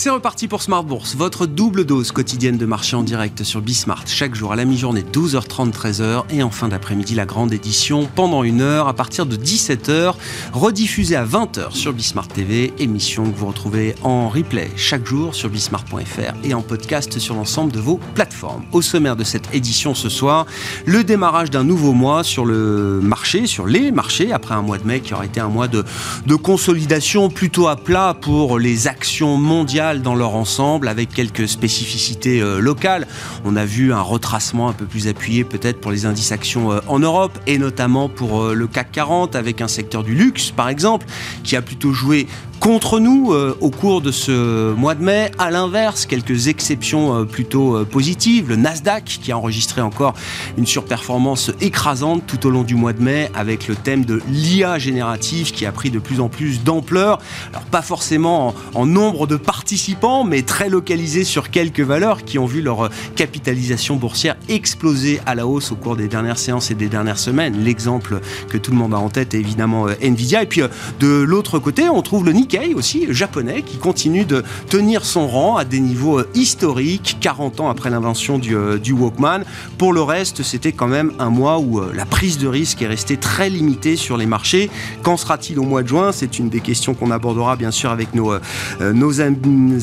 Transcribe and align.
C'est 0.00 0.10
reparti 0.10 0.46
pour 0.46 0.62
Smart 0.62 0.84
Bourse, 0.84 1.16
votre 1.16 1.44
double 1.46 1.84
dose 1.84 2.12
quotidienne 2.12 2.56
de 2.56 2.66
marché 2.66 2.94
en 2.94 3.02
direct 3.02 3.42
sur 3.42 3.60
Bismart. 3.60 4.04
Chaque 4.06 4.36
jour 4.36 4.52
à 4.52 4.54
la 4.54 4.64
mi-journée, 4.64 5.02
12h30, 5.02 5.72
13h. 5.72 6.22
Et 6.30 6.44
en 6.44 6.50
fin 6.50 6.68
d'après-midi, 6.68 7.16
la 7.16 7.26
grande 7.26 7.52
édition 7.52 8.08
pendant 8.14 8.44
une 8.44 8.60
heure 8.60 8.86
à 8.86 8.94
partir 8.94 9.26
de 9.26 9.34
17h, 9.34 10.14
rediffusée 10.52 11.16
à 11.16 11.24
20h 11.24 11.72
sur 11.72 11.92
Bismart 11.92 12.28
TV. 12.28 12.72
Émission 12.78 13.28
que 13.28 13.36
vous 13.36 13.48
retrouvez 13.48 13.96
en 14.04 14.28
replay 14.28 14.70
chaque 14.76 15.04
jour 15.04 15.34
sur 15.34 15.48
bismart.fr 15.48 16.32
et 16.44 16.54
en 16.54 16.62
podcast 16.62 17.18
sur 17.18 17.34
l'ensemble 17.34 17.72
de 17.72 17.80
vos 17.80 17.98
plateformes. 18.14 18.62
Au 18.70 18.82
sommaire 18.82 19.16
de 19.16 19.24
cette 19.24 19.52
édition 19.52 19.96
ce 19.96 20.08
soir, 20.08 20.46
le 20.86 21.02
démarrage 21.02 21.50
d'un 21.50 21.64
nouveau 21.64 21.92
mois 21.92 22.22
sur 22.22 22.44
le 22.44 23.00
marché, 23.02 23.48
sur 23.48 23.66
les 23.66 23.90
marchés, 23.90 24.32
après 24.32 24.54
un 24.54 24.62
mois 24.62 24.78
de 24.78 24.86
mai 24.86 25.00
qui 25.00 25.12
aurait 25.12 25.26
été 25.26 25.40
un 25.40 25.48
mois 25.48 25.66
de, 25.66 25.84
de 26.24 26.34
consolidation 26.36 27.30
plutôt 27.30 27.66
à 27.66 27.74
plat 27.74 28.14
pour 28.14 28.60
les 28.60 28.86
actions 28.86 29.36
mondiales 29.36 29.87
dans 29.96 30.14
leur 30.14 30.34
ensemble 30.34 30.86
avec 30.88 31.08
quelques 31.08 31.48
spécificités 31.48 32.40
euh, 32.40 32.60
locales. 32.60 33.06
On 33.44 33.56
a 33.56 33.64
vu 33.64 33.92
un 33.92 34.00
retracement 34.00 34.68
un 34.68 34.72
peu 34.74 34.84
plus 34.84 35.08
appuyé 35.08 35.44
peut-être 35.44 35.80
pour 35.80 35.90
les 35.90 36.04
indices 36.04 36.32
actions 36.32 36.72
euh, 36.72 36.80
en 36.88 36.98
Europe 36.98 37.38
et 37.46 37.58
notamment 37.58 38.08
pour 38.08 38.42
euh, 38.42 38.54
le 38.54 38.66
CAC 38.66 38.92
40 38.92 39.34
avec 39.34 39.62
un 39.62 39.68
secteur 39.68 40.04
du 40.04 40.14
luxe 40.14 40.50
par 40.50 40.68
exemple 40.68 41.06
qui 41.42 41.56
a 41.56 41.62
plutôt 41.62 41.92
joué 41.92 42.26
contre 42.60 42.98
nous 43.00 43.32
euh, 43.32 43.56
au 43.60 43.70
cours 43.70 44.00
de 44.00 44.10
ce 44.10 44.72
mois 44.74 44.94
de 44.94 45.02
mai. 45.02 45.30
À 45.38 45.50
l'inverse, 45.50 46.06
quelques 46.06 46.48
exceptions 46.48 47.14
euh, 47.14 47.24
plutôt 47.24 47.76
euh, 47.76 47.84
positives. 47.84 48.48
Le 48.48 48.56
Nasdaq 48.56 49.04
qui 49.22 49.32
a 49.32 49.38
enregistré 49.38 49.80
encore 49.80 50.14
une 50.56 50.66
surperformance 50.66 51.50
écrasante 51.60 52.24
tout 52.26 52.46
au 52.46 52.50
long 52.50 52.64
du 52.64 52.74
mois 52.74 52.92
de 52.92 53.02
mai 53.02 53.30
avec 53.34 53.68
le 53.68 53.76
thème 53.76 54.04
de 54.04 54.20
l'IA 54.28 54.78
générative 54.78 55.52
qui 55.52 55.66
a 55.66 55.72
pris 55.72 55.90
de 55.90 55.98
plus 55.98 56.20
en 56.20 56.28
plus 56.28 56.62
d'ampleur. 56.64 57.18
Alors 57.52 57.64
pas 57.64 57.82
forcément 57.82 58.54
en, 58.74 58.86
nombre 58.86 59.26
de 59.26 59.36
participants, 59.36 60.24
mais 60.24 60.42
très 60.42 60.68
localisé 60.68 61.24
sur 61.24 61.50
quelques 61.50 61.80
valeurs 61.80 62.24
qui 62.24 62.38
ont 62.38 62.46
vu 62.46 62.62
leur 62.62 62.90
capitalisation 63.16 63.96
boursière 63.96 64.36
exploser 64.48 65.20
à 65.26 65.34
la 65.34 65.46
hausse 65.46 65.72
au 65.72 65.76
cours 65.76 65.96
des 65.96 66.08
dernières 66.08 66.38
séances 66.38 66.70
et 66.70 66.74
des 66.74 66.88
dernières 66.88 67.18
semaines. 67.18 67.62
L'exemple 67.62 68.20
que 68.48 68.58
tout 68.58 68.70
le 68.70 68.78
monde 68.78 68.94
a 68.94 68.98
en 68.98 69.10
tête 69.10 69.34
est 69.34 69.38
évidemment 69.38 69.86
Nvidia. 70.00 70.42
Et 70.42 70.46
puis 70.46 70.62
de 71.00 71.06
l'autre 71.06 71.58
côté, 71.58 71.88
on 71.88 72.02
trouve 72.02 72.24
le 72.24 72.32
Nikkei 72.32 72.47
aussi, 72.74 73.06
japonais, 73.10 73.62
qui 73.62 73.76
continue 73.76 74.24
de 74.24 74.42
tenir 74.70 75.04
son 75.04 75.26
rang 75.28 75.56
à 75.56 75.64
des 75.64 75.80
niveaux 75.80 76.20
euh, 76.20 76.28
historiques, 76.34 77.18
40 77.20 77.60
ans 77.60 77.68
après 77.68 77.90
l'invention 77.90 78.38
du, 78.38 78.56
euh, 78.56 78.78
du, 78.78 78.92
Walkman. 78.92 79.42
Pour 79.76 79.92
le 79.92 80.00
reste, 80.00 80.42
c'était 80.42 80.72
quand 80.72 80.86
même 80.86 81.12
un 81.18 81.28
mois 81.28 81.58
où 81.58 81.78
euh, 81.78 81.92
la 81.94 82.06
prise 82.06 82.38
de 82.38 82.48
risque 82.48 82.80
est 82.82 82.86
restée 82.86 83.16
très 83.16 83.50
limitée 83.50 83.96
sur 83.96 84.16
les 84.16 84.26
marchés. 84.26 84.70
Qu'en 85.02 85.16
sera-t-il 85.16 85.58
au 85.58 85.62
mois 85.62 85.82
de 85.82 85.88
juin? 85.88 86.12
C'est 86.12 86.38
une 86.38 86.48
des 86.48 86.60
questions 86.60 86.94
qu'on 86.94 87.10
abordera 87.10 87.56
bien 87.56 87.70
sûr 87.70 87.90
avec 87.90 88.14
nos, 88.14 88.34
nos 88.80 89.20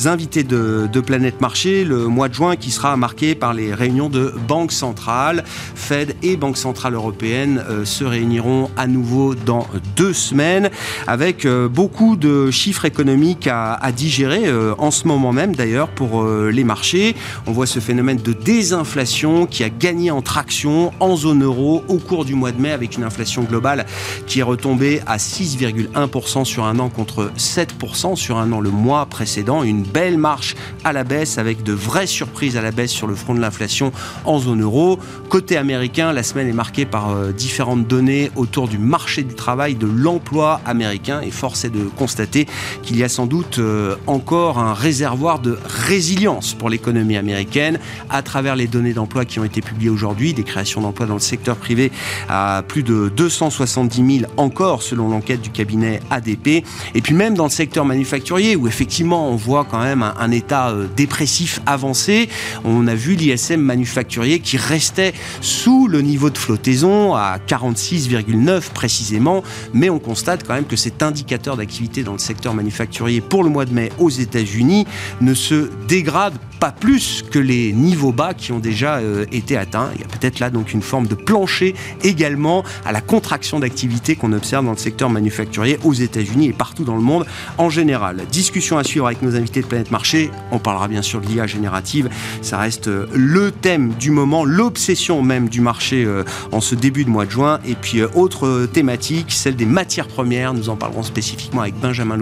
invités 0.07 0.43
de, 0.43 0.87
de, 0.91 0.99
Planète 1.01 1.41
Marché. 1.41 1.83
Le 1.83 2.07
mois 2.07 2.29
de 2.29 2.33
juin 2.33 2.55
qui 2.55 2.71
sera 2.71 2.97
marqué 2.97 3.35
par 3.35 3.53
les 3.53 3.73
réunions 3.73 4.09
de 4.09 4.33
banques 4.47 4.71
centrales. 4.71 5.43
Fed 5.75 6.15
et 6.23 6.35
Banque 6.35 6.57
Centrale 6.57 6.95
Européenne 6.95 7.63
se 7.83 8.03
réuniront 8.03 8.69
à 8.77 8.87
nouveau 8.87 9.35
dans 9.35 9.67
deux 9.95 10.13
semaines 10.13 10.69
avec 11.07 11.47
beaucoup 11.47 12.15
de 12.15 12.49
chiffres 12.55 12.85
économiques 12.85 13.47
à, 13.47 13.91
digérer 13.95 14.47
euh, 14.47 14.73
en 14.77 14.91
ce 14.91 15.07
moment 15.07 15.31
même 15.31 15.55
d'ailleurs 15.55 15.89
pour 15.89 16.23
euh, 16.23 16.49
les 16.51 16.63
marchés. 16.63 17.15
On 17.45 17.51
voit 17.51 17.67
ce 17.67 17.79
phénomène 17.79 18.17
de 18.17 18.33
désinflation 18.33 19.45
qui 19.45 19.63
a 19.63 19.69
gagné 19.69 20.11
en 20.11 20.21
traction 20.21 20.91
en 20.99 21.15
zone 21.15 21.43
euro 21.43 21.83
au 21.87 21.97
cours 21.97 22.25
du 22.25 22.33
mois 22.33 22.51
de 22.51 22.61
mai 22.61 22.71
avec 22.71 22.97
une 22.97 23.03
inflation 23.03 23.43
globale 23.43 23.85
qui 24.25 24.39
est 24.39 24.43
retombée 24.43 25.01
à 25.05 25.17
6,1% 25.17 26.45
sur 26.45 26.65
un 26.65 26.79
an 26.79 26.89
contre 26.89 27.31
7% 27.37 28.15
sur 28.15 28.37
un 28.37 28.51
an 28.51 28.59
le 28.59 28.71
mois 28.71 29.05
précédent. 29.05 29.63
Une 29.63 29.83
belle 29.83 30.17
marche 30.17 30.55
à 30.83 30.93
la 30.93 31.03
baisse 31.03 31.37
avec 31.37 31.63
de 31.63 31.73
vraies 31.73 32.07
surprises 32.07 32.57
à 32.57 32.61
la 32.61 32.71
baisse 32.71 32.91
sur 32.91 33.07
le 33.07 33.15
front 33.15 33.35
de 33.35 33.41
l'inflation 33.41 33.91
en 34.23 34.39
zone 34.39 34.61
euro. 34.61 34.99
Côté 35.29 35.57
américain, 35.57 36.13
la 36.13 36.23
semaine 36.23 36.47
est 36.47 36.53
marquée 36.53 36.85
par 36.85 37.11
euh, 37.11 37.31
différentes 37.31 37.87
données 37.87 38.31
autour 38.35 38.67
du 38.67 38.77
marché 38.77 39.23
du 39.23 39.35
travail, 39.35 39.75
de 39.75 39.87
l'emploi 39.87 40.61
américain 40.65 41.21
et 41.21 41.31
force 41.31 41.65
est 41.65 41.69
de 41.69 41.83
constater 41.83 42.44
qu'il 42.83 42.97
y 42.97 43.03
a 43.03 43.09
sans 43.09 43.25
doute 43.25 43.59
euh, 43.59 43.95
encore 44.07 44.59
un 44.59 44.73
réservoir 44.73 45.39
de 45.39 45.57
résilience 45.65 46.53
pour 46.53 46.69
l'économie 46.69 47.17
américaine 47.17 47.79
à 48.09 48.21
travers 48.21 48.55
les 48.55 48.67
données 48.67 48.93
d'emploi 48.93 49.25
qui 49.25 49.39
ont 49.39 49.43
été 49.43 49.61
publiées 49.61 49.89
aujourd'hui, 49.89 50.33
des 50.33 50.43
créations 50.43 50.81
d'emplois 50.81 51.05
dans 51.05 51.13
le 51.15 51.19
secteur 51.19 51.55
privé 51.57 51.91
à 52.29 52.63
plus 52.67 52.83
de 52.83 53.11
270 53.15 54.19
000 54.19 54.31
encore 54.37 54.81
selon 54.81 55.09
l'enquête 55.09 55.41
du 55.41 55.49
cabinet 55.49 55.99
ADP. 56.09 56.63
Et 56.93 57.01
puis 57.01 57.13
même 57.13 57.35
dans 57.35 57.45
le 57.45 57.49
secteur 57.49 57.85
manufacturier 57.85 58.55
où 58.55 58.67
effectivement 58.67 59.29
on 59.29 59.35
voit 59.35 59.65
quand 59.69 59.81
même 59.81 60.03
un, 60.03 60.31
état 60.31 60.69
euh, 60.69 60.87
dépressif 60.95 61.59
avancé, 61.65 62.29
on 62.63 62.87
a 62.87 62.95
vu 62.95 63.15
l'ISM 63.15 63.61
manufacturier 63.61 64.39
qui 64.39 64.57
restait 64.57 65.13
sous 65.41 65.87
le 65.87 66.01
niveau 66.01 66.29
de 66.29 66.37
flottaison 66.37 67.13
à 67.15 67.37
46,9 67.47 68.71
précisément, 68.73 69.43
mais 69.73 69.89
on 69.89 69.99
constate 69.99 70.45
quand 70.45 70.53
même 70.53 70.65
que 70.65 70.75
cet 70.75 71.03
indicateur 71.03 71.57
d'activité 71.57 72.03
dans 72.03 72.13
le 72.13 72.19
secteur 72.19 72.34
manufacturier 72.53 73.21
pour 73.21 73.43
le 73.43 73.49
mois 73.49 73.65
de 73.65 73.73
mai 73.73 73.91
aux 73.99 74.09
États-Unis 74.09 74.85
ne 75.21 75.33
se 75.33 75.69
dégrade 75.87 76.33
pas 76.59 76.71
plus 76.71 77.23
que 77.29 77.39
les 77.39 77.73
niveaux 77.73 78.11
bas 78.11 78.33
qui 78.33 78.51
ont 78.51 78.59
déjà 78.59 78.97
euh, 78.97 79.25
été 79.31 79.57
atteints. 79.57 79.89
Il 79.95 80.01
y 80.01 80.03
a 80.03 80.07
peut-être 80.07 80.39
là 80.39 80.49
donc 80.49 80.73
une 80.73 80.81
forme 80.81 81.07
de 81.07 81.15
plancher 81.15 81.75
également 82.03 82.63
à 82.85 82.91
la 82.91 83.01
contraction 83.01 83.59
d'activité 83.59 84.15
qu'on 84.15 84.33
observe 84.33 84.65
dans 84.65 84.71
le 84.71 84.77
secteur 84.77 85.09
manufacturier 85.09 85.77
aux 85.83 85.93
États-Unis 85.93 86.47
et 86.47 86.53
partout 86.53 86.83
dans 86.83 86.95
le 86.95 87.01
monde 87.01 87.25
en 87.57 87.69
général. 87.69 88.21
Discussion 88.31 88.77
à 88.77 88.83
suivre 88.83 89.05
avec 89.05 89.21
nos 89.21 89.35
invités 89.35 89.61
de 89.61 89.65
Planète 89.65 89.91
Marché. 89.91 90.31
On 90.51 90.59
parlera 90.59 90.87
bien 90.87 91.01
sûr 91.01 91.21
de 91.21 91.27
l'IA 91.27 91.47
générative. 91.47 92.09
Ça 92.41 92.57
reste 92.57 92.87
euh, 92.87 93.07
le 93.13 93.51
thème 93.51 93.93
du 93.99 94.11
moment, 94.11 94.45
l'obsession 94.45 95.21
même 95.21 95.49
du 95.49 95.61
marché 95.61 96.03
euh, 96.05 96.23
en 96.51 96.61
ce 96.61 96.75
début 96.75 97.05
de 97.05 97.09
mois 97.09 97.25
de 97.25 97.31
juin. 97.31 97.59
Et 97.65 97.75
puis 97.75 98.01
autre 98.01 98.65
thématique, 98.71 99.31
celle 99.31 99.55
des 99.55 99.65
matières 99.65 100.07
premières. 100.07 100.53
Nous 100.53 100.69
en 100.69 100.75
parlerons 100.75 101.03
spécifiquement 101.03 101.61
avec 101.61 101.75
Benjamin 101.75 102.17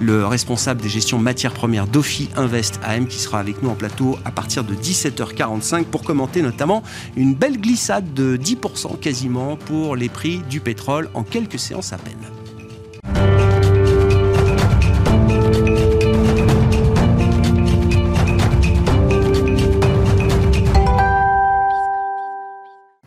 Le 0.00 0.26
responsable 0.26 0.80
des 0.80 0.88
gestions 0.88 1.18
matières 1.18 1.52
premières 1.52 1.86
d'Ophi 1.86 2.28
Invest 2.36 2.80
AM 2.82 3.06
qui 3.06 3.18
sera 3.18 3.38
avec 3.38 3.62
nous 3.62 3.70
en 3.70 3.74
plateau 3.74 4.18
à 4.24 4.30
partir 4.30 4.64
de 4.64 4.74
17h45 4.74 5.84
pour 5.84 6.02
commenter 6.02 6.42
notamment 6.42 6.82
une 7.16 7.34
belle 7.34 7.60
glissade 7.60 8.14
de 8.14 8.36
10% 8.36 8.98
quasiment 8.98 9.56
pour 9.56 9.96
les 9.96 10.08
prix 10.08 10.42
du 10.50 10.60
pétrole 10.60 11.10
en 11.14 11.22
quelques 11.22 11.58
séances 11.58 11.92
à 11.92 11.98
peine. 11.98 12.16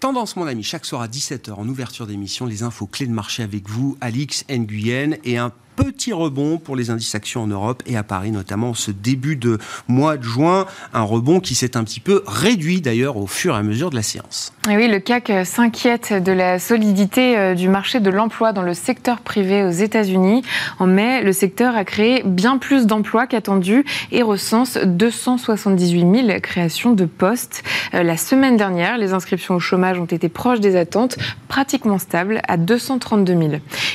Tendance, 0.02 0.36
mon 0.36 0.48
ami, 0.48 0.64
chaque 0.64 0.86
soir 0.86 1.04
à 1.04 1.08
17h 1.08 1.54
en 1.54 1.68
ouverture 1.70 2.08
d'émission, 2.08 2.46
les 2.46 2.64
infos 2.64 2.88
clés 2.88 3.06
de 3.06 3.14
marché 3.14 3.44
avec 3.44 3.70
vous, 3.70 3.98
Alix 4.02 4.44
Nguyen, 4.50 5.16
et 5.24 5.38
un 5.38 5.54
petit 5.76 6.14
rebond 6.14 6.58
pour 6.58 6.76
les 6.76 6.90
indices 6.90 7.16
actions 7.16 7.44
en 7.44 7.48
Europe 7.48 7.84
et 7.86 7.98
à 7.98 8.04
Paris 8.04 8.32
notamment 8.32 8.74
ce 8.74 8.92
début 8.92 9.36
de 9.36 9.58
mois 9.88 10.18
de 10.18 10.24
juin. 10.24 10.66
Un 10.94 11.04
rebond 11.04 11.40
qui 11.40 11.56
s'est 11.56 11.78
un 11.78 11.84
petit 11.84 12.00
peu 12.00 12.24
réduit 12.28 12.82
d'ailleurs 12.82 13.18
au 13.18 13.28
fur 13.28 13.56
et 13.56 13.58
à 13.58 13.64
mesure 13.64 13.90
de 13.90 13.96
la 13.96 14.04
séance. 14.04 14.54
Oui, 14.68 14.88
le 14.88 15.00
CAC 15.00 15.32
s'inquiète 15.46 16.14
de 16.14 16.32
la 16.32 16.60
solidité 16.60 17.38
euh, 17.38 17.56
du 17.56 17.68
marché 17.68 18.00
de 18.00 18.10
l'emploi 18.10 18.54
dans 18.54 18.62
le 18.62 18.74
secteur 18.74 19.20
privé 19.20 19.64
aux 19.64 19.72
États-Unis. 19.72 20.44
En 20.80 20.88
mai, 20.88 21.22
le 21.24 21.34
secteur 21.34 21.76
a 21.76 21.84
créé 21.84 22.24
bien 22.26 22.58
plus 22.58 22.86
d'emplois 22.86 23.28
qu'attendu 23.28 23.86
et 24.12 24.22
recense 24.22 24.78
278 24.78 26.28
000 26.28 26.40
créations 26.42 26.94
de 26.94 27.06
postes. 27.06 27.64
Euh, 27.94 28.04
la 28.04 28.18
semaine 28.18 28.58
dernière, 28.58 28.98
les 28.98 29.14
inscriptions 29.14 29.56
au 29.56 29.60
chômage 29.60 30.00
ont 30.00 30.06
été 30.06 30.30
proches 30.30 30.60
des 30.60 30.76
attentes, 30.76 31.18
pratiquement 31.48 31.98
stables 31.98 32.42
à 32.48 32.58
232 32.58 33.34
000. 33.34 33.50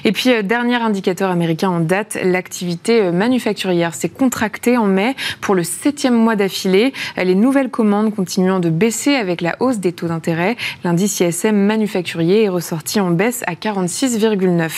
Et 0.05 0.13
puis, 0.13 0.31
euh, 0.31 0.43
dernier 0.43 0.77
indicateur 0.77 1.31
américain 1.31 1.66
en 1.67 1.81
date, 1.81 2.19
l'activité 2.23 3.03
euh, 3.03 3.13
manufacturière 3.13 3.95
s'est 3.95 4.09
contractée 4.09 4.77
en 4.77 4.87
mai 4.87 5.15
pour 5.41 5.55
le 5.55 5.65
septième 5.65 6.15
mois 6.15 6.37
d'affilée. 6.37 6.93
Les 7.17 7.35
nouvelles 7.35 7.71
commandes 7.71 8.15
continuant 8.15 8.61
de 8.61 8.71
baisser 8.71 9.15
avec 9.15 9.41
la 9.41 9.57
hausse 9.61 9.79
des 9.79 9.93
taux 9.93 10.09
d'intérêt. 10.09 10.57
L'indice 10.85 11.21
ISM 11.21 11.57
manufacturier 11.57 12.45
est 12.45 12.49
ressorti 12.49 13.01
en 13.01 13.11
baisse 13.11 13.43
à 13.47 13.55
46,9. 13.55 14.71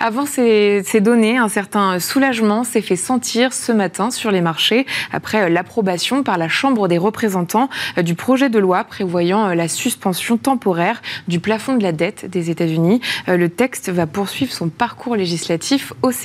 Avant 0.00 0.26
ces, 0.26 0.82
ces 0.84 1.00
données, 1.00 1.38
un 1.38 1.48
certain 1.48 1.98
soulagement 1.98 2.64
s'est 2.64 2.82
fait 2.82 2.96
sentir 2.96 3.52
ce 3.52 3.72
matin 3.72 4.10
sur 4.10 4.30
les 4.30 4.40
marchés 4.40 4.86
après 5.12 5.42
euh, 5.42 5.48
l'approbation 5.48 6.22
par 6.22 6.38
la 6.38 6.48
Chambre 6.48 6.88
des 6.88 6.98
représentants 6.98 7.68
euh, 7.98 8.02
du 8.02 8.14
projet 8.14 8.48
de 8.48 8.58
loi 8.58 8.84
prévoyant 8.84 9.48
la 9.54 9.68
suspension 9.68 10.36
temporaire 10.36 11.00
du 11.28 11.40
plafond 11.40 11.76
de 11.76 11.82
la 11.82 11.92
dette 11.92 12.28
des 12.28 12.50
États-Unis. 12.50 13.00
Le 13.26 13.48
texte 13.48 13.90
va 13.90 14.06
poursuivre 14.06 14.52
son 14.52 14.68
parcours 14.68 15.16
législatif 15.16 15.92
au 16.02 16.10
Sénat. 16.10 16.23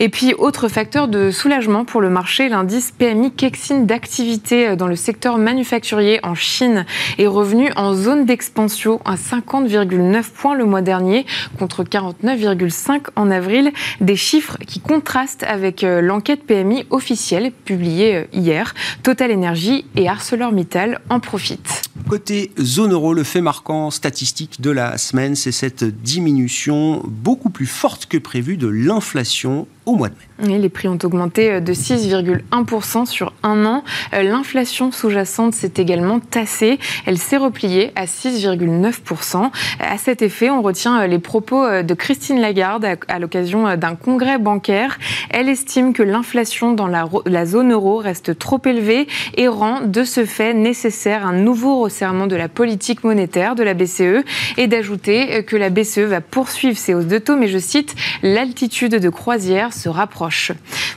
Et 0.00 0.08
puis, 0.08 0.34
autre 0.34 0.68
facteur 0.68 1.08
de 1.08 1.30
soulagement 1.30 1.84
pour 1.84 2.00
le 2.00 2.10
marché, 2.10 2.48
l'indice 2.48 2.92
PMI 2.92 3.32
Kexin 3.32 3.80
d'activité 3.80 4.76
dans 4.76 4.86
le 4.86 4.96
secteur 4.96 5.38
manufacturier 5.38 6.20
en 6.22 6.34
Chine 6.34 6.86
est 7.18 7.26
revenu 7.26 7.70
en 7.76 7.94
zone 7.94 8.24
d'expansion 8.24 9.00
à 9.04 9.16
50,9 9.16 10.22
points 10.30 10.54
le 10.54 10.64
mois 10.64 10.82
dernier 10.82 11.26
contre 11.58 11.82
49,5 11.84 12.38
1,5 12.48 13.06
en 13.16 13.30
avril, 13.30 13.72
des 14.00 14.16
chiffres 14.16 14.58
qui 14.66 14.80
contrastent 14.80 15.44
avec 15.44 15.82
l'enquête 15.82 16.44
PMI 16.44 16.84
officielle 16.90 17.52
publiée 17.64 18.26
hier. 18.32 18.74
Total 19.02 19.32
Energy 19.32 19.84
et 19.96 20.08
ArcelorMittal 20.08 21.00
en 21.10 21.20
profitent. 21.20 21.82
Côté 22.08 22.52
zone 22.58 22.92
euro, 22.92 23.12
le 23.12 23.22
fait 23.22 23.42
marquant 23.42 23.90
statistique 23.90 24.60
de 24.60 24.70
la 24.70 24.96
semaine, 24.96 25.34
c'est 25.34 25.52
cette 25.52 25.84
diminution 25.84 27.02
beaucoup 27.04 27.50
plus 27.50 27.66
forte 27.66 28.06
que 28.06 28.16
prévu 28.16 28.56
de 28.56 28.66
l'inflation 28.66 29.17
l'inflation 29.18 29.66
au 29.88 29.96
de 29.96 30.02
mai 30.02 30.58
les 30.58 30.68
prix 30.68 30.88
ont 30.88 30.98
augmenté 31.02 31.50
euh, 31.50 31.60
de 31.60 31.72
6,1% 31.72 33.06
sur 33.06 33.32
un 33.42 33.64
an. 33.64 33.84
Euh, 34.14 34.22
l'inflation 34.22 34.92
sous-jacente 34.92 35.54
s'est 35.54 35.72
également 35.76 36.20
tassée. 36.20 36.78
Elle 37.06 37.18
s'est 37.18 37.36
repliée 37.36 37.92
à 37.96 38.04
6,9%. 38.04 39.50
À 39.80 39.98
cet 39.98 40.22
effet, 40.22 40.50
on 40.50 40.62
retient 40.62 41.00
euh, 41.00 41.06
les 41.06 41.18
propos 41.18 41.82
de 41.82 41.94
Christine 41.94 42.40
Lagarde 42.40 42.86
à 43.08 43.18
l'occasion 43.18 43.76
d'un 43.76 43.94
congrès 43.96 44.38
bancaire. 44.38 44.98
Elle 45.30 45.48
estime 45.48 45.92
que 45.92 46.02
l'inflation 46.02 46.72
dans 46.72 46.86
la, 46.86 47.46
zone 47.46 47.72
euro 47.72 47.96
reste 47.96 48.38
trop 48.38 48.60
élevée 48.64 49.06
et 49.36 49.48
rend 49.48 49.80
de 49.80 50.04
ce 50.04 50.24
fait 50.24 50.54
nécessaire 50.54 51.26
un 51.26 51.32
nouveau 51.32 51.80
resserrement 51.80 52.26
de 52.26 52.36
la 52.36 52.48
politique 52.48 53.04
monétaire 53.04 53.54
de 53.54 53.62
la 53.62 53.74
BCE 53.74 54.24
et 54.56 54.66
d'ajouter 54.66 55.44
que 55.44 55.56
la 55.56 55.70
BCE 55.70 55.98
va 56.00 56.20
poursuivre 56.20 56.76
ses 56.76 56.94
hausses 56.94 57.06
de 57.06 57.18
taux, 57.18 57.36
mais 57.36 57.48
je 57.48 57.58
cite, 57.58 57.94
l'altitude 58.22 58.94
de 58.94 59.08
croisière 59.08 59.72
se 59.78 59.88
rapproche 59.88 60.52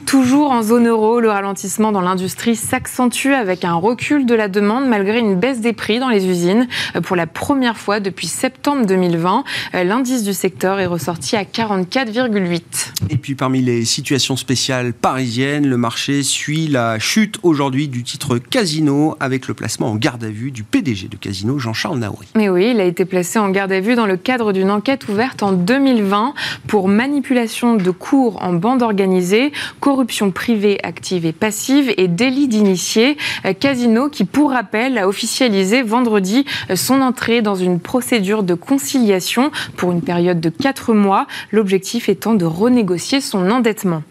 Toujours 0.06 0.52
en 0.52 0.62
zone 0.62 0.88
euro, 0.88 1.20
le 1.20 1.30
ralentissement 1.30 1.92
dans 1.92 2.02
l'industrie 2.02 2.56
s'accentue 2.56 3.28
avec 3.28 3.64
un 3.64 3.76
recul 3.76 4.26
de 4.26 4.34
la 4.34 4.48
demande 4.48 4.88
malgré 4.88 5.20
une 5.20 5.36
baisse 5.36 5.62
des 5.62 5.74
prix 5.74 6.00
dans 6.00 6.10
les 6.10 6.28
usines. 6.28 6.68
Pour 7.04 7.16
la 7.16 7.28
première 7.28 7.78
fois 7.78 8.00
depuis 8.00 8.28
septembre 8.28 8.86
2020, 8.86 9.44
l'indice 9.86 10.24
du 10.24 10.34
secteur 10.34 10.80
est 10.80 10.86
ressorti 10.86 11.36
à 11.36 11.44
44,8. 11.44 12.62
Et 13.10 13.18
puis 13.18 13.36
parmi 13.36 13.62
les 13.62 13.86
situations 13.86 14.36
spéciales 14.36 14.94
parisiennes, 14.94 15.68
le 15.68 15.78
marché 15.78 16.24
suit 16.24 16.68
la 16.68 17.00
chute 17.00 17.38
aujourd'hui 17.44 17.88
du 17.88 18.04
titre 18.04 18.38
Casino 18.38 19.16
avec 19.20 19.48
le 19.48 19.54
placement 19.54 19.92
en 19.92 19.96
garde 19.96 20.24
à 20.24 20.30
vue 20.30 20.52
du 20.52 20.64
PDG 20.64 21.08
de 21.08 21.16
Casino, 21.16 21.60
Jean-Charles 21.60 22.00
Naouri. 22.00 22.28
Mais 22.36 22.50
oui, 22.50 22.72
il 22.74 22.80
a 22.80 22.86
été 22.86 23.06
placé 23.06 23.40
en 23.40 23.50
garde 23.50 23.72
à 23.72 23.80
vue 23.80 23.96
dans 23.96 24.08
le 24.08 24.18
cadre 24.18 24.52
d'une 24.52 24.72
enquête 24.72 25.08
ouverte 25.08 25.44
en 25.44 25.52
2020 25.52 26.34
pour 26.68 26.88
manipulation 26.88 27.76
de 27.76 27.92
cours 27.92 28.42
en 28.42 28.54
bande 28.72 28.84
organisée 28.84 29.52
corruption 29.82 30.32
privée 30.32 30.80
active 30.84 31.26
et 31.26 31.34
passive 31.34 31.94
et 31.98 32.08
délit 32.08 32.48
d'initié. 32.48 33.18
Euh, 33.44 33.54
Casino 33.54 34.08
qui, 34.08 34.24
pour 34.24 34.52
rappel, 34.52 34.98
a 34.98 35.10
officialisé 35.10 35.82
vendredi 35.82 36.46
euh, 36.70 36.78
son 36.78 37.02
entrée 37.02 37.42
dans 37.42 37.56
une 37.56 37.82
procédure 37.82 38.44
de 38.44 38.54
conciliation 38.54 39.52
pour 39.76 39.92
une 39.92 40.02
période 40.02 40.40
de 40.40 40.48
4 40.48 40.94
mois, 40.94 41.28
l'objectif 41.52 42.08
étant 42.08 42.34
de 42.34 42.46
renégocier 42.46 43.20
son 43.20 43.52
endettement. 43.52 44.04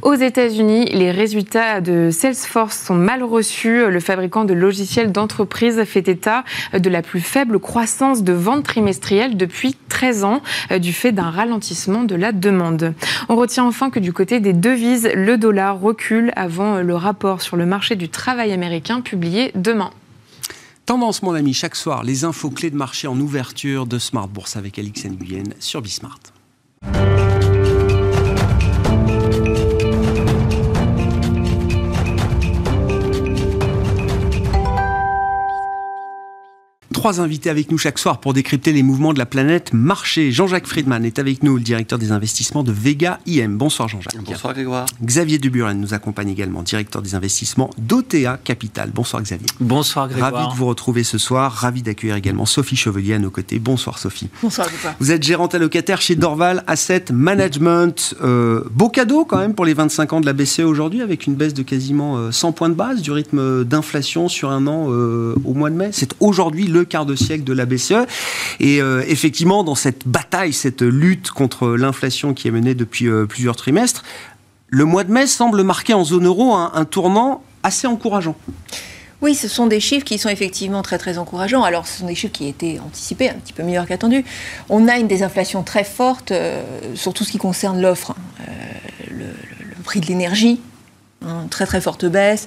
Aux 0.00 0.14
États-Unis, 0.14 0.86
les 0.86 1.10
résultats 1.10 1.82
de 1.82 2.10
Salesforce 2.10 2.78
sont 2.78 2.94
mal 2.94 3.22
reçus. 3.22 3.90
Le 3.90 4.00
fabricant 4.00 4.44
de 4.44 4.54
logiciels 4.54 5.12
d'entreprise 5.12 5.82
fait 5.84 6.08
état 6.08 6.44
de 6.72 6.88
la 6.88 7.02
plus 7.02 7.20
faible 7.20 7.58
croissance 7.58 8.22
de 8.22 8.32
ventes 8.32 8.64
trimestrielles 8.64 9.36
depuis 9.36 9.76
13 9.90 10.24
ans 10.24 10.42
euh, 10.70 10.78
du 10.78 10.92
fait 10.92 11.12
d'un 11.12 11.30
ralentissement 11.30 12.04
de 12.04 12.14
la 12.14 12.32
demande. 12.32 12.94
On 13.28 13.36
retient 13.36 13.64
enfin 13.64 13.90
que 13.90 13.95
du 14.00 14.12
côté 14.12 14.40
des 14.40 14.52
devises, 14.52 15.08
le 15.14 15.36
dollar 15.36 15.80
recule 15.80 16.32
avant 16.36 16.80
le 16.80 16.94
rapport 16.94 17.42
sur 17.42 17.56
le 17.56 17.66
marché 17.66 17.96
du 17.96 18.08
travail 18.08 18.52
américain 18.52 19.00
publié 19.00 19.52
demain. 19.54 19.90
Tendance, 20.86 21.22
mon 21.22 21.34
ami, 21.34 21.52
chaque 21.52 21.74
soir, 21.74 22.04
les 22.04 22.24
infos 22.24 22.50
clés 22.50 22.70
de 22.70 22.76
marché 22.76 23.08
en 23.08 23.18
ouverture 23.18 23.86
de 23.86 23.98
Smart 23.98 24.28
Bourse 24.28 24.56
avec 24.56 24.78
Alix 24.78 25.04
Nguyen 25.04 25.54
sur 25.58 25.82
Bismart. 25.82 26.20
Trois 36.96 37.20
invités 37.20 37.50
avec 37.50 37.70
nous 37.70 37.76
chaque 37.76 37.98
soir 37.98 38.20
pour 38.20 38.32
décrypter 38.32 38.72
les 38.72 38.82
mouvements 38.82 39.12
de 39.12 39.18
la 39.18 39.26
planète 39.26 39.74
marché. 39.74 40.32
Jean-Jacques 40.32 40.66
Friedman 40.66 41.04
est 41.04 41.18
avec 41.18 41.42
nous, 41.42 41.56
le 41.56 41.62
directeur 41.62 41.98
des 41.98 42.10
investissements 42.10 42.62
de 42.62 42.72
Vega 42.72 43.20
IM. 43.26 43.58
Bonsoir 43.58 43.86
Jean-Jacques. 43.86 44.16
Bonsoir 44.24 44.54
Grégoire. 44.54 44.86
Xavier 45.04 45.36
Duburen 45.36 45.78
nous 45.78 45.92
accompagne 45.92 46.30
également, 46.30 46.62
directeur 46.62 47.02
des 47.02 47.14
investissements 47.14 47.68
d'OTA 47.76 48.38
Capital. 48.42 48.92
Bonsoir 48.94 49.22
Xavier. 49.22 49.46
Bonsoir 49.60 50.08
Grégoire. 50.08 50.32
Ravi 50.32 50.48
de 50.54 50.58
vous 50.58 50.64
retrouver 50.64 51.04
ce 51.04 51.18
soir. 51.18 51.52
Ravi 51.52 51.82
d'accueillir 51.82 52.16
également 52.16 52.46
Sophie 52.46 52.76
Chevelier 52.76 53.12
à 53.12 53.18
nos 53.18 53.30
côtés. 53.30 53.58
Bonsoir 53.58 53.98
Sophie. 53.98 54.30
Bonsoir 54.42 54.66
Vous 54.98 55.12
êtes 55.12 55.22
gérante 55.22 55.54
allocataire 55.54 56.00
chez 56.00 56.16
Dorval 56.16 56.64
Asset 56.66 57.04
Management. 57.12 58.14
Euh, 58.22 58.64
beau 58.70 58.88
cadeau 58.88 59.26
quand 59.26 59.36
même 59.36 59.52
pour 59.52 59.66
les 59.66 59.74
25 59.74 60.14
ans 60.14 60.20
de 60.22 60.26
la 60.26 60.32
BCE 60.32 60.60
aujourd'hui 60.60 61.02
avec 61.02 61.26
une 61.26 61.34
baisse 61.34 61.52
de 61.52 61.62
quasiment 61.62 62.32
100 62.32 62.48
euh, 62.48 62.52
points 62.52 62.70
de 62.70 62.74
base 62.74 63.02
du 63.02 63.12
rythme 63.12 63.64
d'inflation 63.64 64.28
sur 64.28 64.50
un 64.50 64.66
an 64.66 64.86
euh, 64.88 65.34
au 65.44 65.52
mois 65.52 65.68
de 65.68 65.76
mai. 65.76 65.90
C'est 65.92 66.14
aujourd'hui 66.20 66.68
le 66.68 66.85
quart 66.88 67.06
de 67.06 67.14
siècle 67.14 67.44
de 67.44 67.52
la 67.52 67.66
BCE. 67.66 68.06
Et 68.60 68.80
euh, 68.80 69.02
effectivement, 69.06 69.64
dans 69.64 69.74
cette 69.74 70.06
bataille, 70.06 70.52
cette 70.52 70.82
lutte 70.82 71.30
contre 71.30 71.68
l'inflation 71.70 72.34
qui 72.34 72.48
est 72.48 72.50
menée 72.50 72.74
depuis 72.74 73.08
euh, 73.08 73.26
plusieurs 73.26 73.56
trimestres, 73.56 74.02
le 74.68 74.84
mois 74.84 75.04
de 75.04 75.12
mai 75.12 75.26
semble 75.26 75.62
marquer 75.62 75.94
en 75.94 76.04
zone 76.04 76.26
euro 76.26 76.54
un, 76.54 76.84
tournant 76.84 77.42
assez 77.62 77.86
encourageant. 77.86 78.36
Oui, 79.22 79.34
ce 79.34 79.48
sont 79.48 79.66
des 79.66 79.80
chiffres 79.80 80.04
qui 80.04 80.18
sont 80.18 80.28
effectivement 80.28 80.82
très 80.82 80.98
très 80.98 81.18
encourageants. 81.18 81.62
Alors, 81.62 81.86
ce 81.86 82.00
sont 82.00 82.06
des 82.06 82.14
chiffres 82.14 82.32
qui 82.32 82.48
étaient 82.48 82.78
anticipés, 82.84 83.30
un 83.30 83.34
petit 83.34 83.52
peu 83.52 83.62
meilleurs 83.62 83.86
qu'attendus. 83.86 84.24
On 84.68 84.88
a 84.88 84.98
une 84.98 85.06
désinflation 85.06 85.62
très 85.62 85.84
forte 85.84 86.32
euh, 86.32 86.62
sur 86.94 87.14
tout 87.14 87.24
ce 87.24 87.32
qui 87.32 87.38
concerne 87.38 87.80
l'offre. 87.80 88.14
le, 89.10 89.26
prix 89.84 90.00
de 90.00 90.06
l'énergie 90.06 90.60
Hein, 91.26 91.46
très 91.50 91.66
très 91.66 91.80
forte 91.80 92.04
baisse, 92.04 92.46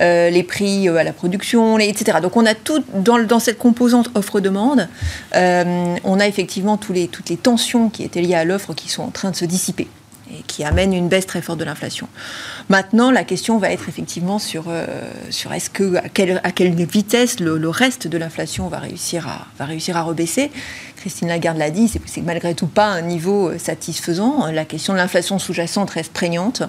euh, 0.00 0.30
les 0.30 0.44
prix 0.44 0.88
euh, 0.88 0.96
à 0.96 1.02
la 1.02 1.12
production, 1.12 1.78
etc. 1.78 2.18
Donc 2.22 2.36
on 2.36 2.46
a 2.46 2.54
tout 2.54 2.84
dans, 2.94 3.40
cette 3.40 3.58
composante 3.58 4.10
offre-demande, 4.14 4.88
euh, 5.34 5.96
on 6.04 6.20
a 6.20 6.28
effectivement 6.28 6.76
toutes 6.76 6.96
les 6.96 7.36
tensions 7.36 7.90
qui 7.90 8.04
étaient 8.04 8.20
liées 8.20 8.34
à 8.34 8.44
l'offre 8.44 8.72
qui 8.72 8.88
sont 8.88 9.02
en 9.02 9.10
train 9.10 9.32
de 9.32 9.36
se 9.36 9.44
dissiper 9.44 9.88
et 10.38 10.42
qui 10.46 10.64
amènent 10.64 10.94
une 10.94 11.08
baisse 11.08 11.26
très 11.26 11.42
forte 11.42 11.58
de 11.58 11.64
l'inflation. 11.64 12.08
Maintenant, 12.68 13.10
la 13.10 13.24
question 13.24 13.58
va 13.58 13.70
être 13.70 13.88
effectivement 13.88 14.38
sur, 14.38 14.64
sur 15.30 15.52
est-ce 15.52 15.70
que 15.70 15.96
à 15.96 16.08
quelle, 16.08 16.40
à 16.44 16.52
quelle 16.52 16.74
vitesse 16.84 17.40
le, 17.40 17.68
reste 17.68 18.06
de 18.06 18.18
l'inflation 18.18 18.68
va 18.68 18.78
réussir 18.78 19.28
à, 19.28 19.46
va 19.58 19.64
réussir 19.64 19.96
à 19.96 20.02
rebaisser. 20.02 20.50
Christine 20.96 21.28
Lagarde 21.28 21.56
l'a 21.56 21.70
dit, 21.70 21.90
c'est 22.04 22.20
malgré 22.20 22.54
tout 22.54 22.66
pas 22.66 22.86
un 22.86 23.00
niveau 23.00 23.48
euh, 23.48 23.58
satisfaisant. 23.58 24.50
La 24.52 24.66
question 24.66 24.92
de 24.92 24.98
l'inflation 24.98 25.38
sous-jacente 25.38 25.90
reste 25.90 26.12
prégnante. 26.12 26.62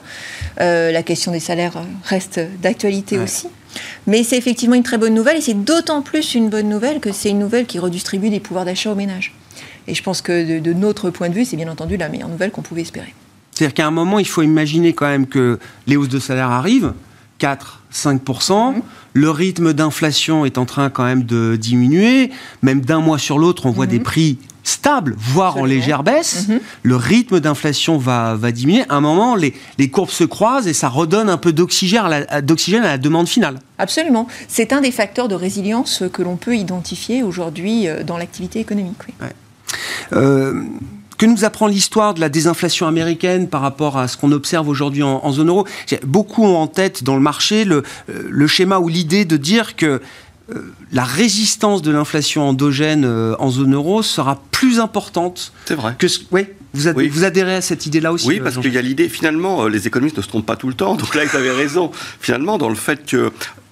Euh, 0.62 0.92
la 0.92 1.04
question 1.04 1.34
des 1.34 1.42
salaires 1.42 1.74
reste 2.06 2.40
d'actualité 2.62 3.18
aussi. 3.18 3.48
Mais 4.08 4.24
c'est 4.24 4.38
effectivement 4.38 4.76
une 4.76 4.84
très 4.84 4.98
bonne 4.98 5.14
nouvelle 5.14 5.38
et 5.38 5.42
c'est 5.42 5.54
d'autant 5.54 6.02
plus 6.02 6.34
une 6.34 6.50
bonne 6.50 6.70
nouvelle 6.70 7.00
que 7.00 7.12
c'est 7.12 7.30
une 7.30 7.40
nouvelle 7.40 7.66
qui 7.66 7.80
redistribue 7.80 8.30
des 8.30 8.40
pouvoirs 8.40 8.66
d'achat 8.66 8.92
aux 8.92 8.96
ménages. 8.96 9.34
Et 9.88 9.96
je 9.96 10.04
pense 10.04 10.22
que 10.22 10.56
de, 10.56 10.60
de 10.60 10.74
notre 10.74 11.10
point 11.10 11.28
de 11.28 11.34
vue, 11.34 11.44
c'est 11.44 11.58
bien 11.58 11.70
entendu 11.70 11.98
la 11.98 12.08
meilleure 12.08 12.30
nouvelle 12.30 12.52
qu'on 12.52 12.62
pouvait 12.62 12.82
espérer. 12.82 13.14
C'est-à-dire 13.52 13.74
qu'à 13.74 13.88
un 13.88 13.92
moment, 13.92 14.20
il 14.20 14.28
faut 14.28 14.42
imaginer 14.42 14.94
quand 14.94 15.08
même 15.08 15.28
que 15.28 15.60
les 15.88 15.98
hausses 15.98 16.10
de 16.10 16.20
salaire 16.20 16.50
arrivent, 16.50 16.94
4, 17.38 17.82
5%. 17.94 18.76
Mhm. 18.76 18.82
Le 19.14 19.30
rythme 19.30 19.74
d'inflation 19.74 20.46
est 20.46 20.58
en 20.58 20.66
train 20.66 20.90
quand 20.90 21.04
même 21.04 21.24
de 21.24 21.56
diminuer. 21.56 22.32
Même 22.62 22.82
d'un 22.82 23.00
mois 23.00 23.18
sur 23.18 23.40
l'autre, 23.40 23.66
on 23.66 23.72
voit 23.72 23.86
mhm. 23.86 23.92
des 23.92 24.00
prix 24.00 24.38
stables, 24.64 25.16
voire 25.18 25.58
en 25.58 25.66
légère 25.66 26.04
baisse. 26.04 26.48
Mhm. 26.48 26.60
Le 26.84 26.96
rythme 26.96 27.40
d'inflation 27.40 27.98
va, 27.98 28.36
va 28.36 28.52
diminuer. 28.52 28.84
À 28.90 28.96
un 28.96 29.02
moment, 29.02 29.36
les, 29.36 29.54
les 29.78 29.90
courbes 29.90 30.12
se 30.12 30.24
croisent 30.24 30.68
et 30.68 30.74
ça 30.74 30.88
redonne 30.88 31.30
un 31.30 31.38
peu 31.38 31.52
d'oxygène 31.52 32.06
à, 32.06 32.10
la, 32.10 32.26
à 32.30 32.42
la 32.42 32.98
demande 32.98 33.28
finale. 33.28 33.60
Absolument. 33.80 34.28
C'est 34.48 34.72
un 34.72 34.82
des 34.82 34.92
facteurs 34.92 35.28
de 35.28 35.36
résilience 35.36 36.04
que 36.14 36.22
l'on 36.22 36.36
peut 36.36 36.56
identifier 36.56 37.24
aujourd'hui 37.24 37.88
euh, 37.88 38.04
dans 38.04 38.18
l'activité 38.18 38.60
économique. 38.60 38.98
Oui. 39.08 39.28
Euh, 40.14 40.64
que 41.22 41.28
nous 41.28 41.46
apprend 41.46 41.68
l'histoire 41.68 42.16
de 42.16 42.20
la 42.20 42.30
désinflation 42.30 42.88
américaine 42.88 43.48
par 43.48 43.62
rapport 43.62 44.00
à 44.00 44.08
ce 44.08 44.18
qu'on 44.18 44.32
observe 44.32 44.68
aujourd'hui 44.68 45.04
en, 45.04 45.32
zone 45.32 45.50
euro 45.50 45.68
Beaucoup 46.04 46.44
ont 46.44 46.58
en 46.58 46.66
tête 46.66 47.04
dans 47.04 47.14
le 47.14 47.22
marché 47.22 47.64
le, 47.64 47.84
euh, 48.10 48.24
le 48.28 48.48
schéma 48.48 48.80
ou 48.80 48.88
l'idée 48.88 49.24
de 49.24 49.38
dire 49.38 49.76
que 49.76 50.02
euh, 50.52 50.74
la 50.92 51.04
résistance 51.04 51.84
de 51.84 51.92
l'inflation 51.92 52.50
endogène 52.50 53.06
euh, 53.06 53.36
en 53.38 53.52
zone 53.52 53.76
euro 53.76 54.02
sera 54.02 54.42
plus 54.50 54.80
importante. 54.80 55.54
C'est 55.66 55.76
vrai. 55.76 55.96
Que 56.00 56.08
oui, 56.32 56.48
vous, 56.74 56.90
vous, 57.12 57.24
adhérez 57.24 57.54
à 57.54 57.62
cette 57.62 57.86
idée-là 57.86 58.14
aussi 58.14 58.28
Oui, 58.28 58.40
parce 58.40 58.58
qu'il 58.58 58.74
y 58.74 58.80
a 58.80 58.82
l'idée, 58.82 59.08
finalement, 59.08 59.68
les 59.68 59.86
économistes 59.86 60.18
ne 60.18 60.24
se 60.24 60.28
trompent 60.28 60.48
pas 60.48 60.56
tout 60.56 60.70
le 60.70 60.74
temps. 60.74 60.96
Donc 60.96 61.14
là, 61.14 61.24
ils 61.24 61.38
avaient 61.38 61.52
raison, 61.52 61.92
finalement, 62.20 62.58
dans 62.58 62.70
le 62.70 62.74
fait 62.74 63.06
que 63.06 63.32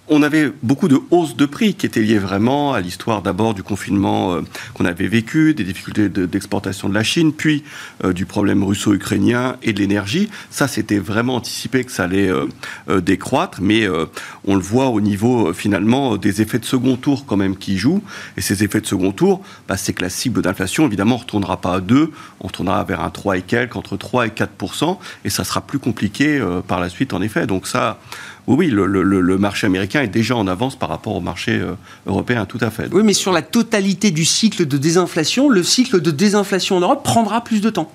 on 0.09 0.23
avait 0.23 0.51
beaucoup 0.63 0.87
de 0.87 0.99
hausses 1.11 1.35
de 1.35 1.45
prix 1.45 1.75
qui 1.75 1.85
étaient 1.85 2.01
liées 2.01 2.17
vraiment 2.17 2.73
à 2.73 2.81
l'histoire 2.81 3.21
d'abord 3.21 3.53
du 3.53 3.63
confinement 3.63 4.33
euh, 4.33 4.41
qu'on 4.73 4.85
avait 4.85 5.07
vécu, 5.07 5.53
des 5.53 5.63
difficultés 5.63 6.09
d'exportation 6.09 6.89
de, 6.89 6.93
la 6.93 7.03
Chine, 7.03 7.31
puis 7.31 7.63
euh, 8.03 8.11
du 8.11 8.25
problème 8.25 8.63
russo-ukrainien 8.63 9.57
et 9.61 9.71
de 9.71 9.79
l'énergie. 9.79 10.29
Ça, 10.49 10.67
c'était 10.67 10.97
vraiment 10.97 11.35
anticipé 11.35 11.83
que 11.83 11.91
ça 11.91 12.05
allait 12.05 12.29
euh, 12.29 13.01
décroître, 13.01 13.59
mais 13.61 13.87
on 14.45 14.55
le 14.55 14.61
voit 14.61 14.87
au 14.87 15.01
niveau 15.01 15.53
finalement 15.53 16.17
des 16.17 16.41
effets 16.41 16.59
de 16.59 16.65
second 16.65 16.95
tour 16.95 17.25
quand 17.25 17.37
même 17.37 17.55
qui 17.55 17.77
jouent. 17.77 18.03
Et 18.37 18.41
ces 18.41 18.63
effets 18.63 18.81
de 18.81 18.85
second 18.85 19.11
tour, 19.11 19.41
bah, 19.67 19.77
c'est 19.77 19.93
que 19.93 20.01
la 20.01 20.09
cible 20.09 20.41
d'inflation, 20.41 20.87
évidemment, 20.87 21.15
ne 21.15 21.21
retournera 21.21 21.57
pas 21.61 21.75
à 21.75 21.79
2, 21.81 22.11
on 22.39 22.47
retournera 22.47 22.83
vers 22.83 23.01
un 23.01 23.09
3 23.09 23.37
et 23.37 23.41
quelques, 23.41 23.75
entre 23.75 23.97
3 23.97 24.27
et 24.27 24.29
4% 24.29 24.97
et 25.23 25.29
ça 25.29 25.43
sera 25.43 25.61
plus 25.61 25.79
compliqué 25.79 26.43
par 26.67 26.79
la 26.79 26.89
suite, 26.89 27.13
en 27.13 27.21
effet. 27.21 27.45
Donc 27.45 27.67
ça, 27.67 27.99
oui, 28.55 28.67
le, 28.67 29.37
marché 29.37 29.67
américain 29.67 30.01
est 30.01 30.07
déjà 30.07 30.35
en 30.35 30.47
avance 30.47 30.75
par 30.75 30.89
rapport 30.89 31.15
au 31.15 31.21
marché 31.21 31.51
euh, 31.51 31.73
européen, 32.07 32.45
tout 32.45 32.57
à 32.61 32.71
fait. 32.71 32.89
Oui, 32.91 33.03
mais 33.03 33.13
sur 33.13 33.31
la 33.31 33.41
totalité 33.41 34.11
du 34.11 34.25
cycle 34.25 34.65
de 34.65 34.77
désinflation, 34.77 35.49
le 35.49 35.63
cycle 35.63 36.01
de 36.01 36.11
désinflation 36.11 36.77
en 36.77 36.79
Europe 36.79 37.03
prendra 37.03 37.43
plus 37.43 37.61
de 37.61 37.69
temps. 37.69 37.91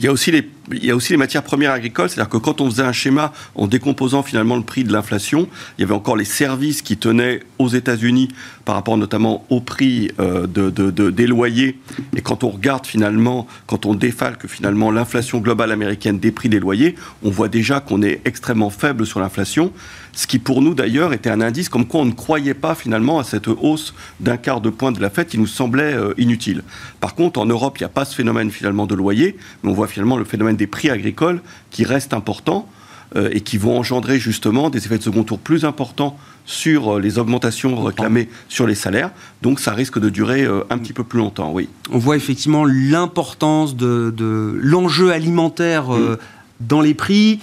Il 0.00 0.06
y 0.06 0.08
a 0.08 0.12
aussi 0.12 0.32
les, 0.32 1.16
matières 1.16 1.42
premières 1.42 1.72
agricoles, 1.72 2.08
c'est-à-dire 2.08 2.30
que 2.30 2.36
quand 2.36 2.60
on 2.60 2.68
faisait 2.68 2.82
un 2.82 2.92
schéma 2.92 3.32
en 3.54 3.66
décomposant 3.66 4.22
finalement 4.22 4.56
le 4.56 4.62
prix 4.62 4.82
de 4.82 4.92
l'inflation, 4.92 5.48
il 5.78 5.82
y 5.82 5.84
avait 5.84 5.94
encore 5.94 6.16
les 6.16 6.24
services 6.24 6.82
qui 6.82 6.96
tenaient 6.96 7.40
aux 7.58 7.68
États-Unis 7.68 8.28
par 8.64 8.74
rapport 8.74 8.96
notamment 8.96 9.44
au 9.50 9.60
prix 9.60 10.10
euh, 10.18 10.46
de, 10.46 10.70
des 10.90 11.26
loyers. 11.26 11.78
Et 12.16 12.22
quand 12.22 12.44
on 12.44 12.50
regarde 12.50 12.86
finalement, 12.86 13.46
quand 13.66 13.86
on 13.86 13.94
défalque 13.94 14.46
finalement 14.48 14.90
l'inflation 14.90 15.38
globale 15.38 15.70
américaine 15.70 16.18
des 16.18 16.32
prix 16.32 16.48
des 16.48 16.60
loyers, 16.60 16.96
on 17.22 17.30
voit 17.30 17.48
déjà 17.48 17.80
qu'on 17.80 18.02
est 18.02 18.20
extrêmement 18.24 18.70
faible 18.70 19.06
sur 19.06 19.20
l'inflation. 19.20 19.72
Ce 20.14 20.26
qui 20.26 20.38
pour 20.38 20.62
nous 20.62 20.74
d'ailleurs 20.74 21.12
était 21.12 21.30
un 21.30 21.40
indice 21.40 21.68
comme 21.68 21.86
quoi 21.86 22.00
on 22.00 22.04
ne 22.04 22.12
croyait 22.12 22.54
pas 22.54 22.74
finalement 22.74 23.18
à 23.18 23.24
cette 23.24 23.48
hausse 23.48 23.94
d'un 24.20 24.36
quart 24.36 24.60
de 24.60 24.70
point 24.70 24.92
de 24.92 25.00
la 25.00 25.10
fête 25.10 25.28
qui 25.28 25.38
nous 25.38 25.46
semblait 25.46 25.94
euh, 25.94 26.14
inutile. 26.18 26.62
Par 27.00 27.14
contre, 27.14 27.40
en 27.40 27.46
Europe, 27.46 27.78
il 27.78 27.82
n'y 27.82 27.86
a 27.86 27.90
pas 27.90 28.04
ce 28.04 28.14
phénomène 28.14 28.50
finalement 28.50 28.86
de 28.86 28.94
loyer, 28.94 29.36
mais 29.62 29.70
on 29.70 29.74
voit 29.74 29.88
finalement 29.88 30.16
le 30.16 30.24
phénomène 30.24 30.56
des 30.56 30.68
prix 30.68 30.90
agricoles 30.90 31.40
qui 31.70 31.84
reste 31.84 32.14
important 32.14 32.68
euh, 33.16 33.28
et 33.32 33.40
qui 33.40 33.58
vont 33.58 33.76
engendrer 33.76 34.20
justement 34.20 34.70
des 34.70 34.86
effets 34.86 34.98
de 34.98 35.02
second 35.02 35.24
tour 35.24 35.38
plus 35.38 35.64
importants 35.64 36.16
sur 36.46 36.96
euh, 36.96 37.00
les 37.00 37.18
augmentations 37.18 37.82
réclamées 37.82 38.28
sur 38.48 38.68
les 38.68 38.76
salaires. 38.76 39.10
Donc 39.42 39.58
ça 39.58 39.72
risque 39.72 39.98
de 39.98 40.10
durer 40.10 40.46
un 40.70 40.78
petit 40.78 40.92
peu 40.92 41.02
plus 41.02 41.18
longtemps, 41.18 41.50
oui. 41.52 41.68
On 41.90 41.98
voit 41.98 42.16
effectivement 42.16 42.64
l'importance 42.64 43.74
de, 43.74 44.14
l'enjeu 44.62 45.10
alimentaire 45.10 45.90
mm. 45.90 46.18
dans 46.60 46.80
les 46.80 46.94
prix, 46.94 47.40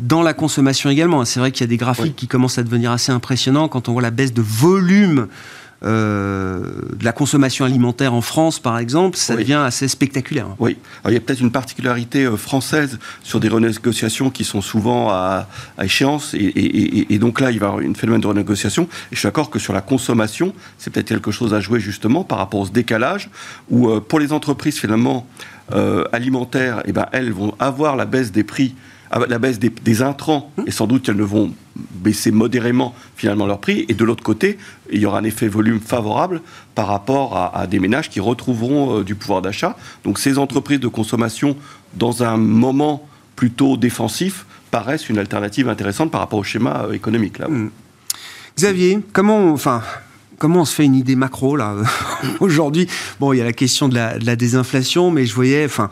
dans 0.00 0.22
la 0.22 0.34
consommation 0.34 0.90
également. 0.90 1.24
C'est 1.24 1.40
vrai 1.40 1.52
qu'il 1.52 1.62
y 1.62 1.64
a 1.64 1.68
des 1.68 1.76
graphiques 1.76 2.16
qui 2.16 2.28
commencent 2.28 2.58
à 2.58 2.62
devenir 2.62 2.92
assez 2.92 3.12
impressionnants 3.12 3.68
quand 3.68 3.88
on 3.88 3.92
voit 3.92 4.02
la 4.02 4.10
baisse 4.10 4.32
de 4.32 4.42
volume 4.42 5.28
euh, 5.84 6.60
de 6.96 7.04
la 7.04 7.12
consommation 7.12 7.64
alimentaire 7.64 8.12
en 8.12 8.20
France, 8.20 8.58
par 8.58 8.78
exemple, 8.78 9.16
ça 9.16 9.36
devient 9.36 9.62
assez 9.64 9.86
spectaculaire. 9.86 10.48
Oui. 10.58 10.76
il 11.06 11.12
y 11.12 11.16
a 11.16 11.20
peut-être 11.20 11.40
une 11.40 11.52
particularité 11.52 12.24
euh, 12.24 12.36
française 12.36 12.98
sur 13.22 13.38
des 13.38 13.48
renégociations 13.48 14.30
qui 14.30 14.42
sont 14.42 14.60
souvent 14.60 15.08
à, 15.10 15.46
échéance, 15.80 16.34
et, 16.34 17.18
donc 17.20 17.40
là, 17.40 17.52
il 17.52 17.60
va 17.60 17.66
y 17.66 17.68
avoir 17.68 17.80
une 17.80 17.94
phénomène 17.94 18.20
de 18.20 18.26
renégociation. 18.26 18.88
Et 19.12 19.14
je 19.14 19.20
suis 19.20 19.26
d'accord 19.26 19.50
que 19.50 19.60
sur 19.60 19.72
la 19.72 19.80
consommation, 19.80 20.52
c'est 20.78 20.92
peut-être 20.92 21.08
quelque 21.08 21.30
chose 21.30 21.54
à 21.54 21.60
jouer 21.60 21.78
justement 21.78 22.24
par 22.24 22.38
rapport 22.38 22.60
au 22.60 22.68
décalage, 22.68 23.30
où 23.70 23.88
euh, 23.88 24.00
pour 24.00 24.18
les 24.18 24.32
entreprises 24.32 24.78
finalement 24.78 25.26
alimentaires, 26.12 26.82
eh 26.86 26.92
ben, 26.92 27.08
elles 27.12 27.30
vont 27.30 27.54
avoir 27.58 27.94
la 27.94 28.06
baisse 28.06 28.32
des 28.32 28.42
prix 28.42 28.74
ah 29.10 29.20
la 29.28 29.38
baisse 29.38 29.58
des, 29.58 30.02
intrants, 30.02 30.52
et 30.66 30.70
sans 30.70 30.86
doute 30.86 31.04
qu'elles 31.04 31.16
ne 31.16 31.22
vont 31.22 31.52
baisser 31.76 32.30
modérément 32.30 32.94
finalement 33.16 33.46
leur 33.46 33.60
prix. 33.60 33.86
Et 33.88 33.94
de 33.94 34.04
l'autre 34.04 34.22
côté, 34.22 34.58
il 34.90 35.00
y 35.00 35.06
aura 35.06 35.18
un 35.18 35.24
effet 35.24 35.48
volume 35.48 35.80
favorable 35.80 36.42
par 36.74 36.88
rapport 36.88 37.36
à, 37.36 37.66
des 37.66 37.78
ménages 37.78 38.10
qui 38.10 38.20
retrouveront 38.20 38.98
euh, 38.98 39.04
du 39.04 39.14
pouvoir 39.14 39.42
d'achat. 39.42 39.76
Donc 40.04 40.18
ces 40.18 40.38
entreprises 40.38 40.80
de 40.80 40.88
consommation, 40.88 41.56
dans 41.94 42.22
un 42.22 42.36
moment 42.36 43.08
plutôt 43.36 43.76
défensif, 43.76 44.46
paraissent 44.70 45.08
une 45.08 45.18
alternative 45.18 45.68
intéressante 45.68 46.10
par 46.10 46.20
rapport 46.20 46.38
au 46.38 46.44
schéma 46.44 46.84
euh, 46.84 46.92
économique. 46.92 47.38
Là. 47.38 47.48
Mmh. 47.48 47.70
Xavier, 48.56 48.98
comment, 49.12 49.52
enfin, 49.52 49.82
comment 50.38 50.60
on 50.60 50.64
se 50.64 50.74
fait 50.74 50.84
une 50.84 50.94
idée 50.94 51.16
macro 51.16 51.56
là 51.56 51.74
aujourd'hui? 52.40 52.86
Bon, 53.20 53.32
il 53.32 53.38
y 53.38 53.40
a 53.40 53.44
la 53.44 53.52
question 53.52 53.88
de 53.88 53.94
la, 53.94 54.36
désinflation, 54.36 55.10
mais 55.10 55.26
je 55.26 55.34
voyais, 55.34 55.64
enfin, 55.64 55.90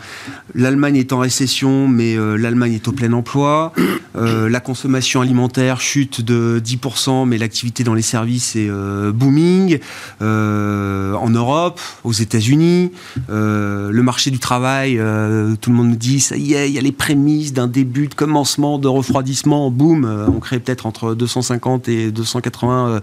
l'Allemagne 0.55 0.97
est 0.97 1.13
en 1.13 1.19
récession, 1.19 1.89
mais 1.89 2.17
euh, 2.17 2.37
l'Allemagne 2.37 2.75
est 2.75 2.89
au 2.89 2.93
plein 2.93 3.13
emploi. 3.13 3.73
Euh, 4.17 4.49
la 4.49 4.61
consommation 4.61 5.21
alimentaire 5.21 5.81
chute 5.81 6.21
de 6.21 6.63
10%, 6.65 7.27
mais 7.27 7.39
l'activité 7.39 7.83
dans 7.83 7.95
les 7.95 8.03
services 8.03 8.57
est 8.57 8.69
euh, 8.71 9.13
booming. 9.13 9.79
en 10.21 11.31
Europe, 11.31 11.81
aux 12.05 12.13
États-Unis, 12.13 12.93
le 13.29 14.03
marché 14.03 14.31
du 14.31 14.39
travail, 14.39 14.97
tout 15.61 15.71
le 15.71 15.77
monde 15.77 15.89
nous 15.89 15.97
dit 15.97 16.21
ça 16.21 16.37
y 16.37 16.55
est, 16.55 16.69
il 16.69 16.75
y 16.75 16.79
a 16.79 16.83
les 16.83 16.93
prémices 16.93 17.53
d'un 17.53 17.67
début 17.67 18.07
de 18.07 18.15
commencement 18.15 18.79
de 18.79 18.89
refroidissement. 18.89 19.71
Boum, 19.71 20.05
on 20.29 20.39
crée 20.39 20.61
peut-être 20.61 20.87
entre 20.87 21.15
250 21.15 21.89
et 21.89 22.13
280 22.13 23.01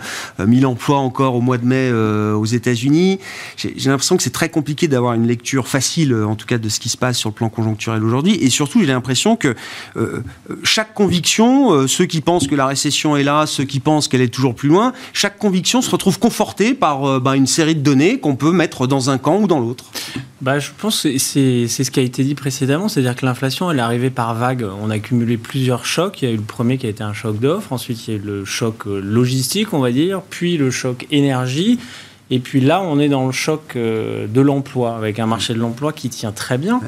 000 0.48 0.72
emplois 0.72 1.00
encore 1.00 1.33
au 1.36 1.42
mois 1.42 1.58
de 1.58 1.66
mai 1.66 1.90
euh, 1.92 2.34
aux 2.34 2.46
États-Unis. 2.46 3.20
J'ai 3.58 3.90
l'impression 3.90 4.18
que 4.18 4.24
c'est 4.24 4.30
très 4.30 4.50
compliqué 4.50 4.88
d'avoir 4.88 5.14
une 5.14 5.28
lecture 5.28 5.68
facile, 5.68 6.14
en 6.16 6.36
tout 6.36 6.46
cas, 6.46 6.58
de 6.58 6.70
ce 6.70 6.80
qui 6.80 6.90
se 6.90 6.98
passe 6.98 7.18
sur 7.18 7.30
le 7.30 7.36
plan 7.36 7.50
conjoncturel 7.50 8.04
aujourd'hui. 8.04 8.36
Et 8.42 8.50
surtout, 8.50 8.82
j'ai 8.82 8.88
l'impression 8.88 9.36
que 9.36 9.56
euh, 9.98 10.22
chaque 10.64 10.94
conviction, 10.94 11.74
euh, 11.74 11.88
ceux 11.88 12.06
qui 12.06 12.22
pensent 12.22 12.48
que 12.48 12.56
la 12.56 12.68
récession 12.68 13.18
est 13.18 13.24
là, 13.24 13.46
ceux 13.46 13.64
qui 13.64 13.80
pensent 13.80 14.08
qu'elle 14.08 14.22
est 14.22 14.34
toujours 14.34 14.56
plus 14.56 14.70
loin, 14.70 14.94
chaque 15.14 15.38
conviction 15.38 15.82
se 15.82 15.90
retrouve 15.90 16.20
confortée 16.20 16.74
par 16.74 17.22
bah, 17.22 17.36
une 17.36 17.48
série 17.48 17.76
de 17.76 17.82
données 17.82 18.20
qu'on 18.20 18.36
peut 18.36 18.52
mettre 18.52 18.88
dans 18.88 19.10
un 19.10 19.18
camp 19.18 19.40
ou 19.40 19.48
dans 19.48 19.60
l'autre. 19.60 19.86
Bah, 20.44 20.60
je 20.60 20.72
pense 20.78 21.04
que 21.04 21.18
c'est 21.18 21.68
ce 21.68 21.90
qui 21.90 22.02
a 22.02 22.04
été 22.04 22.22
dit 22.22 22.36
précédemment, 22.36 22.90
c'est-à-dire 22.90 23.16
que 23.16 23.26
l'inflation, 23.26 23.72
elle 23.72 23.78
est 23.78 23.82
arrivée 23.82 24.10
par 24.10 24.36
vagues. 24.36 24.68
On 24.82 24.90
a 24.90 25.00
cumulé 25.00 25.38
plusieurs 25.38 25.86
chocs. 25.86 26.22
Il 26.22 26.26
y 26.28 26.32
a 26.32 26.34
eu 26.34 26.38
le 26.38 26.44
premier 26.44 26.78
qui 26.78 26.86
a 26.86 26.90
été 26.90 27.02
un 27.02 27.14
choc 27.14 27.40
d'offres, 27.40 27.72
ensuite 27.72 28.06
il 28.06 28.14
y 28.14 28.18
a 28.18 28.20
eu 28.20 28.22
le 28.22 28.44
choc 28.44 28.84
logistique, 28.86 29.74
on 29.74 29.80
va 29.80 29.92
dire, 29.92 30.22
puis 30.22 30.58
le 30.58 30.70
choc 30.70 31.08
Et 32.30 32.40
puis 32.40 32.62
là, 32.62 32.82
on 32.82 33.00
est 33.00 33.10
dans 33.10 33.26
le 33.26 33.32
choc 33.32 33.76
euh, 33.76 34.28
de 34.28 34.42
l'emploi, 34.42 34.96
avec 34.96 35.20
un 35.20 35.26
marché 35.26 35.54
de 35.54 35.60
l'emploi 35.60 35.94
qui 35.94 36.10
tient 36.10 36.32
très 36.32 36.58
bien. 36.58 36.82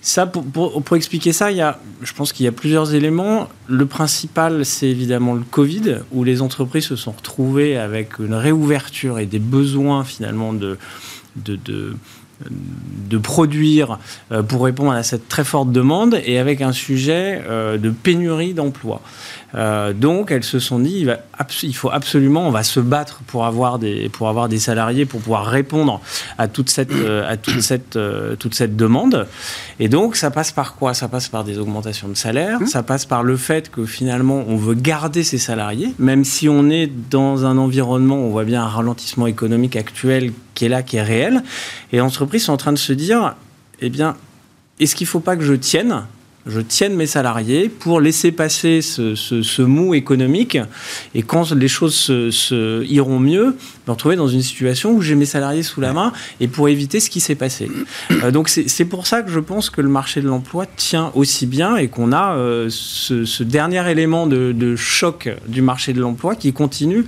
Ça, 0.00 0.26
pour, 0.26 0.82
pour, 0.82 0.96
expliquer 0.96 1.32
ça, 1.32 1.52
il 1.52 1.58
y 1.58 1.60
a, 1.60 1.78
je 2.02 2.12
pense 2.12 2.32
qu'il 2.32 2.44
y 2.44 2.48
a 2.48 2.52
plusieurs 2.52 2.92
éléments. 2.92 3.48
Le 3.68 3.86
principal, 3.86 4.64
c'est 4.64 4.88
évidemment 4.88 5.34
le 5.34 5.44
Covid, 5.48 5.98
où 6.10 6.24
les 6.24 6.42
entreprises 6.42 6.86
se 6.86 6.96
sont 6.96 7.12
retrouvées 7.12 7.76
avec 7.76 8.18
une 8.18 8.34
réouverture 8.34 9.20
et 9.20 9.26
des 9.26 9.38
besoins 9.38 10.02
finalement 10.02 10.52
de, 10.52 10.76
de, 11.36 11.54
de 11.54 11.94
de 12.50 13.18
produire 13.18 13.98
euh, 14.30 14.42
pour 14.42 14.64
répondre 14.64 14.92
à 14.92 15.02
cette 15.02 15.28
très 15.28 15.44
forte 15.44 15.72
demande 15.72 16.20
et 16.24 16.38
avec 16.38 16.60
un 16.60 16.72
sujet 16.72 17.42
euh, 17.46 17.78
de 17.78 17.90
pénurie 17.90 18.54
d'emplois. 18.54 19.00
Euh, 19.54 19.92
donc 19.92 20.30
elles 20.30 20.44
se 20.44 20.58
sont 20.58 20.78
dit 20.78 21.06
il, 21.62 21.74
faut 21.74 21.90
absolument 21.90 22.46
on 22.48 22.50
va 22.50 22.62
se 22.62 22.80
battre 22.80 23.20
pour 23.26 23.44
avoir 23.44 23.78
des 23.78 24.08
pour 24.08 24.28
avoir 24.28 24.48
des 24.48 24.58
salariés 24.58 25.04
pour 25.04 25.20
pouvoir 25.20 25.46
répondre 25.46 26.00
à 26.38 26.48
toute 26.48 26.70
cette 26.70 26.92
à 27.28 27.36
toute 27.36 27.60
cette 27.60 27.98
toute 28.38 28.54
cette 28.54 28.76
demande 28.76 29.26
et 29.78 29.88
donc 29.88 30.16
ça 30.16 30.30
passe 30.30 30.52
par 30.52 30.74
quoi? 30.74 30.94
Ça 30.94 31.08
passe 31.08 31.28
par 31.28 31.44
des 31.44 31.58
augmentations 31.58 32.08
de 32.08 32.14
salaire 32.14 32.60
mmh. 32.60 32.66
ça 32.66 32.82
passe 32.82 33.04
par 33.04 33.22
le 33.22 33.36
fait 33.36 33.70
que 33.70 33.84
finalement 33.84 34.44
on 34.46 34.56
veut 34.56 34.74
garder 34.74 35.22
ses 35.22 35.38
salariés 35.38 35.94
même 35.98 36.24
si 36.24 36.48
on 36.48 36.70
est 36.70 36.90
dans 37.10 37.44
un 37.44 37.58
environnement 37.58 38.16
où 38.16 38.26
on 38.26 38.30
voit 38.30 38.44
bien 38.44 38.62
un 38.62 38.68
ralentissement 38.68 39.26
économique 39.26 39.76
actuel 39.76 40.32
qui 40.54 40.64
est 40.66 40.68
là, 40.68 40.82
qui 40.82 40.96
est 40.96 41.02
réel. 41.02 41.42
Et 41.92 41.96
les 41.96 42.02
entreprises 42.02 42.44
sont 42.44 42.52
en 42.52 42.58
train 42.58 42.72
de 42.72 42.78
se 42.78 42.92
dire, 42.92 43.34
eh 43.80 43.90
bien, 43.90 44.16
est-ce 44.80 44.94
qu'il 44.94 45.06
ne 45.06 45.10
faut 45.10 45.20
pas 45.20 45.36
que 45.36 45.44
je 45.44 45.54
tienne 45.54 46.04
je 46.46 46.60
tienne 46.60 46.94
mes 46.94 47.06
salariés 47.06 47.68
pour 47.68 48.00
laisser 48.00 48.32
passer 48.32 48.80
ce, 48.82 49.62
mou 49.62 49.94
économique 49.94 50.58
et 51.14 51.22
quand 51.22 51.52
les 51.52 51.68
choses 51.68 51.94
se, 51.94 52.84
iront 52.84 53.18
mieux, 53.18 53.56
me 53.86 53.92
retrouver 53.92 54.16
dans 54.16 54.28
une 54.28 54.42
situation 54.42 54.92
où 54.92 55.00
j'ai 55.02 55.14
mes 55.14 55.24
salariés 55.24 55.62
sous 55.62 55.80
la 55.80 55.92
main 55.92 56.12
et 56.40 56.48
pour 56.48 56.68
éviter 56.68 57.00
ce 57.00 57.10
qui 57.10 57.20
s'est 57.20 57.34
passé. 57.34 57.70
Euh, 58.10 58.30
donc 58.30 58.48
c'est 58.48 58.84
pour 58.84 59.06
ça 59.06 59.22
que 59.22 59.30
je 59.30 59.40
pense 59.40 59.70
que 59.70 59.80
le 59.80 59.88
marché 59.88 60.20
de 60.20 60.28
l'emploi 60.28 60.66
tient 60.66 61.12
aussi 61.14 61.46
bien 61.46 61.76
et 61.76 61.88
qu'on 61.88 62.12
a 62.12 62.34
euh, 62.36 62.68
ce, 62.70 63.42
dernier 63.42 63.88
élément 63.90 64.26
de, 64.26 64.76
choc 64.76 65.28
du 65.46 65.62
marché 65.62 65.92
de 65.92 66.00
l'emploi 66.00 66.34
qui 66.34 66.52
continue 66.52 67.04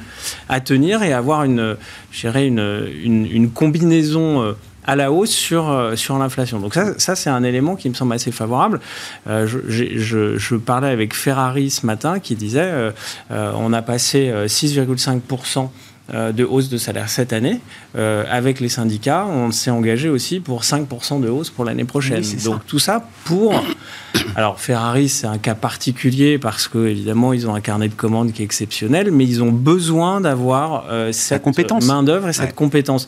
à 0.48 0.60
tenir 0.60 1.02
et 1.02 1.12
avoir 1.12 1.44
une, 1.44 1.76
une, 2.22 2.58
une, 3.02 3.26
une 3.26 3.50
combinaison 3.50 4.42
euh, 4.42 4.52
à 4.84 4.96
la 4.96 5.10
hausse 5.10 5.30
sur, 5.30 5.70
euh, 5.70 5.96
sur 5.96 6.18
l'inflation. 6.18 6.58
Donc 6.60 6.74
ça, 6.74 6.98
ça 6.98 7.16
c'est 7.16 7.30
un 7.30 7.42
élément 7.42 7.76
qui 7.76 7.88
me 7.88 7.94
semble 7.94 8.14
assez 8.14 8.32
favorable. 8.32 8.80
Euh, 9.28 9.46
je, 9.46 10.56
parlais 10.56 10.88
avec 10.88 11.14
Ferrari 11.14 11.70
ce 11.70 11.84
matin 11.84 12.20
qui 12.20 12.36
disait 12.36 12.70
euh, 12.70 12.92
on 13.30 13.72
a 13.72 13.82
passé 13.82 14.32
6,5% 14.46 15.68
de 16.12 16.44
hausse 16.44 16.68
de 16.68 16.76
salaire 16.76 17.08
cette 17.08 17.32
année. 17.32 17.60
avec 17.94 18.60
les 18.60 18.68
syndicats, 18.68 19.26
on 19.26 19.50
s'est 19.50 19.70
engagé 19.70 20.08
aussi 20.08 20.40
pour 20.40 20.62
5% 20.62 21.20
de 21.20 21.28
hausse 21.28 21.50
pour 21.50 21.64
l'année 21.64 21.84
prochaine. 21.84 22.22
Donc 22.44 22.66
tout 22.66 22.78
ça 22.78 23.08
pour... 23.24 23.54
Alors 24.36 24.60
Ferrari, 24.60 25.08
c'est 25.08 25.26
un 25.26 25.38
cas 25.38 25.54
particulier 25.54 26.38
parce 26.38 26.68
que 26.68 26.86
évidemment, 26.86 27.32
ils 27.32 27.48
ont 27.48 27.54
un 27.54 27.60
carnet 27.60 27.88
de 27.88 27.94
commandes 27.94 28.32
qui 28.32 28.42
est 28.42 28.44
exceptionnel, 28.44 29.10
mais 29.10 29.24
ils 29.24 29.42
ont 29.42 29.52
besoin 29.52 30.20
d'avoir 30.20 30.84
cette 31.12 31.46
main 31.84 32.02
d'œuvre 32.02 32.28
et 32.28 32.32
cette 32.32 32.54
compétence. 32.54 33.06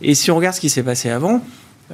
Et 0.00 0.14
si 0.14 0.30
on 0.30 0.36
regarde 0.36 0.54
ce 0.54 0.60
qui 0.60 0.70
s'est 0.70 0.82
passé 0.82 1.10
avant, 1.10 1.42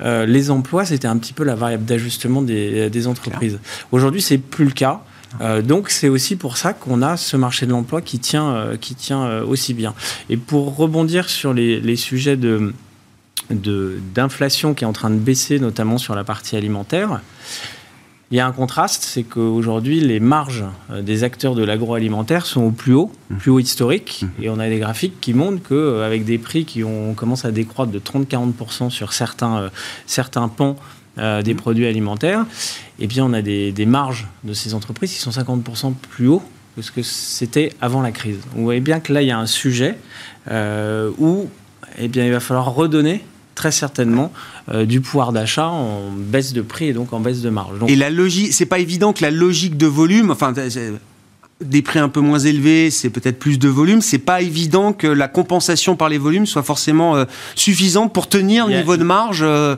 euh, 0.00 0.26
les 0.26 0.50
emplois, 0.50 0.84
c'était 0.84 1.08
un 1.08 1.18
petit 1.18 1.32
peu 1.32 1.44
la 1.44 1.54
variable 1.54 1.84
d'ajustement 1.84 2.42
des, 2.42 3.06
entreprises. 3.06 3.58
Aujourd'hui, 3.90 4.22
c'est 4.22 4.38
plus 4.38 4.64
le 4.64 4.70
cas. 4.70 5.02
Euh, 5.40 5.62
donc 5.62 5.90
c'est 5.90 6.08
aussi 6.08 6.36
pour 6.36 6.56
ça 6.56 6.72
qu'on 6.72 7.02
a 7.02 7.16
ce 7.16 7.36
marché 7.36 7.66
de 7.66 7.70
l'emploi 7.70 8.02
qui 8.02 8.18
tient, 8.18 8.54
euh, 8.54 8.76
qui 8.76 8.94
tient 8.94 9.40
aussi 9.42 9.74
bien. 9.74 9.94
Et 10.28 10.36
pour 10.36 10.76
rebondir 10.76 11.28
sur 11.28 11.54
les, 11.54 11.96
sujets 11.96 12.36
de, 12.36 12.72
d'inflation 13.50 14.74
qui 14.74 14.84
est 14.84 14.86
en 14.86 14.92
train 14.92 15.10
de 15.10 15.18
baisser, 15.18 15.58
notamment 15.58 15.98
sur 15.98 16.14
la 16.14 16.24
partie 16.24 16.56
alimentaire, 16.56 17.20
il 18.32 18.36
y 18.36 18.40
a 18.40 18.46
un 18.46 18.52
contraste, 18.52 19.02
c'est 19.02 19.24
qu'aujourd'hui, 19.24 20.00
les 20.00 20.18
marges 20.18 20.64
euh, 20.90 21.02
des 21.02 21.22
acteurs 21.22 21.54
de 21.54 21.62
l'agroalimentaire 21.62 22.46
sont 22.46 22.62
au 22.62 22.70
plus 22.70 22.94
haut, 22.94 23.12
mmh. 23.28 23.36
plus 23.36 23.50
haut 23.50 23.58
historique. 23.58 24.22
Mmh. 24.22 24.42
Et 24.42 24.48
on 24.48 24.58
a 24.58 24.70
des 24.70 24.78
graphiques 24.78 25.20
qui 25.20 25.34
montrent 25.34 25.62
qu'avec 25.68 26.24
des 26.24 26.38
prix 26.38 26.64
qui 26.64 26.82
ont 26.82 27.12
commencé 27.12 27.46
à 27.46 27.50
décroître 27.50 27.92
de 27.92 27.98
30-40% 27.98 28.88
sur 28.88 29.12
certains, 29.12 29.58
euh, 29.58 29.68
certains 30.06 30.48
pans 30.48 30.76
euh, 31.18 31.42
des 31.42 31.54
produits 31.54 31.86
alimentaires, 31.86 32.46
et 32.98 33.06
bien 33.06 33.24
on 33.24 33.32
a 33.32 33.42
des, 33.42 33.86
marges 33.86 34.26
de 34.44 34.54
ces 34.54 34.74
entreprises 34.74 35.12
qui 35.12 35.18
sont 35.18 35.30
50% 35.30 35.94
plus 35.94 36.28
haut 36.28 36.42
que 36.76 36.82
ce 36.82 36.90
que 36.90 37.02
c'était 37.02 37.72
avant 37.82 38.00
la 38.00 38.12
crise. 38.12 38.38
Vous 38.54 38.62
voyez 38.62 38.80
bien 38.80 39.00
que 39.00 39.12
là, 39.12 39.20
il 39.20 39.28
y 39.28 39.30
a 39.30 39.38
un 39.38 39.46
sujet 39.46 39.98
où 40.48 41.48
eh 41.98 42.08
bien, 42.08 42.24
il 42.24 42.32
va 42.32 42.40
falloir 42.40 42.74
redonner 42.74 43.22
très 43.54 43.70
certainement 43.70 44.32
euh, 44.70 44.86
du 44.86 45.00
pouvoir 45.00 45.32
d'achat 45.32 45.68
en 45.68 46.10
baisse 46.10 46.52
de 46.52 46.62
prix 46.62 46.86
et 46.86 46.92
donc 46.92 47.12
en 47.12 47.20
baisse 47.20 47.42
de 47.42 47.50
marge. 47.50 47.76
et 47.86 47.96
la 47.96 48.10
logique, 48.10 48.52
c'est 48.52 48.66
pas 48.66 48.78
évident 48.78 49.12
que 49.12 49.22
la 49.22 49.30
logique 49.30 49.76
de 49.76 49.86
volume, 49.86 50.30
enfin 50.30 50.52
des 51.62 51.82
prix 51.82 51.98
un 51.98 52.08
peu 52.08 52.20
moins 52.20 52.38
élevés, 52.38 52.90
c'est 52.90 53.10
peut-être 53.10 53.38
plus 53.38 53.58
de 53.58 53.68
volume. 53.68 54.00
C'est 54.00 54.18
pas 54.18 54.42
évident 54.42 54.92
que 54.92 55.06
la 55.06 55.28
compensation 55.28 55.96
par 55.96 56.08
les 56.08 56.18
volumes 56.18 56.46
soit 56.46 56.62
forcément 56.62 57.16
euh, 57.16 57.24
suffisante 57.54 58.12
pour 58.12 58.28
tenir 58.28 58.66
le 58.66 58.76
niveau 58.76 58.96
de 58.96 59.04
marge 59.04 59.42
euh, 59.42 59.76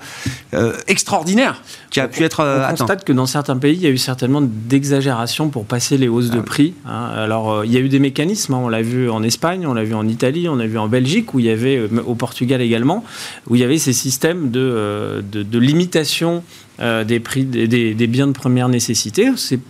euh, 0.54 0.72
extraordinaire 0.86 1.62
qui 1.90 2.00
a 2.00 2.08
pu 2.08 2.24
être 2.24 2.42
on 2.44 2.70
constate 2.76 3.04
que 3.04 3.12
dans 3.12 3.26
certains 3.26 3.56
pays, 3.56 3.76
il 3.76 3.82
y 3.82 3.86
a 3.86 3.90
eu 3.90 3.98
certainement 3.98 4.42
d'exagération 4.42 5.48
pour 5.48 5.64
passer 5.64 5.96
les 5.96 6.08
hausses 6.08 6.30
de 6.30 6.40
ah 6.40 6.42
prix. 6.42 6.74
Hein. 6.86 7.10
Alors, 7.14 7.64
il 7.64 7.72
y 7.72 7.76
a 7.76 7.80
eu 7.80 7.88
des 7.88 8.00
mécanismes. 8.00 8.54
Hein. 8.54 8.60
On 8.64 8.68
l'a 8.68 8.82
vu 8.82 9.08
en 9.08 9.22
Espagne, 9.22 9.64
on 9.66 9.74
l'a 9.74 9.84
vu 9.84 9.94
en 9.94 10.08
Italie, 10.08 10.48
on 10.48 10.56
l'a 10.56 10.66
vu 10.66 10.76
en 10.76 10.88
Belgique, 10.88 11.34
où 11.34 11.38
il 11.38 11.46
y 11.46 11.50
avait, 11.50 11.80
au 12.04 12.16
Portugal 12.16 12.60
également, 12.60 13.04
où 13.48 13.54
il 13.54 13.60
y 13.60 13.64
avait 13.64 13.78
ces 13.78 13.92
systèmes 13.92 14.50
de, 14.50 15.22
de, 15.30 15.58
limitation 15.58 16.42
des 16.80 17.20
prix 17.20 17.44
des, 17.44 17.94
des, 17.94 18.06
biens 18.08 18.26
de 18.26 18.32
première 18.32 18.68
nécessité. 18.68 19.30
C'est 19.36 19.60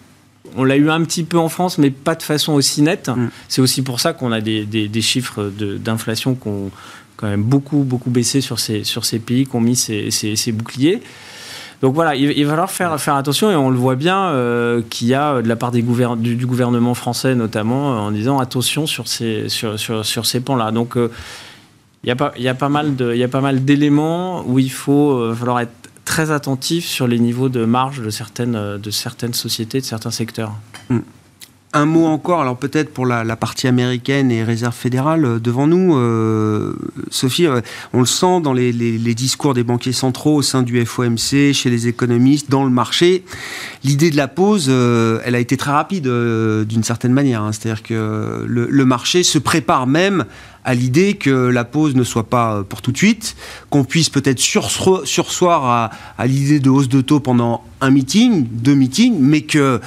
on 0.57 0.65
l'a 0.65 0.77
eu 0.77 0.91
un 0.91 1.03
petit 1.05 1.25
peu 1.25 1.39
en 1.39 1.49
France, 1.49 1.79
mais 1.79 1.91
pas 1.91 2.15
de 2.15 2.23
façon 2.23 2.53
aussi 2.53 2.83
nette. 2.83 3.09
Mm. 3.09 3.29
C'est 3.49 3.61
aussi 3.61 3.83
pour 3.83 4.01
ça 4.01 4.13
qu'on 4.13 4.33
a 4.33 4.41
des, 4.41 5.03
chiffres 5.03 5.51
d'inflation 5.59 6.35
qui 6.35 6.49
ont 6.49 6.71
quand 7.17 7.29
même 7.29 7.43
beaucoup, 7.43 7.79
beaucoup 7.79 8.11
baissé 8.11 8.41
sur 8.41 8.59
ces, 8.59 8.85
sur 8.85 9.05
ces 9.05 9.19
pays 9.19 9.47
qui 9.47 9.57
ont 9.57 9.61
mis 9.61 9.77
ces, 9.77 10.53
boucliers. 10.53 11.03
Donc 11.83 11.95
voilà, 11.95 12.15
il, 12.15 12.45
va 12.45 12.51
falloir 12.51 12.71
faire, 12.71 13.01
faire 13.01 13.15
attention 13.15 13.51
et 13.51 13.57
on 13.57 13.69
le 13.69 13.77
voit 13.77 13.97
bien 13.97 14.29
euh, 14.29 14.81
qu'il 14.89 15.09
y 15.09 15.15
a 15.15 15.43
de 15.43 15.49
la 15.49 15.57
part 15.57 15.71
des 15.71 15.83
du, 15.83 16.47
gouvernement 16.47 16.95
français 16.95 17.35
notamment 17.35 18.07
en 18.07 18.11
disant 18.11 18.39
attention 18.39 18.87
sur 18.87 19.07
ces, 19.07 19.49
sur, 19.49 19.79
sur, 19.79 20.27
ces 20.27 20.41
pans-là. 20.41 20.71
Donc 20.71 20.97
euh, 20.97 21.11
il 22.03 22.09
y, 22.09 22.11
a 22.11 22.17
pas, 22.17 22.33
il 22.37 22.43
y 22.43 22.49
a 22.49 22.55
pas 22.55 22.69
mal 22.69 23.65
d'éléments 23.65 24.45
où 24.47 24.59
il 24.59 24.71
faut 24.71 25.13
euh, 25.13 25.35
falloir 25.35 25.61
être 25.61 25.84
très 26.05 26.31
attentif 26.31 26.87
sur 26.87 27.07
les 27.07 27.19
niveaux 27.19 27.49
de 27.49 27.65
marge 27.65 28.01
de 28.01 28.11
certaines, 28.11 28.79
de 28.79 28.91
certaines 28.91 29.35
sociétés, 29.35 29.81
de 29.81 29.87
certains 29.87 30.11
secteurs. 30.11 30.53
Hmm. 30.89 31.01
Un 31.77 31.87
mot 31.87 32.07
encore, 32.07 32.41
alors 32.41 32.57
peut-être 32.57 32.95
pour 32.95 33.05
la, 33.05 33.25
partie 33.35 33.67
américaine 33.67 34.31
et 34.31 34.45
réserve 34.45 34.77
fédérale 34.77 35.25
euh, 35.25 35.39
devant 35.41 35.67
nous. 35.67 35.97
Euh, 35.97 36.77
Sophie, 37.11 37.49
euh, 37.49 37.63
on 37.93 37.99
le 37.99 38.07
sent 38.07 38.41
dans 38.43 38.53
les, 38.53 38.73
discours 38.73 39.55
des 39.55 39.65
banquiers 39.65 39.93
centraux 39.93 40.37
au 40.37 40.43
sein 40.43 40.63
du 40.63 40.87
FOMC, 40.87 41.53
chez 41.53 41.71
les 41.71 41.89
économistes, 41.89 42.49
dans 42.49 42.63
le 42.63 42.71
marché. 42.71 43.25
L'idée 43.83 44.13
de 44.13 44.17
la 44.17 44.29
pause, 44.29 44.69
elle 44.69 45.35
a 45.35 45.41
été 45.41 45.57
très 45.57 45.73
rapide 45.73 46.05
d'une 46.05 46.85
certaine 46.85 47.13
manière. 47.13 47.43
Hein. 47.43 47.51
C'est-à-dire 47.51 47.83
que 47.83 48.45
le, 48.47 48.85
marché 48.85 49.25
se 49.25 49.39
prépare 49.39 49.89
même 49.89 50.27
à 50.65 50.75
l'idée 50.75 51.15
que 51.15 51.31
la 51.31 51.65
pause 51.65 51.95
ne 51.95 52.05
soit 52.05 52.29
pas 52.29 52.65
pour 52.69 52.83
tout 52.83 52.93
de 52.93 52.97
suite, 52.97 53.37
qu'on 53.71 53.85
puisse 53.85 54.09
peut-être 54.09 54.41
sursoir 54.41 55.65
à, 55.65 55.91
à 56.19 56.27
l'idée 56.27 56.61
de 56.61 56.71
hausse 56.71 56.89
de 56.89 57.01
taux 57.01 57.21
pendant 57.21 57.63
un 57.81 57.91
meeting, 57.91 58.47
deux 58.51 58.75
meetings, 58.75 59.17
mais 59.19 59.43
que 59.43 59.81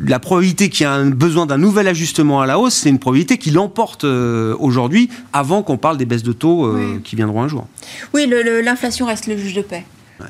la 0.00 0.18
probabilité 0.18 0.68
qu'il 0.68 0.86
y 0.86 0.88
ait 0.88 0.92
un 0.92 1.10
besoin 1.10 1.46
d'un 1.46 1.58
nouvel 1.58 1.86
ajustement 1.88 2.40
à 2.40 2.46
la 2.46 2.58
hausse, 2.58 2.74
c'est 2.74 2.88
une 2.88 2.98
probabilité 2.98 3.38
qui 3.38 3.50
l'emporte 3.50 4.04
euh, 4.04 4.56
aujourd'hui, 4.58 5.10
avant 5.32 5.62
qu'on 5.62 5.76
parle 5.76 5.98
des 5.98 6.06
baisses 6.06 6.22
de 6.22 6.32
taux 6.32 6.66
euh, 6.66 7.00
qui 7.04 7.16
viendront 7.16 7.42
un 7.42 7.48
jour. 7.48 7.66
Oui, 8.14 8.30
l'inflation 8.62 9.06
reste 9.06 9.26
le 9.26 9.36
juge 9.36 9.54
de 9.54 9.62
paix. 9.62 9.84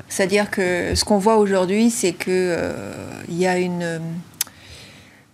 C'est-à-dire 0.07 0.49
que 0.49 0.95
ce 0.95 1.03
qu'on 1.03 1.17
voit 1.17 1.35
aujourd'hui, 1.35 1.89
c'est 1.89 2.13
qu'il 2.13 2.31
euh, 2.33 2.93
y 3.29 3.45
a 3.45 3.57
une... 3.57 3.99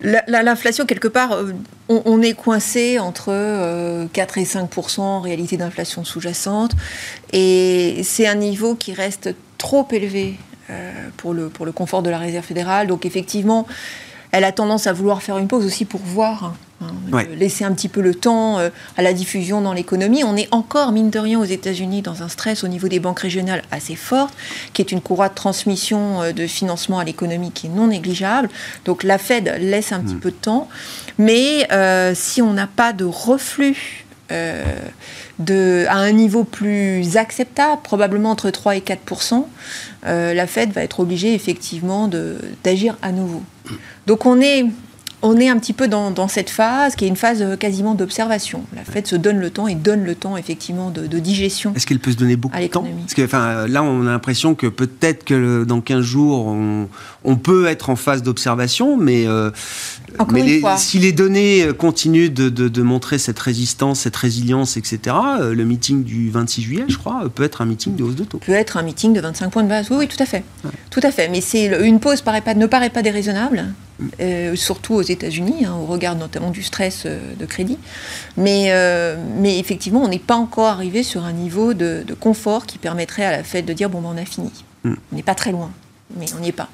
L'inflation, 0.02 0.86
quelque 0.86 1.08
part, 1.08 1.36
on, 1.90 2.22
est 2.22 2.34
coincé 2.34 3.00
entre 3.00 4.08
4 4.14 4.38
et 4.38 4.44
5% 4.44 5.00
en 5.00 5.22
réalité 5.22 5.58
d'inflation 5.58 6.04
sous-jacente. 6.04 6.74
Et 7.34 8.02
c'est 8.04 8.28
un 8.28 8.36
niveau 8.36 8.76
qui 8.76 8.94
reste 8.94 9.34
trop 9.58 9.88
élevé 9.92 10.36
euh, 10.70 10.92
pour, 11.16 11.34
le, 11.34 11.48
pour 11.48 11.66
le 11.66 11.72
confort 11.72 12.04
de 12.04 12.10
la 12.10 12.18
réserve 12.18 12.46
fédérale. 12.46 12.88
Donc 12.88 13.06
effectivement, 13.06 13.66
elle 14.32 14.44
a 14.44 14.52
tendance 14.52 14.88
à 14.88 14.94
vouloir 14.94 15.22
faire 15.22 15.38
une 15.38 15.48
pause 15.48 15.66
aussi 15.66 15.86
pour 15.86 16.02
voir, 16.02 16.54
hein, 16.82 16.88
laisser 17.38 17.64
un 17.64 17.74
petit 17.74 17.88
peu 17.88 18.02
le 18.02 18.14
temps 18.14 18.60
euh, 18.60 18.70
à 18.98 19.02
la 19.02 19.14
diffusion 19.14 19.62
dans 19.62 19.74
l'économie. 19.74 20.24
On 20.24 20.36
est 20.36 20.48
encore, 20.52 20.92
mine 20.92 21.10
de 21.10 21.20
rien, 21.20 21.40
aux 21.40 21.46
États-Unis 21.46 22.02
dans 22.02 22.24
un 22.24 22.28
stress 22.28 22.64
au 22.64 22.68
niveau 22.68 22.88
des 22.88 23.00
banques 23.00 23.20
régionales 23.20 23.64
assez 23.72 23.96
fort, 23.96 24.30
qui 24.74 24.82
est 24.82 24.92
une 24.92 25.02
courroie 25.02 25.30
de 25.30 25.36
transmission 25.36 26.22
euh, 26.22 26.32
de 26.34 26.46
financement 26.48 27.00
à 27.00 27.04
l'économie 27.04 27.52
qui 27.52 27.68
est 27.68 27.72
non 27.72 27.88
négligeable. 27.88 28.50
Donc 28.86 29.04
la 29.04 29.18
Fed 29.18 29.58
laisse 29.60 29.92
un 29.92 30.02
petit 30.02 30.16
mm. 30.16 30.20
peu 30.20 30.32
de 30.32 30.36
temps. 30.36 30.68
Mais 31.18 31.68
si 32.14 32.42
on 32.42 32.54
n'a 32.54 32.68
pas 32.68 32.94
de 32.94 33.06
reflux 33.06 34.06
de, 35.40 35.86
à 35.88 35.98
un 35.98 36.12
niveau 36.12 36.44
plus 36.44 37.18
acceptable, 37.18 37.82
probablement 37.84 38.32
entre 38.32 38.50
3 38.50 38.76
et 38.76 38.82
4 38.82 39.34
euh, 40.06 40.34
la 40.34 40.48
Fed 40.48 40.72
va 40.72 40.84
être 40.84 41.00
obligée 41.00 41.34
effectivement 41.34 42.10
d'agir 42.64 42.98
à 43.02 43.12
nouveau. 43.12 43.44
Donc 44.06 44.26
on 44.26 44.40
est 44.42 44.66
on 45.28 45.38
est 45.38 45.50
un 45.50 45.58
petit 45.60 45.74
peu 45.74 45.90
dans, 45.90 46.28
cette 46.28 46.50
phase 46.50 46.96
qui 46.96 47.06
est 47.06 47.08
une 47.08 47.18
phase 47.18 47.42
euh, 47.42 47.58
quasiment 47.58 47.96
d'observation. 47.96 48.64
La 48.76 48.84
Fed 48.84 49.08
se 49.08 49.16
donne 49.16 49.40
le 49.40 49.50
temps 49.50 49.68
et 49.68 49.76
donne 49.76 50.04
le 50.04 50.16
temps 50.16 50.38
effectivement 50.38 50.90
de, 50.90 51.06
digestion. 51.20 51.74
Est-ce 51.76 51.86
qu'elle 51.86 52.00
peut 52.00 52.12
se 52.12 52.18
donner 52.18 52.38
beaucoup 52.38 52.58
de 52.58 52.68
temps 52.68 52.86
Parce 53.02 53.14
que 53.14 53.24
enfin, 53.24 53.68
là, 53.68 53.84
on 53.84 54.08
a 54.08 54.12
l'impression 54.12 54.56
que 54.56 54.68
peut-être 54.68 55.26
que 55.26 55.66
dans 55.66 55.82
15 55.82 56.02
jours, 56.02 56.46
on, 56.48 57.36
peut 57.36 57.68
être 57.68 57.90
en 57.90 57.96
phase 57.96 58.24
d'observation, 58.24 58.98
mais, 58.98 59.28
euh, 59.28 59.52
mais 60.32 60.62
si 60.78 60.98
les 60.98 61.12
données 61.12 61.64
euh, 61.64 61.74
continuent 61.74 62.30
de, 62.30 62.82
montrer 62.82 63.18
cette 63.20 63.40
résistance, 63.40 64.02
cette 64.02 64.16
résilience, 64.16 64.78
etc., 64.78 65.16
le 65.42 65.66
meeting 65.66 66.04
du 66.04 66.30
26 66.30 66.62
juillet, 66.62 66.84
je 66.88 66.98
crois, 66.98 67.24
peut 67.34 67.44
être 67.44 67.62
un 67.62 67.66
meeting 67.66 67.96
de 67.96 68.04
hausse 68.04 68.16
de 68.16 68.24
taux. 68.24 68.38
Peut 68.38 68.54
être 68.54 68.78
un 68.78 68.82
meeting 68.82 69.14
de 69.14 69.20
25 69.20 69.50
points 69.50 69.64
de 69.64 69.70
base. 69.70 69.88
Oui, 69.90 69.98
oui 70.00 70.08
tout 70.08 70.22
à 70.22 70.26
fait. 70.26 70.44
Tout 70.90 71.02
à 71.04 71.12
fait. 71.12 71.28
Mais 71.28 71.42
c'est 71.42 71.66
une 71.86 72.00
pause 72.00 72.22
paraît 72.22 72.42
pas, 72.42 72.54
ne 72.54 72.66
paraît 72.66 72.90
pas 72.90 73.02
déraisonnable. 73.02 73.66
Euh, 74.20 74.56
surtout 74.56 74.94
aux 74.94 75.02
États-Unis, 75.18 75.66
hein, 75.66 75.76
au 75.76 75.86
regard 75.86 76.16
notamment 76.16 76.52
du 76.52 76.64
stress 76.64 77.04
euh, 77.06 77.36
de 77.36 77.46
crédit. 77.46 77.78
Mais, 78.38 78.68
euh, 78.70 79.18
mais 79.40 79.60
effectivement, 79.60 80.04
on 80.04 80.08
n'est 80.08 80.20
pas 80.20 80.36
encore 80.36 80.68
arrivé 80.68 81.04
sur 81.04 81.24
un 81.24 81.34
niveau 81.34 81.74
de, 81.74 82.06
confort 82.20 82.66
qui 82.66 82.78
permettrait 82.78 83.26
à 83.26 83.32
la 83.32 83.44
Fed 83.44 83.66
de 83.66 83.74
dire 83.74 83.90
bon, 83.90 84.02
ben, 84.02 84.10
on 84.14 84.18
a 84.18 84.26
fini. 84.26 84.52
Mm. 84.84 84.94
On 85.12 85.16
n'est 85.16 85.24
pas 85.24 85.36
très 85.36 85.52
loin, 85.52 85.72
mais 86.16 86.26
on 86.36 86.40
n'y 86.40 86.50
est 86.50 86.54
pas. 86.54 86.70